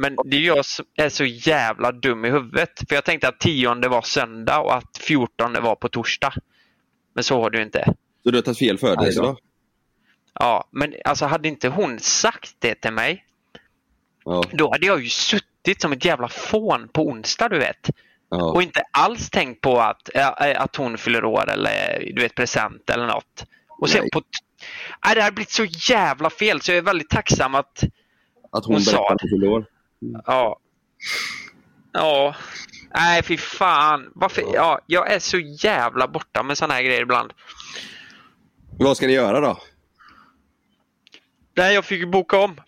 Men 0.00 0.16
det 0.24 0.36
är 0.36 0.40
jag 0.40 0.64
som 0.64 0.84
är 0.96 1.08
så 1.08 1.24
jävla 1.24 1.92
dum 1.92 2.24
i 2.24 2.30
huvudet. 2.30 2.70
För 2.88 2.94
jag 2.94 3.04
tänkte 3.04 3.28
att 3.28 3.40
tionde 3.40 3.88
var 3.88 4.02
söndag 4.02 4.58
och 4.58 4.76
att 4.76 4.98
fjortonde 5.00 5.60
var 5.60 5.74
på 5.74 5.88
torsdag. 5.88 6.32
Men 7.14 7.24
så 7.24 7.40
var 7.40 7.50
det 7.50 7.58
ju 7.58 7.64
inte. 7.64 7.84
Så 8.22 8.30
du 8.30 8.36
har 8.36 8.42
tagit 8.42 8.58
fel 8.58 8.78
födelsedag? 8.78 9.38
Ja, 10.40 10.68
men 10.70 10.94
alltså 11.04 11.26
hade 11.26 11.48
inte 11.48 11.68
hon 11.68 11.98
sagt 11.98 12.56
det 12.58 12.74
till 12.74 12.92
mig, 12.92 13.24
Ja. 14.24 14.42
då 14.52 14.70
hade 14.72 14.86
jag 14.86 15.02
ju 15.02 15.08
suttit 15.08 15.80
som 15.82 15.92
ett 15.92 16.04
jävla 16.04 16.28
fån 16.28 16.88
på 16.92 17.06
onsdag, 17.06 17.48
du 17.48 17.58
vet. 17.58 17.90
ja. 18.30 18.52
Och 18.52 18.62
inte 18.62 18.82
alls 18.92 19.30
tänkt 19.30 19.60
på 19.60 19.80
att, 19.80 20.14
äh, 20.14 20.62
att 20.62 20.76
hon 20.76 20.98
fyller 20.98 21.24
år 21.24 21.50
eller 21.50 22.12
du 22.14 22.22
vet 22.22 22.34
present 22.34 22.90
eller 22.90 23.06
något. 23.06 23.44
Och 23.78 23.90
sen 23.90 24.00
Nej. 24.00 24.10
på... 24.10 24.22
Nej, 25.06 25.14
det 25.14 25.22
har 25.22 25.30
blivit 25.30 25.50
så 25.50 25.64
jävla 25.64 26.30
fel 26.30 26.60
så 26.60 26.70
jag 26.70 26.78
är 26.78 26.82
väldigt 26.82 27.10
tacksam 27.10 27.54
att 27.54 27.82
Att 28.52 28.64
hon, 28.64 28.74
hon 28.74 28.82
sa 28.82 29.14
det. 29.14 29.64
År. 30.02 30.22
Ja. 30.26 30.58
Ja. 31.92 32.34
Nej, 32.94 33.22
fy 33.22 33.36
fan. 33.36 34.10
Varför? 34.14 34.42
Ja, 34.54 34.80
jag 34.86 35.12
är 35.12 35.18
så 35.18 35.38
jävla 35.38 36.08
borta 36.08 36.42
med 36.42 36.58
såna 36.58 36.74
här 36.74 36.82
grejer 36.82 37.02
ibland. 37.02 37.32
Vad 38.78 38.96
ska 38.96 39.06
ni 39.06 39.12
göra 39.12 39.40
då? 39.40 39.58
Nej, 41.56 41.74
jag 41.74 41.84
fick 41.84 42.00
ju 42.00 42.06
boka 42.06 42.38
om. 42.38 42.60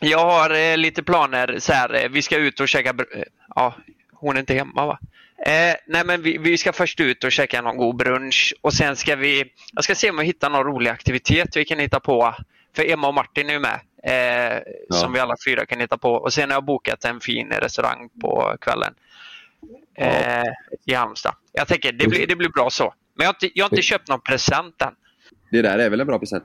Jag 0.00 0.18
har 0.18 0.50
eh, 0.50 0.76
lite 0.76 1.02
planer 1.02 1.56
så 1.58 1.72
här. 1.72 1.94
Eh, 2.04 2.08
vi 2.10 2.22
ska 2.22 2.36
ut 2.36 2.60
och 2.60 2.68
käka... 2.68 2.92
br- 2.92 3.16
eh, 3.18 3.22
Ja, 3.54 3.74
hon 4.12 4.36
är 4.36 4.40
inte 4.40 4.54
hemma 4.54 4.86
va? 4.86 4.98
Eh, 5.46 5.74
nej, 5.86 6.04
men 6.04 6.22
vi, 6.22 6.38
vi 6.38 6.58
ska 6.58 6.72
först 6.72 7.00
ut 7.00 7.24
och 7.24 7.32
käka 7.32 7.62
någon 7.62 7.76
god 7.76 7.96
brunch 7.96 8.54
och 8.60 8.74
sen 8.74 8.96
ska 8.96 9.16
vi... 9.16 9.44
Jag 9.72 9.84
ska 9.84 9.94
se 9.94 10.10
om 10.10 10.18
jag 10.18 10.24
hittar 10.24 10.50
någon 10.50 10.64
rolig 10.64 10.90
aktivitet 10.90 11.56
vi 11.56 11.64
kan 11.64 11.78
hitta 11.78 12.00
på. 12.00 12.34
För 12.76 12.90
Emma 12.90 13.08
och 13.08 13.14
Martin 13.14 13.48
är 13.48 13.52
ju 13.52 13.60
med. 13.60 13.80
Eh, 14.06 14.12
Ja. 14.88 14.96
Som 14.96 15.12
vi 15.12 15.18
alla 15.20 15.34
fyra 15.46 15.66
kan 15.66 15.80
hitta 15.80 15.98
på. 15.98 16.12
Och 16.12 16.32
sen 16.32 16.50
har 16.50 16.56
jag 16.56 16.64
bokat 16.64 17.04
en 17.04 17.20
fin 17.20 17.48
restaurang 17.50 18.08
på 18.20 18.56
kvällen. 18.60 18.94
Eh, 19.98 20.42
I 20.86 20.94
Halmstad. 20.94 21.34
Jag 21.52 21.68
tänker 21.68 21.92
det 21.92 22.08
blir, 22.08 22.26
det 22.26 22.36
blir 22.36 22.48
bra 22.48 22.70
så. 22.70 22.94
Men 23.14 23.24
jag 23.24 23.28
har 23.28 23.34
inte, 23.34 23.58
jag 23.58 23.64
har 23.64 23.70
inte 23.72 23.82
köpt 23.82 24.08
någon 24.08 24.20
present 24.20 24.82
än. 24.82 24.94
Det 25.50 25.62
där 25.62 25.78
är 25.78 25.90
väl 25.90 26.00
en 26.00 26.06
bra 26.06 26.18
present? 26.18 26.44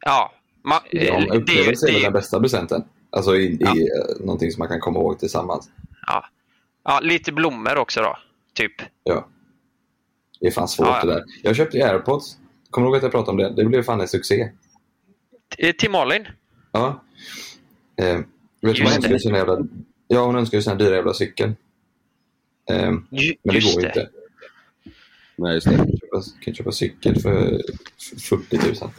Ja, 0.00 0.32
ma, 0.64 0.74
eh, 0.92 1.04
Ja, 1.06 1.20
det, 1.20 1.36
upplevelse 1.38 1.86
är 1.88 1.92
väl 1.92 2.00
det, 2.00 2.06
den 2.06 2.12
bästa 2.12 2.40
presenten. 2.40 2.84
Alltså 3.10 3.36
i, 3.36 3.56
Ja. 3.60 3.76
i 3.76 3.80
eh, 3.80 4.20
någonting 4.20 4.50
som 4.52 4.58
man 4.58 4.68
kan 4.68 4.80
komma 4.80 4.98
ihåg 4.98 5.18
tillsammans. 5.18 5.70
ja. 6.06 6.24
ja, 6.84 7.00
lite 7.00 7.32
blommor 7.32 7.76
också 7.78 8.02
då. 8.02 8.18
Typ. 8.54 8.72
Ja. 9.04 9.28
Det 10.40 10.46
är 10.46 10.50
fan 10.50 10.68
svårt 10.68 10.86
Ja, 10.86 10.98
ja. 11.02 11.06
det 11.06 11.14
där. 11.14 11.24
Jag 11.42 11.56
köpte 11.56 11.90
airpods. 11.90 12.36
Kommer 12.70 12.86
du 12.86 12.88
ihåg 12.88 12.96
att 12.96 13.02
jag 13.02 13.12
pratade 13.12 13.30
om 13.30 13.36
det? 13.36 13.62
Det 13.62 13.68
blev 13.68 13.82
fan 13.82 14.00
en 14.00 14.08
succé. 14.08 14.50
Eh, 15.58 15.72
Till 15.72 15.90
Malin. 15.90 16.26
Ja. 16.72 17.02
Eh, 17.96 18.18
vet 18.60 18.76
du, 18.76 18.82
hon 18.82 18.92
önskar 18.92 19.12
ju 19.12 19.18
sin 19.18 19.34
jävla... 19.34 19.58
Ja, 20.08 20.26
hon 20.26 20.36
önskar 20.36 20.58
ju 20.58 20.62
sin 20.62 20.78
dyra 20.78 20.94
jävla 20.94 21.14
cykel. 21.14 21.48
Eh, 22.70 22.90
men 22.90 23.06
det 23.42 23.42
går 23.42 23.54
ju 23.54 23.80
det. 23.80 23.86
inte. 23.86 24.08
Nej, 25.36 25.54
just 25.54 25.66
det. 25.66 25.76
kan 25.76 25.86
köpa, 25.86 26.22
kan 26.40 26.54
köpa 26.54 26.72
cykel 26.72 27.20
för 27.20 27.62
för 27.98 28.16
40 28.36 28.56
000. 28.56 28.90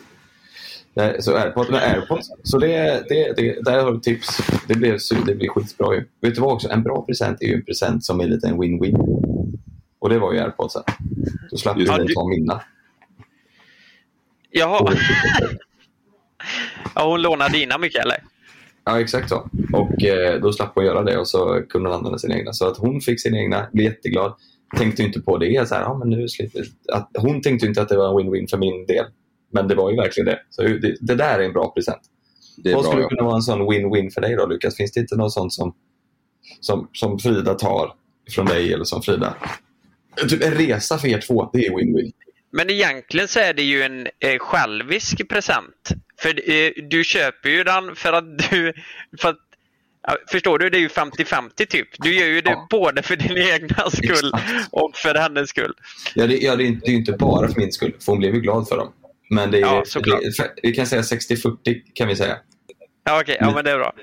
Nej, 0.93 1.22
så 1.22 1.38
airpods, 1.38 1.70
men 1.70 1.80
airpods, 1.80 2.32
så 2.43 2.57
det, 2.57 3.03
det, 3.09 3.34
det, 3.36 3.61
där 3.61 3.84
har 3.84 3.91
du 3.91 3.99
tips. 3.99 4.41
Det 4.67 4.76
blir, 4.76 5.26
det 5.26 5.36
blir 5.36 5.49
skitbra 5.49 5.95
ju. 5.95 6.05
Vet 6.22 6.36
du 6.36 6.41
vad 6.41 6.53
också? 6.53 6.70
En 6.70 6.84
bra 6.84 7.05
present 7.05 7.41
är 7.41 7.47
ju 7.47 7.53
en 7.53 7.65
present 7.65 8.05
som 8.05 8.20
är 8.20 8.28
lite 8.28 8.47
en 8.47 8.61
win-win. 8.61 8.95
Och 9.99 10.09
det 10.09 10.20
var 10.20 10.34
ju 10.34 10.39
airpodsen. 10.39 10.84
Så 11.49 11.57
slapp 11.57 11.78
du 11.78 11.86
ta 11.86 12.28
mina. 12.28 12.61
Jaha. 14.51 14.93
Ja, 16.96 17.10
hon 17.10 17.22
lånar 17.22 17.50
dina 17.50 17.78
mycket 17.78 18.06
eller? 18.06 18.18
Ja, 18.86 19.02
exakt 19.02 19.30
så. 19.30 19.50
Och 19.74 20.04
eh, 20.04 20.42
då 20.42 20.54
slapp 20.54 20.72
hon 20.76 20.86
göra 20.86 21.04
det 21.04 21.18
och 21.18 21.28
så 21.28 21.62
kunde 21.70 21.90
hon 21.90 21.98
använda 21.98 22.18
sina 22.20 22.36
egna. 22.38 22.54
Så 22.54 22.68
att 22.68 22.78
hon 22.78 23.02
fick 23.02 23.22
sina 23.22 23.38
egna, 23.38 23.68
blev 23.74 23.86
jätteglad. 23.86 24.36
Tänkte 24.78 25.04
inte 25.04 25.22
på 25.22 25.38
det. 25.38 25.68
Så 25.68 25.76
här, 25.76 25.82
ja, 25.82 25.98
men 25.98 26.10
nu 26.10 26.28
slipper 26.28 26.64
att, 26.94 27.10
Hon 27.18 27.42
tänkte 27.42 27.66
inte 27.68 27.82
att 27.82 27.90
det 27.90 27.98
var 27.98 28.10
en 28.22 28.28
win-win 28.28 28.48
för 28.50 28.58
min 28.58 28.86
del. 28.86 29.06
Men 29.54 29.68
det 29.68 29.76
var 29.76 29.92
ju 29.92 29.98
verkligen 29.98 30.26
det. 30.26 30.40
Så 30.50 30.62
det, 30.62 30.96
det 31.02 31.16
där 31.16 31.40
är 31.40 31.44
en 31.44 31.54
bra 31.54 31.74
present. 31.74 32.02
Det 32.64 32.74
Vad 32.74 32.84
bra. 32.84 32.92
skulle 32.92 33.04
Ja. 33.04 33.10
kunna 33.10 33.24
vara 33.24 33.36
en 33.36 33.42
sån 33.42 33.62
win-win 33.62 34.10
för 34.14 34.22
dig 34.22 34.36
då 34.36 34.46
Lukas? 34.46 34.76
Finns 34.78 34.92
det 34.92 35.00
inte 35.00 35.16
något 35.16 35.34
sånt 35.34 35.54
som, 35.54 35.76
som, 36.60 36.90
som 36.94 37.20
Frida 37.20 37.54
tar 37.54 37.94
från 38.32 38.46
dig 38.46 38.74
eller 38.74 38.84
som 38.84 39.02
Frida... 39.02 39.36
Typ 40.30 40.44
en 40.44 40.52
resa 40.54 40.98
för 40.98 41.08
er 41.08 41.22
två, 41.28 41.50
det 41.54 41.66
är 41.66 41.72
win-win. 41.72 42.12
Men 42.52 42.70
egentligen 42.70 43.28
så 43.28 43.40
är 43.40 43.54
det 43.54 43.64
ju 43.64 43.82
en 43.84 44.08
eh, 44.20 44.38
självisk 44.40 45.30
present. 45.30 45.90
För 46.22 46.51
eh, 46.51 46.72
du 46.89 47.03
köper 47.03 47.49
ju 47.49 47.63
den 47.63 47.95
för 47.95 48.13
att 48.13 48.38
du... 48.51 48.74
För 49.22 49.30
att, 49.30 49.38
förstår 50.32 50.59
du? 50.59 50.70
Det 50.70 50.78
är 50.78 50.82
ju 50.82 50.88
50-50 50.88 51.65
typ. 51.65 51.88
Du 51.97 52.13
gör 52.15 52.26
ju 52.28 52.41
det 52.41 52.49
Ja. 52.51 52.67
både 52.70 53.01
för 53.03 53.15
din 53.15 53.38
egna 53.38 53.89
skull 53.89 54.32
Exakt. 54.36 54.67
och 54.72 54.91
för 54.95 55.15
hennes 55.15 55.49
skull. 55.49 55.74
Ja, 56.15 56.28
det, 56.28 56.38
ja, 56.38 56.55
det, 56.55 56.63
är 56.63 56.65
inte, 56.65 56.82
det 56.86 56.88
är 56.89 56.91
ju 56.91 56.97
inte 56.97 57.11
bara 57.11 57.47
för 57.47 57.59
min 57.59 57.72
skull, 57.72 57.93
för 58.05 58.11
hon 58.11 58.20
blev 58.20 58.36
ju 58.36 58.41
glad 58.41 58.67
för 58.67 58.78
dem. 58.78 58.93
Men 59.30 59.51
det 59.51 59.57
är, 59.57 59.61
Ja, 59.61 59.84
såklart. 59.86 60.22
det, 60.22 60.53
vi 60.63 60.72
kan 60.74 60.86
säga 60.86 61.01
60-40 61.01 61.82
kan 61.93 62.07
vi 62.07 62.15
säga. 62.15 62.38
Ja, 63.03 63.22
okej. 63.22 63.38
Ja, 63.39 63.51
men 63.55 63.65
det 63.65 63.72
är 63.72 63.78
bra. 63.78 63.93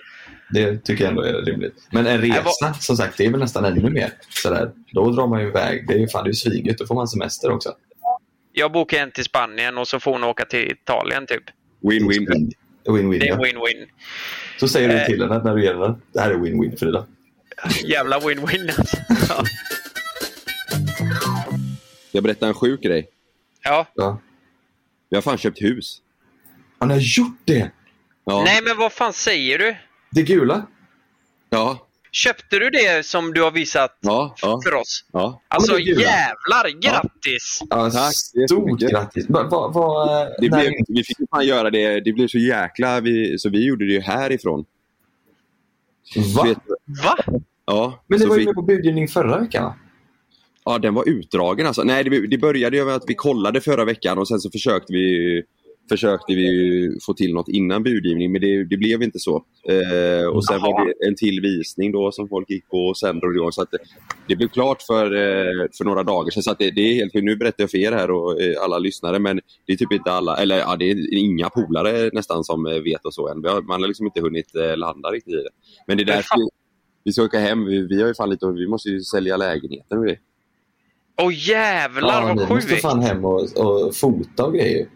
Det 0.50 0.84
tycker 0.84 1.04
jag 1.04 1.10
ändå 1.10 1.22
är 1.22 1.32
rimligt. 1.42 1.74
Men 1.90 2.06
en 2.06 2.20
resa, 2.20 2.42
vad- 2.60 2.76
som 2.82 2.96
sagt, 2.96 3.16
det 3.18 3.26
är 3.26 3.30
väl 3.30 3.40
nästan 3.40 3.64
ännu 3.64 3.90
mer. 3.90 4.10
Sådär. 4.28 4.70
Då 4.92 5.10
drar 5.10 5.26
man 5.26 5.40
ju 5.40 5.48
iväg. 5.48 5.88
Det 5.88 5.94
är 5.94 5.98
ju 5.98 6.08
fan 6.08 6.24
det 6.24 6.28
är 6.28 6.30
ju 6.32 6.34
sviget. 6.34 6.78
Då 6.78 6.86
får 6.86 6.94
man 6.94 7.08
semester 7.08 7.50
också. 7.50 7.72
Jag 8.52 8.72
bokar 8.72 8.98
en 8.98 9.10
till 9.10 9.24
Spanien 9.24 9.78
och 9.78 9.88
så 9.88 10.00
får 10.00 10.12
hon 10.12 10.24
åka 10.24 10.44
till 10.44 10.70
Italien 10.72 11.26
typ. 11.26 11.42
Win-win. 11.80 12.52
Win-win. 12.86 13.18
Det 13.18 13.28
är 13.28 13.30
Ja. 13.30 13.36
win-win. 13.36 13.86
Så 14.60 14.68
säger 14.68 14.88
du 14.88 14.94
Eh. 14.94 15.06
till 15.06 15.22
henne 15.22 15.42
när 15.44 15.54
du 15.54 15.64
ger 15.64 15.74
henne. 15.74 15.94
Det 16.12 16.20
här 16.20 16.30
är 16.30 16.34
win-win 16.34 16.76
Frida. 16.76 17.06
Jävla 17.84 18.18
win-win. 18.20 18.70
Ja. 19.28 19.44
Jag 22.12 22.22
berättar 22.24 22.48
en 22.48 22.54
sjuk 22.54 22.80
grej. 22.82 23.08
ja. 23.64 23.86
Ja. 23.94 24.18
Vi 25.08 25.16
har 25.16 25.22
fan 25.22 25.38
köpt 25.38 25.62
hus. 25.62 26.02
Har 26.78 26.86
ni 26.86 26.98
gjort 26.98 27.38
det? 27.44 27.70
Ja. 28.24 28.42
Nej, 28.44 28.60
men 28.64 28.76
vad 28.78 28.92
fan 28.92 29.12
säger 29.12 29.58
du? 29.58 29.76
Det 30.10 30.22
gula? 30.22 30.66
Ja. 31.50 31.85
Köpte 32.24 32.58
du 32.58 32.70
det 32.70 33.06
som 33.06 33.32
du 33.34 33.42
har 33.42 33.50
visat 33.50 33.98
Ja. 34.00 34.34
Ja. 34.42 34.60
för 34.64 34.74
oss? 34.74 35.04
ja. 35.12 35.42
Alltså 35.48 35.72
det 35.76 35.82
jävlar, 35.82 36.80
grattis! 36.80 37.60
Ja, 37.70 37.90
Tack, 37.90 38.12
det 38.34 38.48
stort 38.48 38.80
grattis. 38.80 39.26
Va, 39.28 39.42
va, 39.42 39.68
va, 39.68 40.24
Det 40.40 40.48
när- 40.48 40.60
blev, 40.60 40.72
vi 40.88 41.04
fick 41.04 41.20
ju 41.20 41.26
fan 41.30 41.46
göra 41.46 41.70
det. 41.70 42.00
Det 42.00 42.12
blev 42.12 42.28
så 42.28 42.38
jäkla... 42.38 43.00
Vi, 43.00 43.38
så 43.38 43.48
vi 43.50 43.66
gjorde 43.66 43.86
det 43.86 43.92
ju 43.92 44.00
härifrån. 44.00 44.64
Va? 46.36 46.42
Vet, 46.44 46.58
Va? 47.04 47.16
ja, 47.66 48.04
Men 48.06 48.18
det 48.20 48.26
var 48.26 48.36
ju 48.38 48.44
med 48.44 48.54
på 48.54 48.62
budgivning 48.62 49.08
förra 49.08 49.40
veckan 49.40 49.64
va? 49.64 49.74
Ja, 50.64 50.78
den 50.78 50.94
var 50.94 51.08
utdragen 51.08 51.66
alltså. 51.66 51.82
Nej, 51.82 52.04
det, 52.04 52.26
det 52.26 52.38
började 52.38 52.76
ju 52.76 52.84
med 52.84 52.94
att 52.94 53.04
vi 53.06 53.14
kollade 53.14 53.60
förra 53.60 53.84
veckan 53.84 54.18
och 54.18 54.28
sen 54.28 54.38
så 54.40 54.50
försökte 54.50 54.92
vi 54.92 55.42
försökte 55.88 56.34
vi 56.34 56.42
ju 56.42 56.98
få 57.06 57.14
till 57.14 57.34
något 57.34 57.48
innan 57.48 57.82
budgivning 57.82 58.32
men 58.32 58.40
det, 58.40 58.64
det 58.64 58.76
blev 58.76 59.02
inte 59.02 59.18
så. 59.18 59.36
Eh, 59.68 60.26
och 60.26 60.44
sen 60.44 60.60
var 60.60 60.86
det 60.86 61.06
en 61.08 61.16
till 61.16 61.40
visning 61.40 61.92
då 61.92 62.12
som 62.12 62.28
folk 62.28 62.50
gick 62.50 62.68
på 62.68 62.78
och 62.78 62.98
sen 62.98 63.18
drog 63.20 63.32
det 63.32 63.36
igång. 63.36 63.52
Så 63.52 63.62
att 63.62 63.70
det, 63.70 63.78
det 64.28 64.36
blev 64.36 64.48
klart 64.48 64.82
för, 64.82 65.04
eh, 65.14 65.66
för 65.78 65.84
några 65.84 66.02
dagar 66.02 66.30
sedan. 66.30 66.42
Så 66.42 66.50
att 66.50 66.58
det, 66.58 66.70
det 66.70 66.80
är 66.80 66.94
helt, 66.94 67.14
nu 67.14 67.36
berättar 67.36 67.62
jag 67.62 67.70
för 67.70 67.78
er 67.78 67.92
här 67.92 68.10
och 68.10 68.40
eh, 68.40 68.62
alla 68.64 68.78
lyssnare 68.78 69.18
men 69.18 69.40
det 69.66 69.72
är 69.72 69.76
typ 69.76 69.92
inte 69.92 70.12
alla, 70.12 70.36
eller 70.36 70.58
ja, 70.58 70.76
det 70.76 70.90
är 70.90 71.14
inga 71.14 71.48
polare 71.50 72.10
nästan 72.12 72.44
som 72.44 72.66
eh, 72.66 72.78
vet 72.82 73.04
och 73.04 73.14
så 73.14 73.28
än. 73.28 73.42
Vi 73.42 73.48
har- 73.48 73.62
Man 73.62 73.80
har 73.80 73.88
liksom 73.88 74.06
inte 74.06 74.20
hunnit 74.20 74.56
eh, 74.56 74.76
landa 74.76 75.08
riktigt 75.10 75.32
i 75.34 75.36
det. 75.36 75.50
Men 75.86 75.96
det 75.96 76.02
är 76.02 76.06
därför 76.06 76.36
vi, 76.38 76.48
vi 77.04 77.12
ska 77.12 77.22
åka 77.22 77.38
hem. 77.38 77.64
Vi, 77.64 77.86
vi 77.86 78.00
har 78.00 78.08
ju 78.08 78.14
fan 78.14 78.30
lite, 78.30 78.46
vi 78.46 78.66
måste 78.68 78.88
ju 78.88 79.00
sälja 79.00 79.36
lägenheten 79.36 79.98
och 79.98 80.04
det. 80.06 80.18
Åh 81.22 81.48
jävlar 81.48 82.22
Ja, 82.22 82.34
vad 82.36 82.48
måste 82.50 82.68
sjukt! 82.70 82.82
fan 82.82 83.02
hem 83.02 83.24
och, 83.24 83.40
och 83.56 83.96
fota 83.96 84.44
och 84.44 84.54
grejer. 84.54 84.86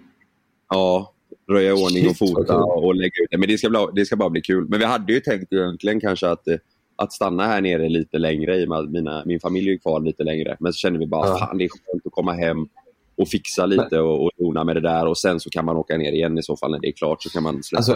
Ja, 0.70 1.12
röja 1.50 1.70
i 1.70 1.72
ordning 1.72 2.08
och 2.08 2.16
fota 2.16 2.56
och 2.64 2.94
lägga 2.94 3.22
ut 3.22 3.28
det. 3.30 3.38
Men 3.38 3.48
det 3.48 3.58
ska, 3.58 3.70
bli, 3.70 3.78
det 3.94 4.04
ska 4.06 4.16
bara 4.16 4.30
bli 4.30 4.40
kul. 4.40 4.66
Men 4.68 4.78
vi 4.78 4.84
hade 4.84 5.12
ju 5.12 5.20
tänkt 5.20 5.52
egentligen 5.52 6.00
kanske 6.00 6.28
att, 6.28 6.48
eh, 6.48 6.56
att 6.96 7.12
stanna 7.12 7.46
här 7.46 7.60
nere 7.60 7.88
lite 7.88 8.18
längre 8.18 8.56
i 8.56 8.64
och 8.64 8.68
med 8.68 8.78
att 8.78 8.90
mina, 8.90 9.22
min 9.26 9.40
familj 9.40 9.70
är 9.72 9.78
kvar 9.78 10.00
lite 10.00 10.24
längre. 10.24 10.56
Men 10.60 10.72
så 10.72 10.76
kände 10.76 10.98
vi 10.98 11.06
bara 11.06 11.26
Ja. 11.28 11.38
fan 11.38 11.58
det 11.58 11.64
är 11.64 11.68
skönt 11.68 12.06
att 12.06 12.12
komma 12.12 12.32
hem 12.32 12.68
och 13.16 13.28
fixa 13.28 13.66
lite 13.66 13.98
och, 14.00 14.24
och 14.24 14.30
dona 14.38 14.64
med 14.64 14.76
det 14.76 14.80
där 14.80 15.06
och 15.06 15.18
sen 15.18 15.40
så 15.40 15.50
kan 15.50 15.64
man 15.64 15.76
åka 15.76 15.96
ner 15.96 16.12
igen 16.12 16.38
i 16.38 16.42
så 16.42 16.56
fall 16.56 16.70
när 16.70 16.78
det 16.78 16.88
är 16.88 16.92
klart 16.92 17.22
så 17.22 17.30
kan 17.30 17.42
man 17.42 17.62
släppa 17.62 17.78
Alltså, 17.78 17.94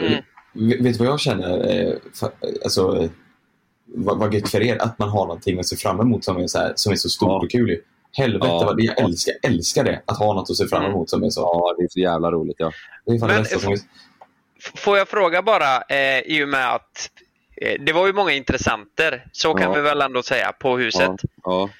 vet 0.55 0.83
du 0.83 1.05
vad 1.05 1.09
jag 1.09 1.21
känner? 1.21 1.81
Eh, 1.85 1.93
alltså, 2.65 3.03
eh, 3.03 3.11
vad, 3.87 4.19
vad 4.19 4.35
gött 4.35 4.49
för 4.49 4.63
er 4.63 4.77
att 4.83 4.99
man 4.99 5.09
har 5.09 5.27
någonting 5.27 5.59
att 5.59 5.67
se 5.67 5.77
fram 5.77 6.01
emot 6.01 6.25
som 6.25 6.37
är 6.37 6.47
så, 6.47 6.59
här, 6.59 6.73
som 6.77 6.93
är 6.93 6.97
så 6.97 7.09
stort 7.09 7.29
Ja. 7.29 7.43
och 7.45 7.51
kul. 7.51 7.79
Helvete 8.17 8.47
Ja. 8.47 8.65
vad 8.65 8.81
jag 8.81 8.99
älskar, 9.01 9.35
älskar 9.43 9.85
det. 9.85 10.03
Att 10.07 10.19
ha 10.19 10.35
något 10.35 10.51
att 10.51 10.57
se 10.57 10.67
fram 10.69 10.85
emot 10.85 11.11
som 11.11 11.23
är 11.25 11.31
så. 11.31 11.41
Ja, 11.41 11.75
det 11.79 11.85
är 11.85 11.89
så 11.89 12.01
jävla 12.01 12.31
roligt. 12.31 12.57
Ja. 12.59 12.73
Men- 13.07 13.45
som 13.45 13.77
Får 14.77 14.99
jag 14.99 15.09
fråga 15.09 15.43
bara, 15.43 15.83
eh, 15.83 16.19
i 16.21 16.45
och 16.45 16.49
med 16.49 16.75
att 16.75 17.11
eh, 17.63 17.81
det 17.87 17.93
var 17.93 18.07
ju 18.07 18.13
många 18.13 18.33
intressenter, 18.33 19.27
så 19.33 19.55
kan 19.55 19.63
Ja. 19.63 19.73
vi 19.73 19.81
väl 19.81 20.01
ändå 20.01 20.23
säga, 20.23 20.53
på 20.53 20.79
huset. 20.79 21.11
Ja. 21.43 21.71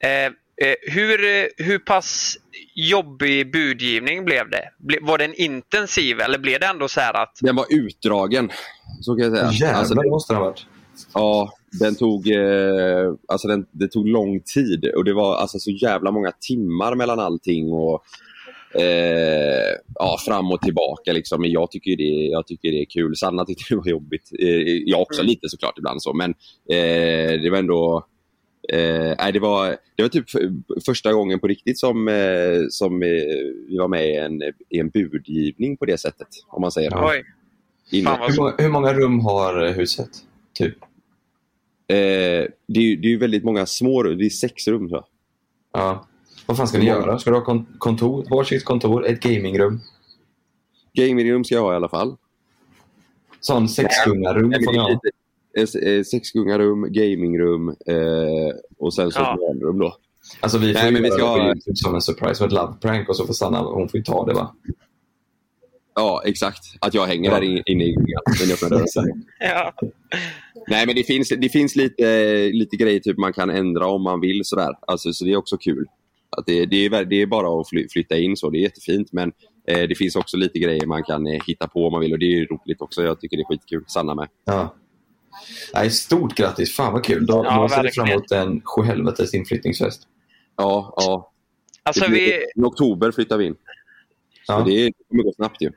Ja. 0.00 0.08
Eh, 0.08 0.24
eh, 0.26 0.74
hur, 0.82 1.24
eh, 1.24 1.46
hur 1.56 1.78
pass 1.78 2.36
jobbig 2.74 3.52
budgivning 3.52 4.24
blev 4.24 4.50
det? 4.50 4.68
Var 5.00 5.18
den 5.18 5.34
intensiv 5.34 6.20
eller 6.20 6.38
blev 6.38 6.60
det 6.60 6.66
ändå 6.66 6.88
så 6.88 7.00
här 7.00 7.14
att 7.22 7.36
Den 7.40 7.56
var 7.56 7.66
utdragen, 7.70 8.50
så 9.00 9.16
kan 9.16 9.24
jag 9.24 9.36
säga. 9.38 9.50
Jävlar 9.52 9.78
Alltså, 9.78 9.94
det 9.94 10.10
måste 10.10 10.32
det 10.32 10.36
ha 10.38 10.44
varit. 10.44 10.66
Ja, 11.14 11.52
den 11.80 11.94
tog, 11.94 12.28
eh, 12.28 13.14
alltså 13.28 13.48
den, 13.48 13.66
det 13.70 13.88
tog 13.88 14.08
lång 14.08 14.40
tid 14.40 14.86
och 14.96 15.04
det 15.04 15.14
var 15.14 15.36
alltså 15.36 15.58
så 15.58 15.70
jävla 15.70 16.10
många 16.10 16.32
timmar 16.40 16.94
mellan 16.94 17.20
allting 17.20 17.72
och 17.72 18.02
eh, 18.74 19.76
ja, 19.94 20.16
fram 20.26 20.52
och 20.52 20.60
tillbaka. 20.60 21.12
Liksom. 21.12 21.40
Men 21.40 21.50
jag 21.50 21.70
tycker, 21.70 21.96
det, 21.96 22.26
jag 22.32 22.46
tycker 22.46 22.70
det 22.70 22.82
är 22.82 22.86
kul. 22.90 23.16
Sanna 23.16 23.44
tyckte 23.44 23.64
det 23.68 23.76
var 23.76 23.88
jobbigt. 23.88 24.30
Eh, 24.40 24.82
jag 24.86 25.00
också 25.00 25.22
lite 25.22 25.48
såklart 25.48 25.78
ibland 25.78 26.02
så 26.02 26.12
men 26.12 26.30
eh, 26.70 27.40
det 27.42 27.50
var 27.50 27.58
ändå 27.58 28.06
Eh, 28.68 29.14
nej, 29.18 29.32
det, 29.32 29.40
var, 29.40 29.76
det 29.96 30.02
var 30.02 30.08
typ 30.08 30.24
första 30.86 31.12
gången 31.12 31.40
på 31.40 31.46
riktigt 31.46 31.78
som, 31.78 32.08
eh, 32.08 32.60
som 32.70 33.02
eh, 33.02 33.08
vi 33.68 33.78
var 33.78 33.88
med 33.88 34.08
i 34.08 34.16
en, 34.16 34.42
i 34.68 34.78
en 34.78 34.88
budgivning 34.88 35.76
på 35.76 35.84
det 35.84 35.98
sättet. 35.98 36.28
Om 36.48 36.60
man 36.60 36.72
säger 36.72 36.90
oj, 36.94 37.24
fan 38.04 38.18
Hur 38.28 38.36
många, 38.36 38.54
hur 38.58 38.68
många 38.68 38.92
rum 38.92 39.20
har 39.20 39.72
huset? 39.72 40.08
Typ. 40.54 40.74
Eh, 41.88 41.96
det, 42.66 42.80
är 42.80 42.82
ju- 42.82 42.96
det 42.96 43.12
är 43.12 43.18
väldigt 43.18 43.44
många 43.44 43.66
små 43.66 44.02
rum. 44.02 44.18
Det 44.18 44.24
är 44.26 44.30
sex 44.30 44.68
rum 44.68 44.88
tror 44.88 44.98
jag. 45.00 45.04
Ja. 45.82 46.06
Vad 46.46 46.56
fan 46.56 46.68
ska 46.68 46.78
ni 46.78 46.84
göra? 46.86 47.18
Ska 47.18 47.30
du 47.30 47.36
ha 47.36 47.44
kon- 47.44 47.66
kontor, 47.78 48.26
varsitt 48.30 48.64
kontor, 48.64 49.06
ett 49.06 49.20
gamingrum? 49.20 49.80
Gamingrum 50.92 51.44
ska 51.44 51.54
jag 51.54 51.62
ha 51.62 51.72
i 51.72 51.76
alla 51.76 51.88
fall. 51.88 52.16
Sån 53.40 53.68
sexgungarum 53.68 54.52
får 54.64 54.72
ni 54.72 54.78
ha. 54.78 54.90
eh, 54.90 55.92
eh, 55.92 56.02
Sexgungarum, 56.02 56.92
gamingrum 56.92 57.68
eh, 57.68 58.54
och 58.78 58.94
sen 58.94 59.10
så 59.10 59.20
Ja. 59.20 59.32
ett 59.34 59.38
barnrum 59.40 59.78
då. 59.78 59.96
Alltså 60.40 60.58
vi 60.58 60.74
får 60.74 60.80
Nej, 60.82 60.92
men 60.92 61.02
vi 61.02 61.08
göra 61.08 61.18
ska 61.18 61.26
ha- 61.26 61.54
som 61.74 61.94
en 61.94 62.00
surprise 62.00 62.34
som 62.34 62.46
ett 62.46 62.52
love 62.52 62.72
prank 62.80 63.08
och 63.08 63.16
så 63.16 63.26
får 63.26 63.34
Sanna, 63.34 63.60
hon 63.62 63.88
får 63.88 63.98
ju 63.98 64.04
ta 64.04 64.26
det 64.26 64.34
va? 64.34 64.54
Ja, 65.94 66.22
exakt. 66.26 66.58
Att 66.80 66.94
jag 66.94 67.06
hänger 67.06 67.30
Ja. 67.30 67.36
där 67.36 67.42
in- 67.46 67.62
inne 67.66 67.84
i 67.84 67.94
den 68.40 68.52
öppna 68.52 68.84
ja. 69.40 69.72
Nej, 70.68 70.86
men 70.86 70.96
det 70.96 71.02
finns, 71.04 71.28
det 71.28 71.48
finns 71.48 71.76
lite, 71.76 72.36
lite 72.52 72.76
grejer 72.76 73.00
typ 73.00 73.18
man 73.18 73.32
kan 73.32 73.50
ändra 73.50 73.86
om 73.86 74.02
man 74.02 74.20
vill. 74.20 74.40
Sådär. 74.44 74.70
Alltså, 74.86 75.12
så 75.12 75.24
det 75.24 75.32
är 75.32 75.36
också 75.36 75.56
kul. 75.56 75.86
Att 76.36 76.46
det, 76.46 76.66
det, 76.66 76.76
är, 76.86 77.04
det 77.04 77.22
är 77.22 77.26
bara 77.26 77.60
att 77.60 77.68
fly, 77.68 77.88
flytta 77.88 78.16
in 78.18 78.36
så. 78.36 78.50
Det 78.50 78.58
är 78.58 78.62
jättefint. 78.62 79.12
Men 79.12 79.32
eh, 79.68 79.82
det 79.88 79.94
finns 79.94 80.16
också 80.16 80.36
lite 80.36 80.58
grejer 80.58 80.86
man 80.86 81.02
kan 81.02 81.26
eh, 81.26 81.40
hitta 81.46 81.68
på 81.68 81.86
om 81.86 81.92
man 81.92 82.00
vill. 82.00 82.12
Och 82.12 82.18
det 82.18 82.26
är 82.38 82.46
roligt 82.46 82.80
också. 82.80 83.02
Jag 83.02 83.20
tycker 83.20 83.36
det 83.36 83.40
är 83.42 83.44
skitkul. 83.44 83.84
Sanna 83.88 84.14
med. 84.14 84.28
Ja. 84.44 84.74
Nej, 85.74 85.90
stort 85.90 86.34
grattis, 86.34 86.76
fan 86.76 86.92
vad 86.92 87.04
kul. 87.04 87.26
Då, 87.26 87.42
Ja, 87.44 87.62
då 87.62 87.68
ser 87.68 87.82
vi 87.82 87.90
fram 87.90 88.08
emot 88.08 88.30
en 88.30 88.60
sjuhelvetes 88.64 89.34
inflyttningsfest. 89.34 90.02
Ja, 90.56 90.94
ja. 90.96 91.32
Alltså 91.82 92.08
blir- 92.10 92.20
vi, 92.20 92.62
I 92.62 92.64
oktober 92.64 93.10
flyttar 93.12 93.38
vi 93.38 93.44
in. 93.46 93.54
Så 94.46 94.52
Ja. 94.52 94.64
det, 94.66 94.84
det 94.84 94.92
kommer 95.08 95.22
gå 95.22 95.32
snabbt 95.32 95.62
ju. 95.62 95.70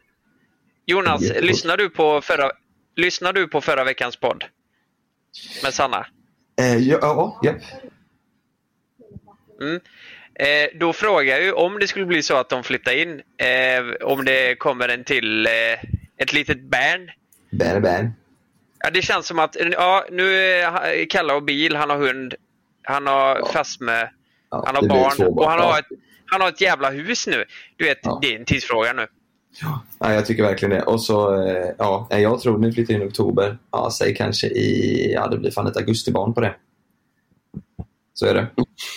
Jonas, 0.86 1.22
lyssnar 1.42 1.78
du, 1.78 1.90
på 1.90 2.22
förra, 2.22 2.52
lyssnar 2.96 3.34
du 3.34 3.48
på 3.48 3.62
förra 3.62 3.84
veckans 3.84 4.16
podd? 4.16 4.44
Med 5.64 5.74
Sanna? 5.74 6.08
Eh, 6.62 6.78
ja, 6.78 6.98
ja, 7.02 7.40
ja. 7.42 7.54
Mm. 9.62 9.80
Eh, 10.40 10.70
då 10.80 10.94
frågar 10.94 11.36
jag 11.36 11.44
ju 11.44 11.52
om 11.52 11.80
det 11.80 11.88
skulle 11.88 12.06
bli 12.06 12.24
så 12.24 12.36
att 12.38 12.50
de 12.50 12.64
flyttar 12.64 12.92
in, 12.98 13.22
eh, 13.38 14.08
om 14.08 14.26
det 14.26 14.56
kommer 14.56 14.90
en 14.90 15.04
till, 15.04 15.46
eh, 15.46 15.52
ett 16.18 16.34
litet 16.34 16.62
barn. 16.62 17.12
Bän, 17.50 17.82
bän. 17.82 18.14
Ja, 18.80 18.90
det 18.90 19.02
känns 19.02 19.28
som 19.28 19.40
att, 19.40 19.56
ja, 19.72 20.06
nu 20.12 20.36
är 20.38 21.06
Kalle 21.10 21.34
har 21.34 21.42
bil, 21.42 21.76
han 21.76 21.90
har 21.90 21.98
hund, 21.98 22.36
han 22.84 23.08
har 23.08 23.52
fästmö, 23.54 24.08
Ja, 24.50 24.64
han 24.66 24.76
har 24.76 24.88
barn 24.90 25.28
och 25.28 25.50
han 25.50 25.60
Ja. 25.60 25.66
har, 25.66 25.80
ett, 25.80 25.86
han 26.26 26.42
har 26.42 26.50
ett 26.50 26.62
jävla 26.62 26.90
hus 26.90 27.28
nu. 27.28 27.46
Du 27.78 27.86
vet, 27.86 28.00
Ja. 28.02 28.20
det 28.22 28.34
är 28.34 28.40
en 28.40 28.46
tidsfråga 28.46 28.94
nu. 28.94 29.08
Ja, 29.62 30.14
jag 30.14 30.26
tycker 30.26 30.43
verkligen 30.43 30.70
det. 30.76 30.84
Och 30.84 31.01
så, 31.01 31.43
eh, 31.43 31.72
ja, 31.78 32.08
nej, 32.12 32.22
jag 32.22 32.39
tror 32.41 32.58
ni 32.58 32.72
flyttar 32.72 32.93
in 32.93 33.01
i 33.01 33.06
oktober. 33.06 33.58
Ja, 33.72 33.89
säg 33.97 34.16
kanske 34.16 34.47
i, 34.47 35.12
ja 35.14 35.28
det 35.28 35.38
blir 35.38 35.51
fan 35.51 35.68
ett 35.68 35.78
augustibarn 35.78 36.34
på 36.34 36.41
det. 36.41 36.56
Så 38.14 38.26
är 38.26 38.34
det. 38.34 38.47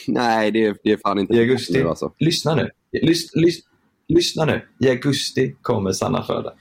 Nej, 0.07 0.51
det, 0.51 0.65
är- 0.65 0.77
det 0.85 0.93
är 0.93 0.97
fan 0.97 1.19
inte 1.19 1.35
I 1.35 1.39
augusti. 1.39 1.73
nu 1.83 1.89
alltså. 1.89 2.13
Lyssna 2.19 2.55
nu. 2.55 2.71
Lys, 2.93 3.35
lys, 3.35 3.57
lyssna 4.09 4.45
nu. 4.45 4.69
I 4.81 4.89
augusti 4.91 5.55
kommer 5.63 5.93
Sanna 5.93 6.23
föda. 6.23 6.53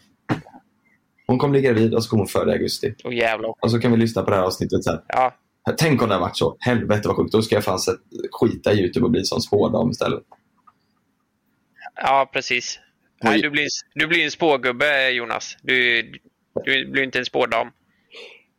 Hon 1.28 1.38
kommer 1.38 1.52
bli 1.52 1.62
gravid 1.62 1.94
och 1.94 2.04
så 2.04 2.10
kommer 2.10 2.22
hon 2.22 2.28
föda 2.28 2.52
i 2.52 2.54
augusti. 2.54 2.94
Åh 3.04 3.16
jävlar. 3.16 3.54
Och 3.60 3.72
så 3.72 3.80
kan 3.80 3.92
vi 3.92 3.98
lyssna 3.98 4.24
på 4.24 4.30
det 4.30 4.36
här 4.36 4.44
avsnittet 4.44 4.84
sen. 4.84 5.00
Ja, 5.08 5.34
Tänk 5.78 6.02
om 6.02 6.08
det 6.10 6.16
har 6.16 6.22
varit 6.22 6.38
så. 6.38 6.58
Helvete 6.60 7.08
vad 7.08 7.18
sjukt. 7.18 7.32
Då 7.32 7.42
ska 7.42 7.56
jag 7.56 7.64
fan 7.64 7.80
skita 8.32 8.74
i 8.74 8.80
YouTube 8.80 9.06
och 9.06 9.12
bli 9.12 9.24
som 9.26 9.42
spådam 9.42 9.90
istället. 9.90 10.24
ja 11.96 12.30
precis. 12.34 12.80
Nej, 13.24 13.42
du, 13.42 13.50
blir, 13.50 13.68
du 13.96 14.08
blir 14.08 14.24
en 14.24 14.32
spågubbe 14.32 15.12
Jonas. 15.12 15.58
Du, 15.62 16.02
du 16.66 16.86
blir 16.92 17.04
inte 17.04 17.20
en 17.20 17.26
spådam. 17.26 17.68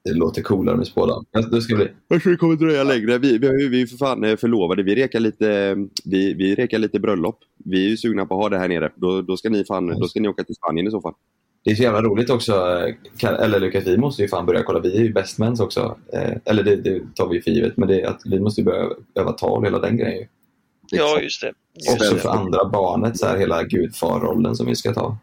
Det 0.04 0.12
låter 0.14 0.42
coolare 0.42 0.76
med 0.76 0.86
spådam. 0.86 1.24
Det 1.50 1.60
ska 1.60 1.76
bli. 1.76 1.88
Jag 2.08 2.22
tror 2.22 2.32
det 2.32 2.38
kommer 2.38 2.56
dröja 2.56 2.84
längre. 2.84 3.18
Vi, 3.18 3.38
vi, 3.38 3.68
vi 3.68 3.82
är 3.82 3.86
för 3.86 3.96
fan 3.96 4.24
eh, 4.24 4.36
förlovade. 4.36 4.82
Vi 4.82 4.94
rekar 4.94 5.20
lite, 5.20 5.76
vi, 6.04 6.34
vi 6.34 6.54
rekar 6.54 6.78
lite 6.78 7.00
bröllop. 7.00 7.38
Vi 7.64 7.86
är 7.86 7.90
ju 7.90 7.96
sugna 7.96 8.26
på 8.26 8.34
att 8.34 8.40
ha 8.40 8.48
det 8.48 8.58
här 8.58 8.68
nere. 8.68 8.92
Då, 8.94 9.22
då, 9.22 9.36
ska 9.36 9.48
ni 9.50 9.64
fan, 9.64 9.86
då 10.00 10.08
ska 10.08 10.20
ni 10.20 10.28
åka 10.28 10.44
till 10.44 10.54
Spanien 10.54 10.86
i 10.86 10.90
så 10.90 11.00
fall. 11.00 11.14
Det 11.64 11.70
är 11.70 11.74
så 11.74 11.82
jävla 11.82 12.02
roligt 12.02 12.30
också. 12.30 12.52
eh, 13.22 13.28
Eller 13.28 13.60
Lukas, 13.60 13.86
vi 13.86 13.96
måste 13.98 14.22
ju 14.22 14.28
fan 14.28 14.46
börja 14.46 14.62
kolla. 14.62 14.80
Vi 14.80 14.96
är 14.96 15.02
ju 15.02 15.12
best 15.12 15.38
mans 15.38 15.60
också. 15.60 15.98
Eh, 16.12 16.32
Eller 16.44 16.62
det, 16.62 16.76
det 16.76 17.00
tar 17.14 17.28
vi 17.28 17.40
för 17.40 17.50
givet. 17.50 17.76
Men 17.76 17.88
det 17.88 18.04
att 18.04 18.20
vi 18.24 18.40
måste 18.40 18.60
ju 18.60 18.64
börja 18.64 18.88
öva 19.14 19.32
tal 19.32 19.64
hela 19.64 19.78
den 19.78 19.96
grejen. 19.96 20.28
Ju. 20.92 20.98
Ja, 20.98 21.20
just 21.20 21.40
det. 21.40 21.52
Just 21.74 21.90
Också 22.00 22.14
det. 22.14 22.20
för 22.20 22.28
andra 22.28 22.64
barnet. 22.64 23.18
Så 23.18 23.26
här, 23.26 23.38
hela 23.38 23.62
gudfarrollen 23.62 24.56
som 24.56 24.66
vi 24.66 24.76
ska 24.76 24.94
ta. 24.94 25.18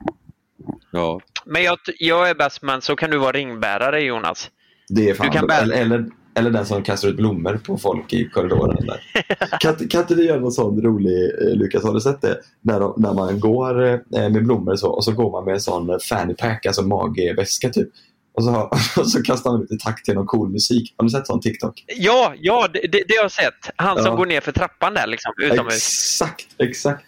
Ja. 0.92 1.20
Men 1.46 1.64
jag, 1.64 1.78
jag 2.00 2.30
är 2.30 2.36
bäst 2.36 2.62
man 2.62 2.82
så 2.82 2.96
kan 2.96 3.10
du 3.10 3.18
vara 3.18 3.32
ringbärare 3.32 4.02
Jonas. 4.02 4.50
Det 4.90 5.10
är 5.10 5.14
fan 5.14 5.28
Du 5.28 5.34
kan 5.34 5.48
bära- 5.48 5.62
eller, 5.62 5.76
eller, 5.82 6.06
eller 6.36 6.50
den 6.50 6.66
som 6.66 6.84
kastar 6.84 7.08
ut 7.08 7.16
blommor 7.18 7.60
på 7.66 7.78
folk 7.78 8.14
i 8.14 8.30
korridoren. 8.30 8.86
Där. 8.88 9.02
kan, 9.60 9.72
inte- 9.72 9.88
kan 9.88 10.02
inte 10.02 10.16
du 10.16 10.26
göra 10.26 10.40
någon 10.40 10.52
sån 10.52 10.82
rolig, 10.82 11.32
eh, 11.42 11.56
Lukas, 11.58 11.84
har 11.84 11.94
du 11.94 12.00
sett 12.02 12.22
det? 12.22 12.38
När, 12.62 12.80
de, 12.80 12.94
när 12.98 13.14
man 13.14 13.40
går 13.40 13.84
eh, 13.86 14.00
med 14.12 14.44
blommor 14.46 14.76
så, 14.76 14.90
och 14.92 15.04
så 15.04 15.12
går 15.12 15.32
man 15.32 15.46
med 15.46 15.54
en 15.54 15.62
sån 15.62 16.00
fanny 16.00 16.34
pack, 16.34 16.66
alltså 16.66 16.82
magväska 16.82 17.70
typ. 17.70 17.90
Och 18.38 18.44
så, 18.44 18.50
har, 18.50 18.64
och 19.00 19.12
så 19.12 19.22
kastar 19.24 19.52
man 19.52 19.64
ut 19.64 19.72
i 19.72 19.78
takt 19.78 20.06
till 20.06 20.14
någon 20.14 20.26
cool 20.28 20.50
musik. 20.50 20.94
Har 20.98 21.04
du 21.04 21.10
sett 21.10 21.28
sån 21.28 21.42
TikTok? 21.42 21.84
Ja, 21.98 22.34
ja 22.42 22.68
det, 22.74 22.80
det, 22.92 23.16
har 23.18 23.24
jag 23.24 23.32
sett. 23.32 23.70
Han 23.76 23.98
som 23.98 24.06
Ja. 24.06 24.16
går 24.16 24.26
ner 24.26 24.42
för 24.42 24.52
trappan 24.52 24.94
där 24.94 25.08
liksom, 25.08 25.34
utomhus. 25.44 25.74
Exakt, 25.76 26.48
exakt. 26.58 27.04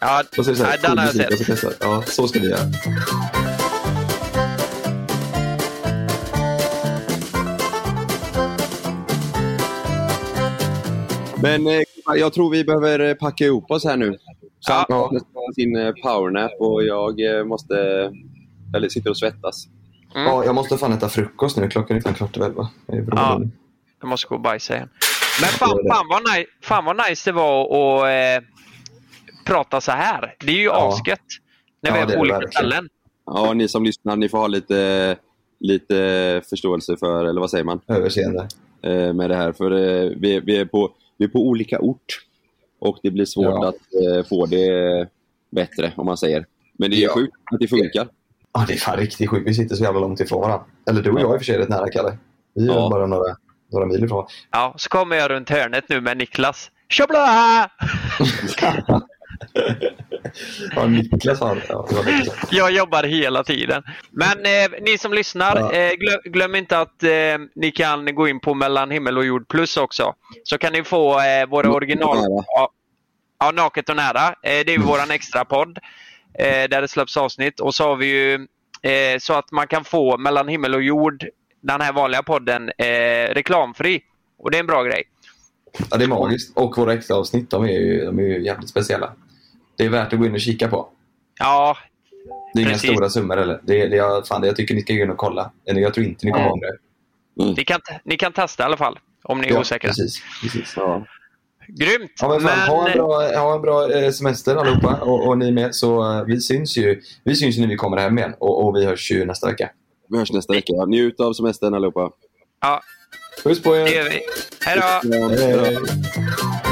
Ja, 0.00 0.22
Och 0.38 0.44
så 0.44 0.50
är 0.50 0.54
det 0.54 0.58
så 0.58 0.64
här, 0.64 0.70
nej, 0.70 0.78
den 0.82 0.90
cool 0.90 0.98
har 0.98 1.04
jag 1.06 1.14
musik, 1.14 1.22
sett. 1.22 1.32
och 1.32 1.38
så 1.38 1.66
kastar, 1.68 1.86
ja, 1.88 2.02
så 2.06 2.28
ska 2.28 2.40
vi 2.40 2.48
göra. 2.48 2.60
Men 11.42 11.66
eh, 11.66 11.80
jag 12.16 12.32
tror 12.32 12.50
vi 12.50 12.64
behöver 12.64 12.98
eh, 13.00 13.14
packa 13.14 13.44
ihop 13.44 13.70
oss 13.70 13.84
här 13.84 13.96
nu. 13.96 14.16
Så 14.60 14.72
Ja. 14.72 14.84
ta 14.88 15.52
sin 15.54 15.76
eh, 15.76 15.92
powernap 16.02 16.52
och 16.60 16.82
jag 16.84 17.46
måste... 17.46 17.74
Eller 18.76 18.88
sitter 18.88 19.10
och 19.10 19.18
svettas. 19.18 19.66
Mm. 20.14 20.26
Ja, 20.26 20.44
jag 20.44 20.54
måste 20.54 20.78
fan 20.78 20.92
äta 20.92 21.08
frukost 21.08 21.56
nu. 21.56 21.68
Klockan 21.68 21.96
är 21.96 22.00
kvart 22.00 22.36
över 22.36 22.46
elva. 22.46 22.68
Ja. 22.86 23.40
Jag 24.00 24.08
måste 24.08 24.28
gå 24.28 24.34
och 24.34 24.40
bajsa 24.40 24.74
igen. 24.76 24.88
Men 25.40 25.48
fan, 25.48 25.78
fan, 25.92 26.06
vad, 26.10 26.22
nice, 26.36 26.50
fan 26.62 26.84
vad 26.84 26.96
nice 27.08 27.30
det 27.30 27.34
var 27.34 27.64
att 27.64 28.42
eh, 28.42 28.48
prata 29.46 29.80
så 29.80 29.92
här. 29.92 30.34
Det 30.40 30.52
är 30.52 30.56
ju 30.56 30.62
Ja. 30.64 30.88
asgött. 30.88 31.20
När 31.82 31.90
Ja, 31.90 31.94
vi 31.96 32.00
är 32.02 32.06
det 32.06 32.12
är 32.12 32.16
på 32.16 32.24
det 32.24 32.30
olika 32.30 32.38
verkligen. 32.38 32.52
ställen. 32.52 32.88
Ja, 33.26 33.52
ni 33.52 33.68
som 33.68 33.84
lyssnar, 33.84 34.16
ni 34.16 34.28
får 34.28 34.38
ha 34.38 34.46
lite, 34.46 35.16
lite 35.60 36.42
förståelse 36.50 36.96
för, 36.96 37.24
eller 37.24 37.40
vad 37.40 37.50
säger 37.50 37.64
man, 37.64 37.80
Överseende. 37.88 38.48
eh, 38.82 39.12
med 39.12 39.30
det 39.30 39.36
här. 39.36 39.52
För 39.52 39.70
eh, 39.70 40.10
vi, 40.16 40.40
vi, 40.40 40.56
är 40.56 40.64
på, 40.64 40.90
vi 41.18 41.24
är 41.24 41.28
på 41.28 41.38
olika 41.48 41.80
ort 41.80 42.20
och 42.80 42.98
det 43.02 43.10
blir 43.10 43.24
svårt 43.24 43.44
Ja. 43.44 43.68
att 43.68 43.74
eh, 43.74 44.28
få 44.28 44.46
det 44.46 45.08
bättre, 45.50 45.92
om 45.96 46.06
man 46.06 46.16
säger. 46.16 46.46
Men 46.78 46.90
det 46.90 46.96
är 46.96 47.00
Ja. 47.02 47.12
sjukt 47.14 47.32
att 47.52 47.60
det 47.60 47.68
funkar. 47.68 48.08
Ja, 48.54 48.64
det 48.68 48.72
är 48.72 48.76
fan 48.78 48.96
riktigt 48.96 49.30
sjukt. 49.30 49.48
Vi 49.48 49.54
sitter 49.54 49.74
så 49.74 49.84
jävla 49.84 50.00
långt 50.00 50.20
ifrån 50.20 50.40
varandra. 50.40 50.64
Eller 50.90 51.02
du 51.02 51.10
och 51.10 51.20
jag 51.20 51.30
är 51.30 51.34
i 51.34 51.36
och 51.36 51.40
för 51.40 51.44
sig 51.44 51.58
rätt 51.58 51.68
nära, 51.68 51.88
Kalle. 51.90 52.16
Vi 52.54 52.68
är 52.68 52.74
Ja. 52.74 52.88
bara 52.92 53.06
några, 53.06 53.36
några 53.72 53.86
mil 53.86 54.04
ifrån. 54.04 54.26
Ja, 54.50 54.74
så 54.76 54.88
kommer 54.88 55.16
jag 55.16 55.30
runt 55.30 55.50
hörnet 55.50 55.84
nu 55.88 56.00
med 56.00 56.16
Niklas. 56.16 56.70
Tjabla! 56.88 57.70
ja, 60.76 60.86
Niklas 60.86 61.40
har... 61.40 61.62
Ja. 61.68 61.86
Jag 62.50 62.70
jobbar 62.72 63.02
hela 63.04 63.44
tiden. 63.44 63.82
Men 64.10 64.38
eh, 64.46 64.70
ni 64.82 64.98
som 64.98 65.12
lyssnar, 65.12 65.56
Ja. 65.56 65.72
eh, 65.72 65.92
glöm, 65.94 66.20
glöm 66.24 66.54
inte 66.54 66.78
att 66.78 67.02
eh, 67.02 67.10
ni 67.54 67.70
kan 67.74 68.14
gå 68.14 68.28
in 68.28 68.40
på 68.40 68.54
mellan 68.54 68.90
himmel 68.90 69.18
och 69.18 69.24
jord 69.24 69.48
plus 69.48 69.76
också. 69.76 70.14
Så 70.44 70.58
kan 70.58 70.72
ni 70.72 70.84
få 70.84 71.20
eh, 71.20 71.46
våra 71.48 71.70
original... 71.72 72.18
Ja, 73.38 73.50
Naket 73.54 73.88
och 73.88 73.96
nära. 73.96 74.26
Eh, 74.28 74.64
det 74.66 74.74
är 74.74 74.78
våran 74.78 75.10
extra 75.10 75.44
podd 75.44 75.78
eh, 76.38 76.68
där 76.68 76.80
det 76.80 76.88
släpps 76.88 77.16
avsnitt. 77.16 77.60
Och 77.60 77.74
så 77.74 77.84
har 77.84 77.96
vi 77.96 78.06
ju 78.06 78.34
eh, 78.90 79.18
så 79.20 79.32
att 79.34 79.50
man 79.52 79.66
kan 79.66 79.84
få 79.84 80.18
mellan 80.18 80.48
himmel 80.48 80.74
och 80.74 80.82
jord, 80.82 81.24
den 81.60 81.80
här 81.80 81.92
vanliga 81.92 82.22
podden, 82.22 82.68
eh, 82.78 83.34
reklamfri. 83.34 84.02
Och 84.38 84.50
det 84.50 84.56
är 84.56 84.60
en 84.60 84.66
bra 84.66 84.82
grej. 84.82 85.02
Ja, 85.90 85.96
det 85.96 86.04
är 86.04 86.08
magiskt. 86.08 86.56
Och 86.56 86.78
våra 86.78 86.92
extra 86.92 87.16
avsnitt, 87.16 87.50
de 87.50 87.64
är, 87.64 87.68
ju, 87.68 88.04
de 88.04 88.18
är 88.18 88.22
ju 88.22 88.44
jävligt 88.44 88.68
speciella. 88.70 89.12
Det 89.76 89.84
är 89.84 89.88
värt 89.88 90.12
att 90.12 90.18
gå 90.18 90.26
in 90.26 90.34
och 90.34 90.40
kika 90.40 90.68
på. 90.68 90.88
Ja, 91.38 91.76
Det 92.54 92.60
är 92.60 92.62
inga 92.62 92.72
Precis. 92.72 92.90
stora 92.90 93.10
summor 93.10 93.36
heller. 93.36 93.60
Det, 93.62 93.86
det, 93.88 93.96
jag, 93.96 94.26
fan, 94.26 94.40
det, 94.40 94.46
jag 94.46 94.56
tycker 94.56 94.74
ni 94.74 94.80
ska 94.82 94.94
gå 94.94 95.02
in 95.02 95.10
och 95.10 95.16
kolla. 95.16 95.52
Eller 95.66 95.80
Jag 95.80 95.94
tror 95.94 96.06
inte 96.06 96.26
ni 96.26 96.32
kommer 96.32 96.44
Ja. 96.44 96.48
ihåg 96.50 96.60
det. 96.60 97.44
ni 97.56 97.64
kan, 97.64 97.80
ni 98.04 98.16
kan 98.16 98.32
testa 98.32 98.62
i 98.62 98.66
alla 98.66 98.76
fall. 98.76 98.98
Om 99.22 99.40
ni 99.40 99.48
är 99.48 99.52
Ja, 99.52 99.60
osäkra. 99.60 99.88
precis. 99.88 100.22
precis. 100.42 100.74
Ja. 100.76 101.06
Grymt! 101.80 102.10
Ja, 102.20 102.28
men 102.28 102.40
fan, 102.40 102.58
Men- 102.58 102.68
ha 102.68 102.88
en 102.88 102.92
bra, 102.98 103.38
ha 103.38 103.54
en 103.54 103.62
bra 103.62 103.92
eh, 103.92 104.10
semester 104.10 104.56
allihopa 104.56 104.94
och, 104.94 105.26
och 105.28 105.38
ni 105.38 105.50
med. 105.52 105.74
Så 105.74 106.02
eh, 106.18 106.24
vi 106.24 106.40
syns 106.40 106.76
ju 106.76 107.00
vi 107.24 107.34
syns 107.36 107.56
ju 107.56 107.60
när 107.60 107.68
vi 107.68 107.76
kommer 107.76 107.96
hem 107.96 108.18
igen 108.18 108.34
och, 108.38 108.64
och 108.66 108.76
vi 108.76 108.84
hörs 108.84 109.10
ju 109.10 109.24
nästa 109.24 109.46
vecka. 109.46 109.70
Vi 110.08 110.18
hörs 110.18 110.32
nästa 110.32 110.52
vecka. 110.52 110.72
Njut 110.86 111.20
av 111.20 111.32
semestern 111.32 111.74
allihopa. 111.74 112.10
Ja, 112.60 112.80
Puss 113.44 113.62
på 113.62 113.74
det 113.74 113.80
er! 113.80 113.86
gör 113.96 114.04
vi. 114.10 114.20
Hej 114.66 114.80
då! 116.62 116.71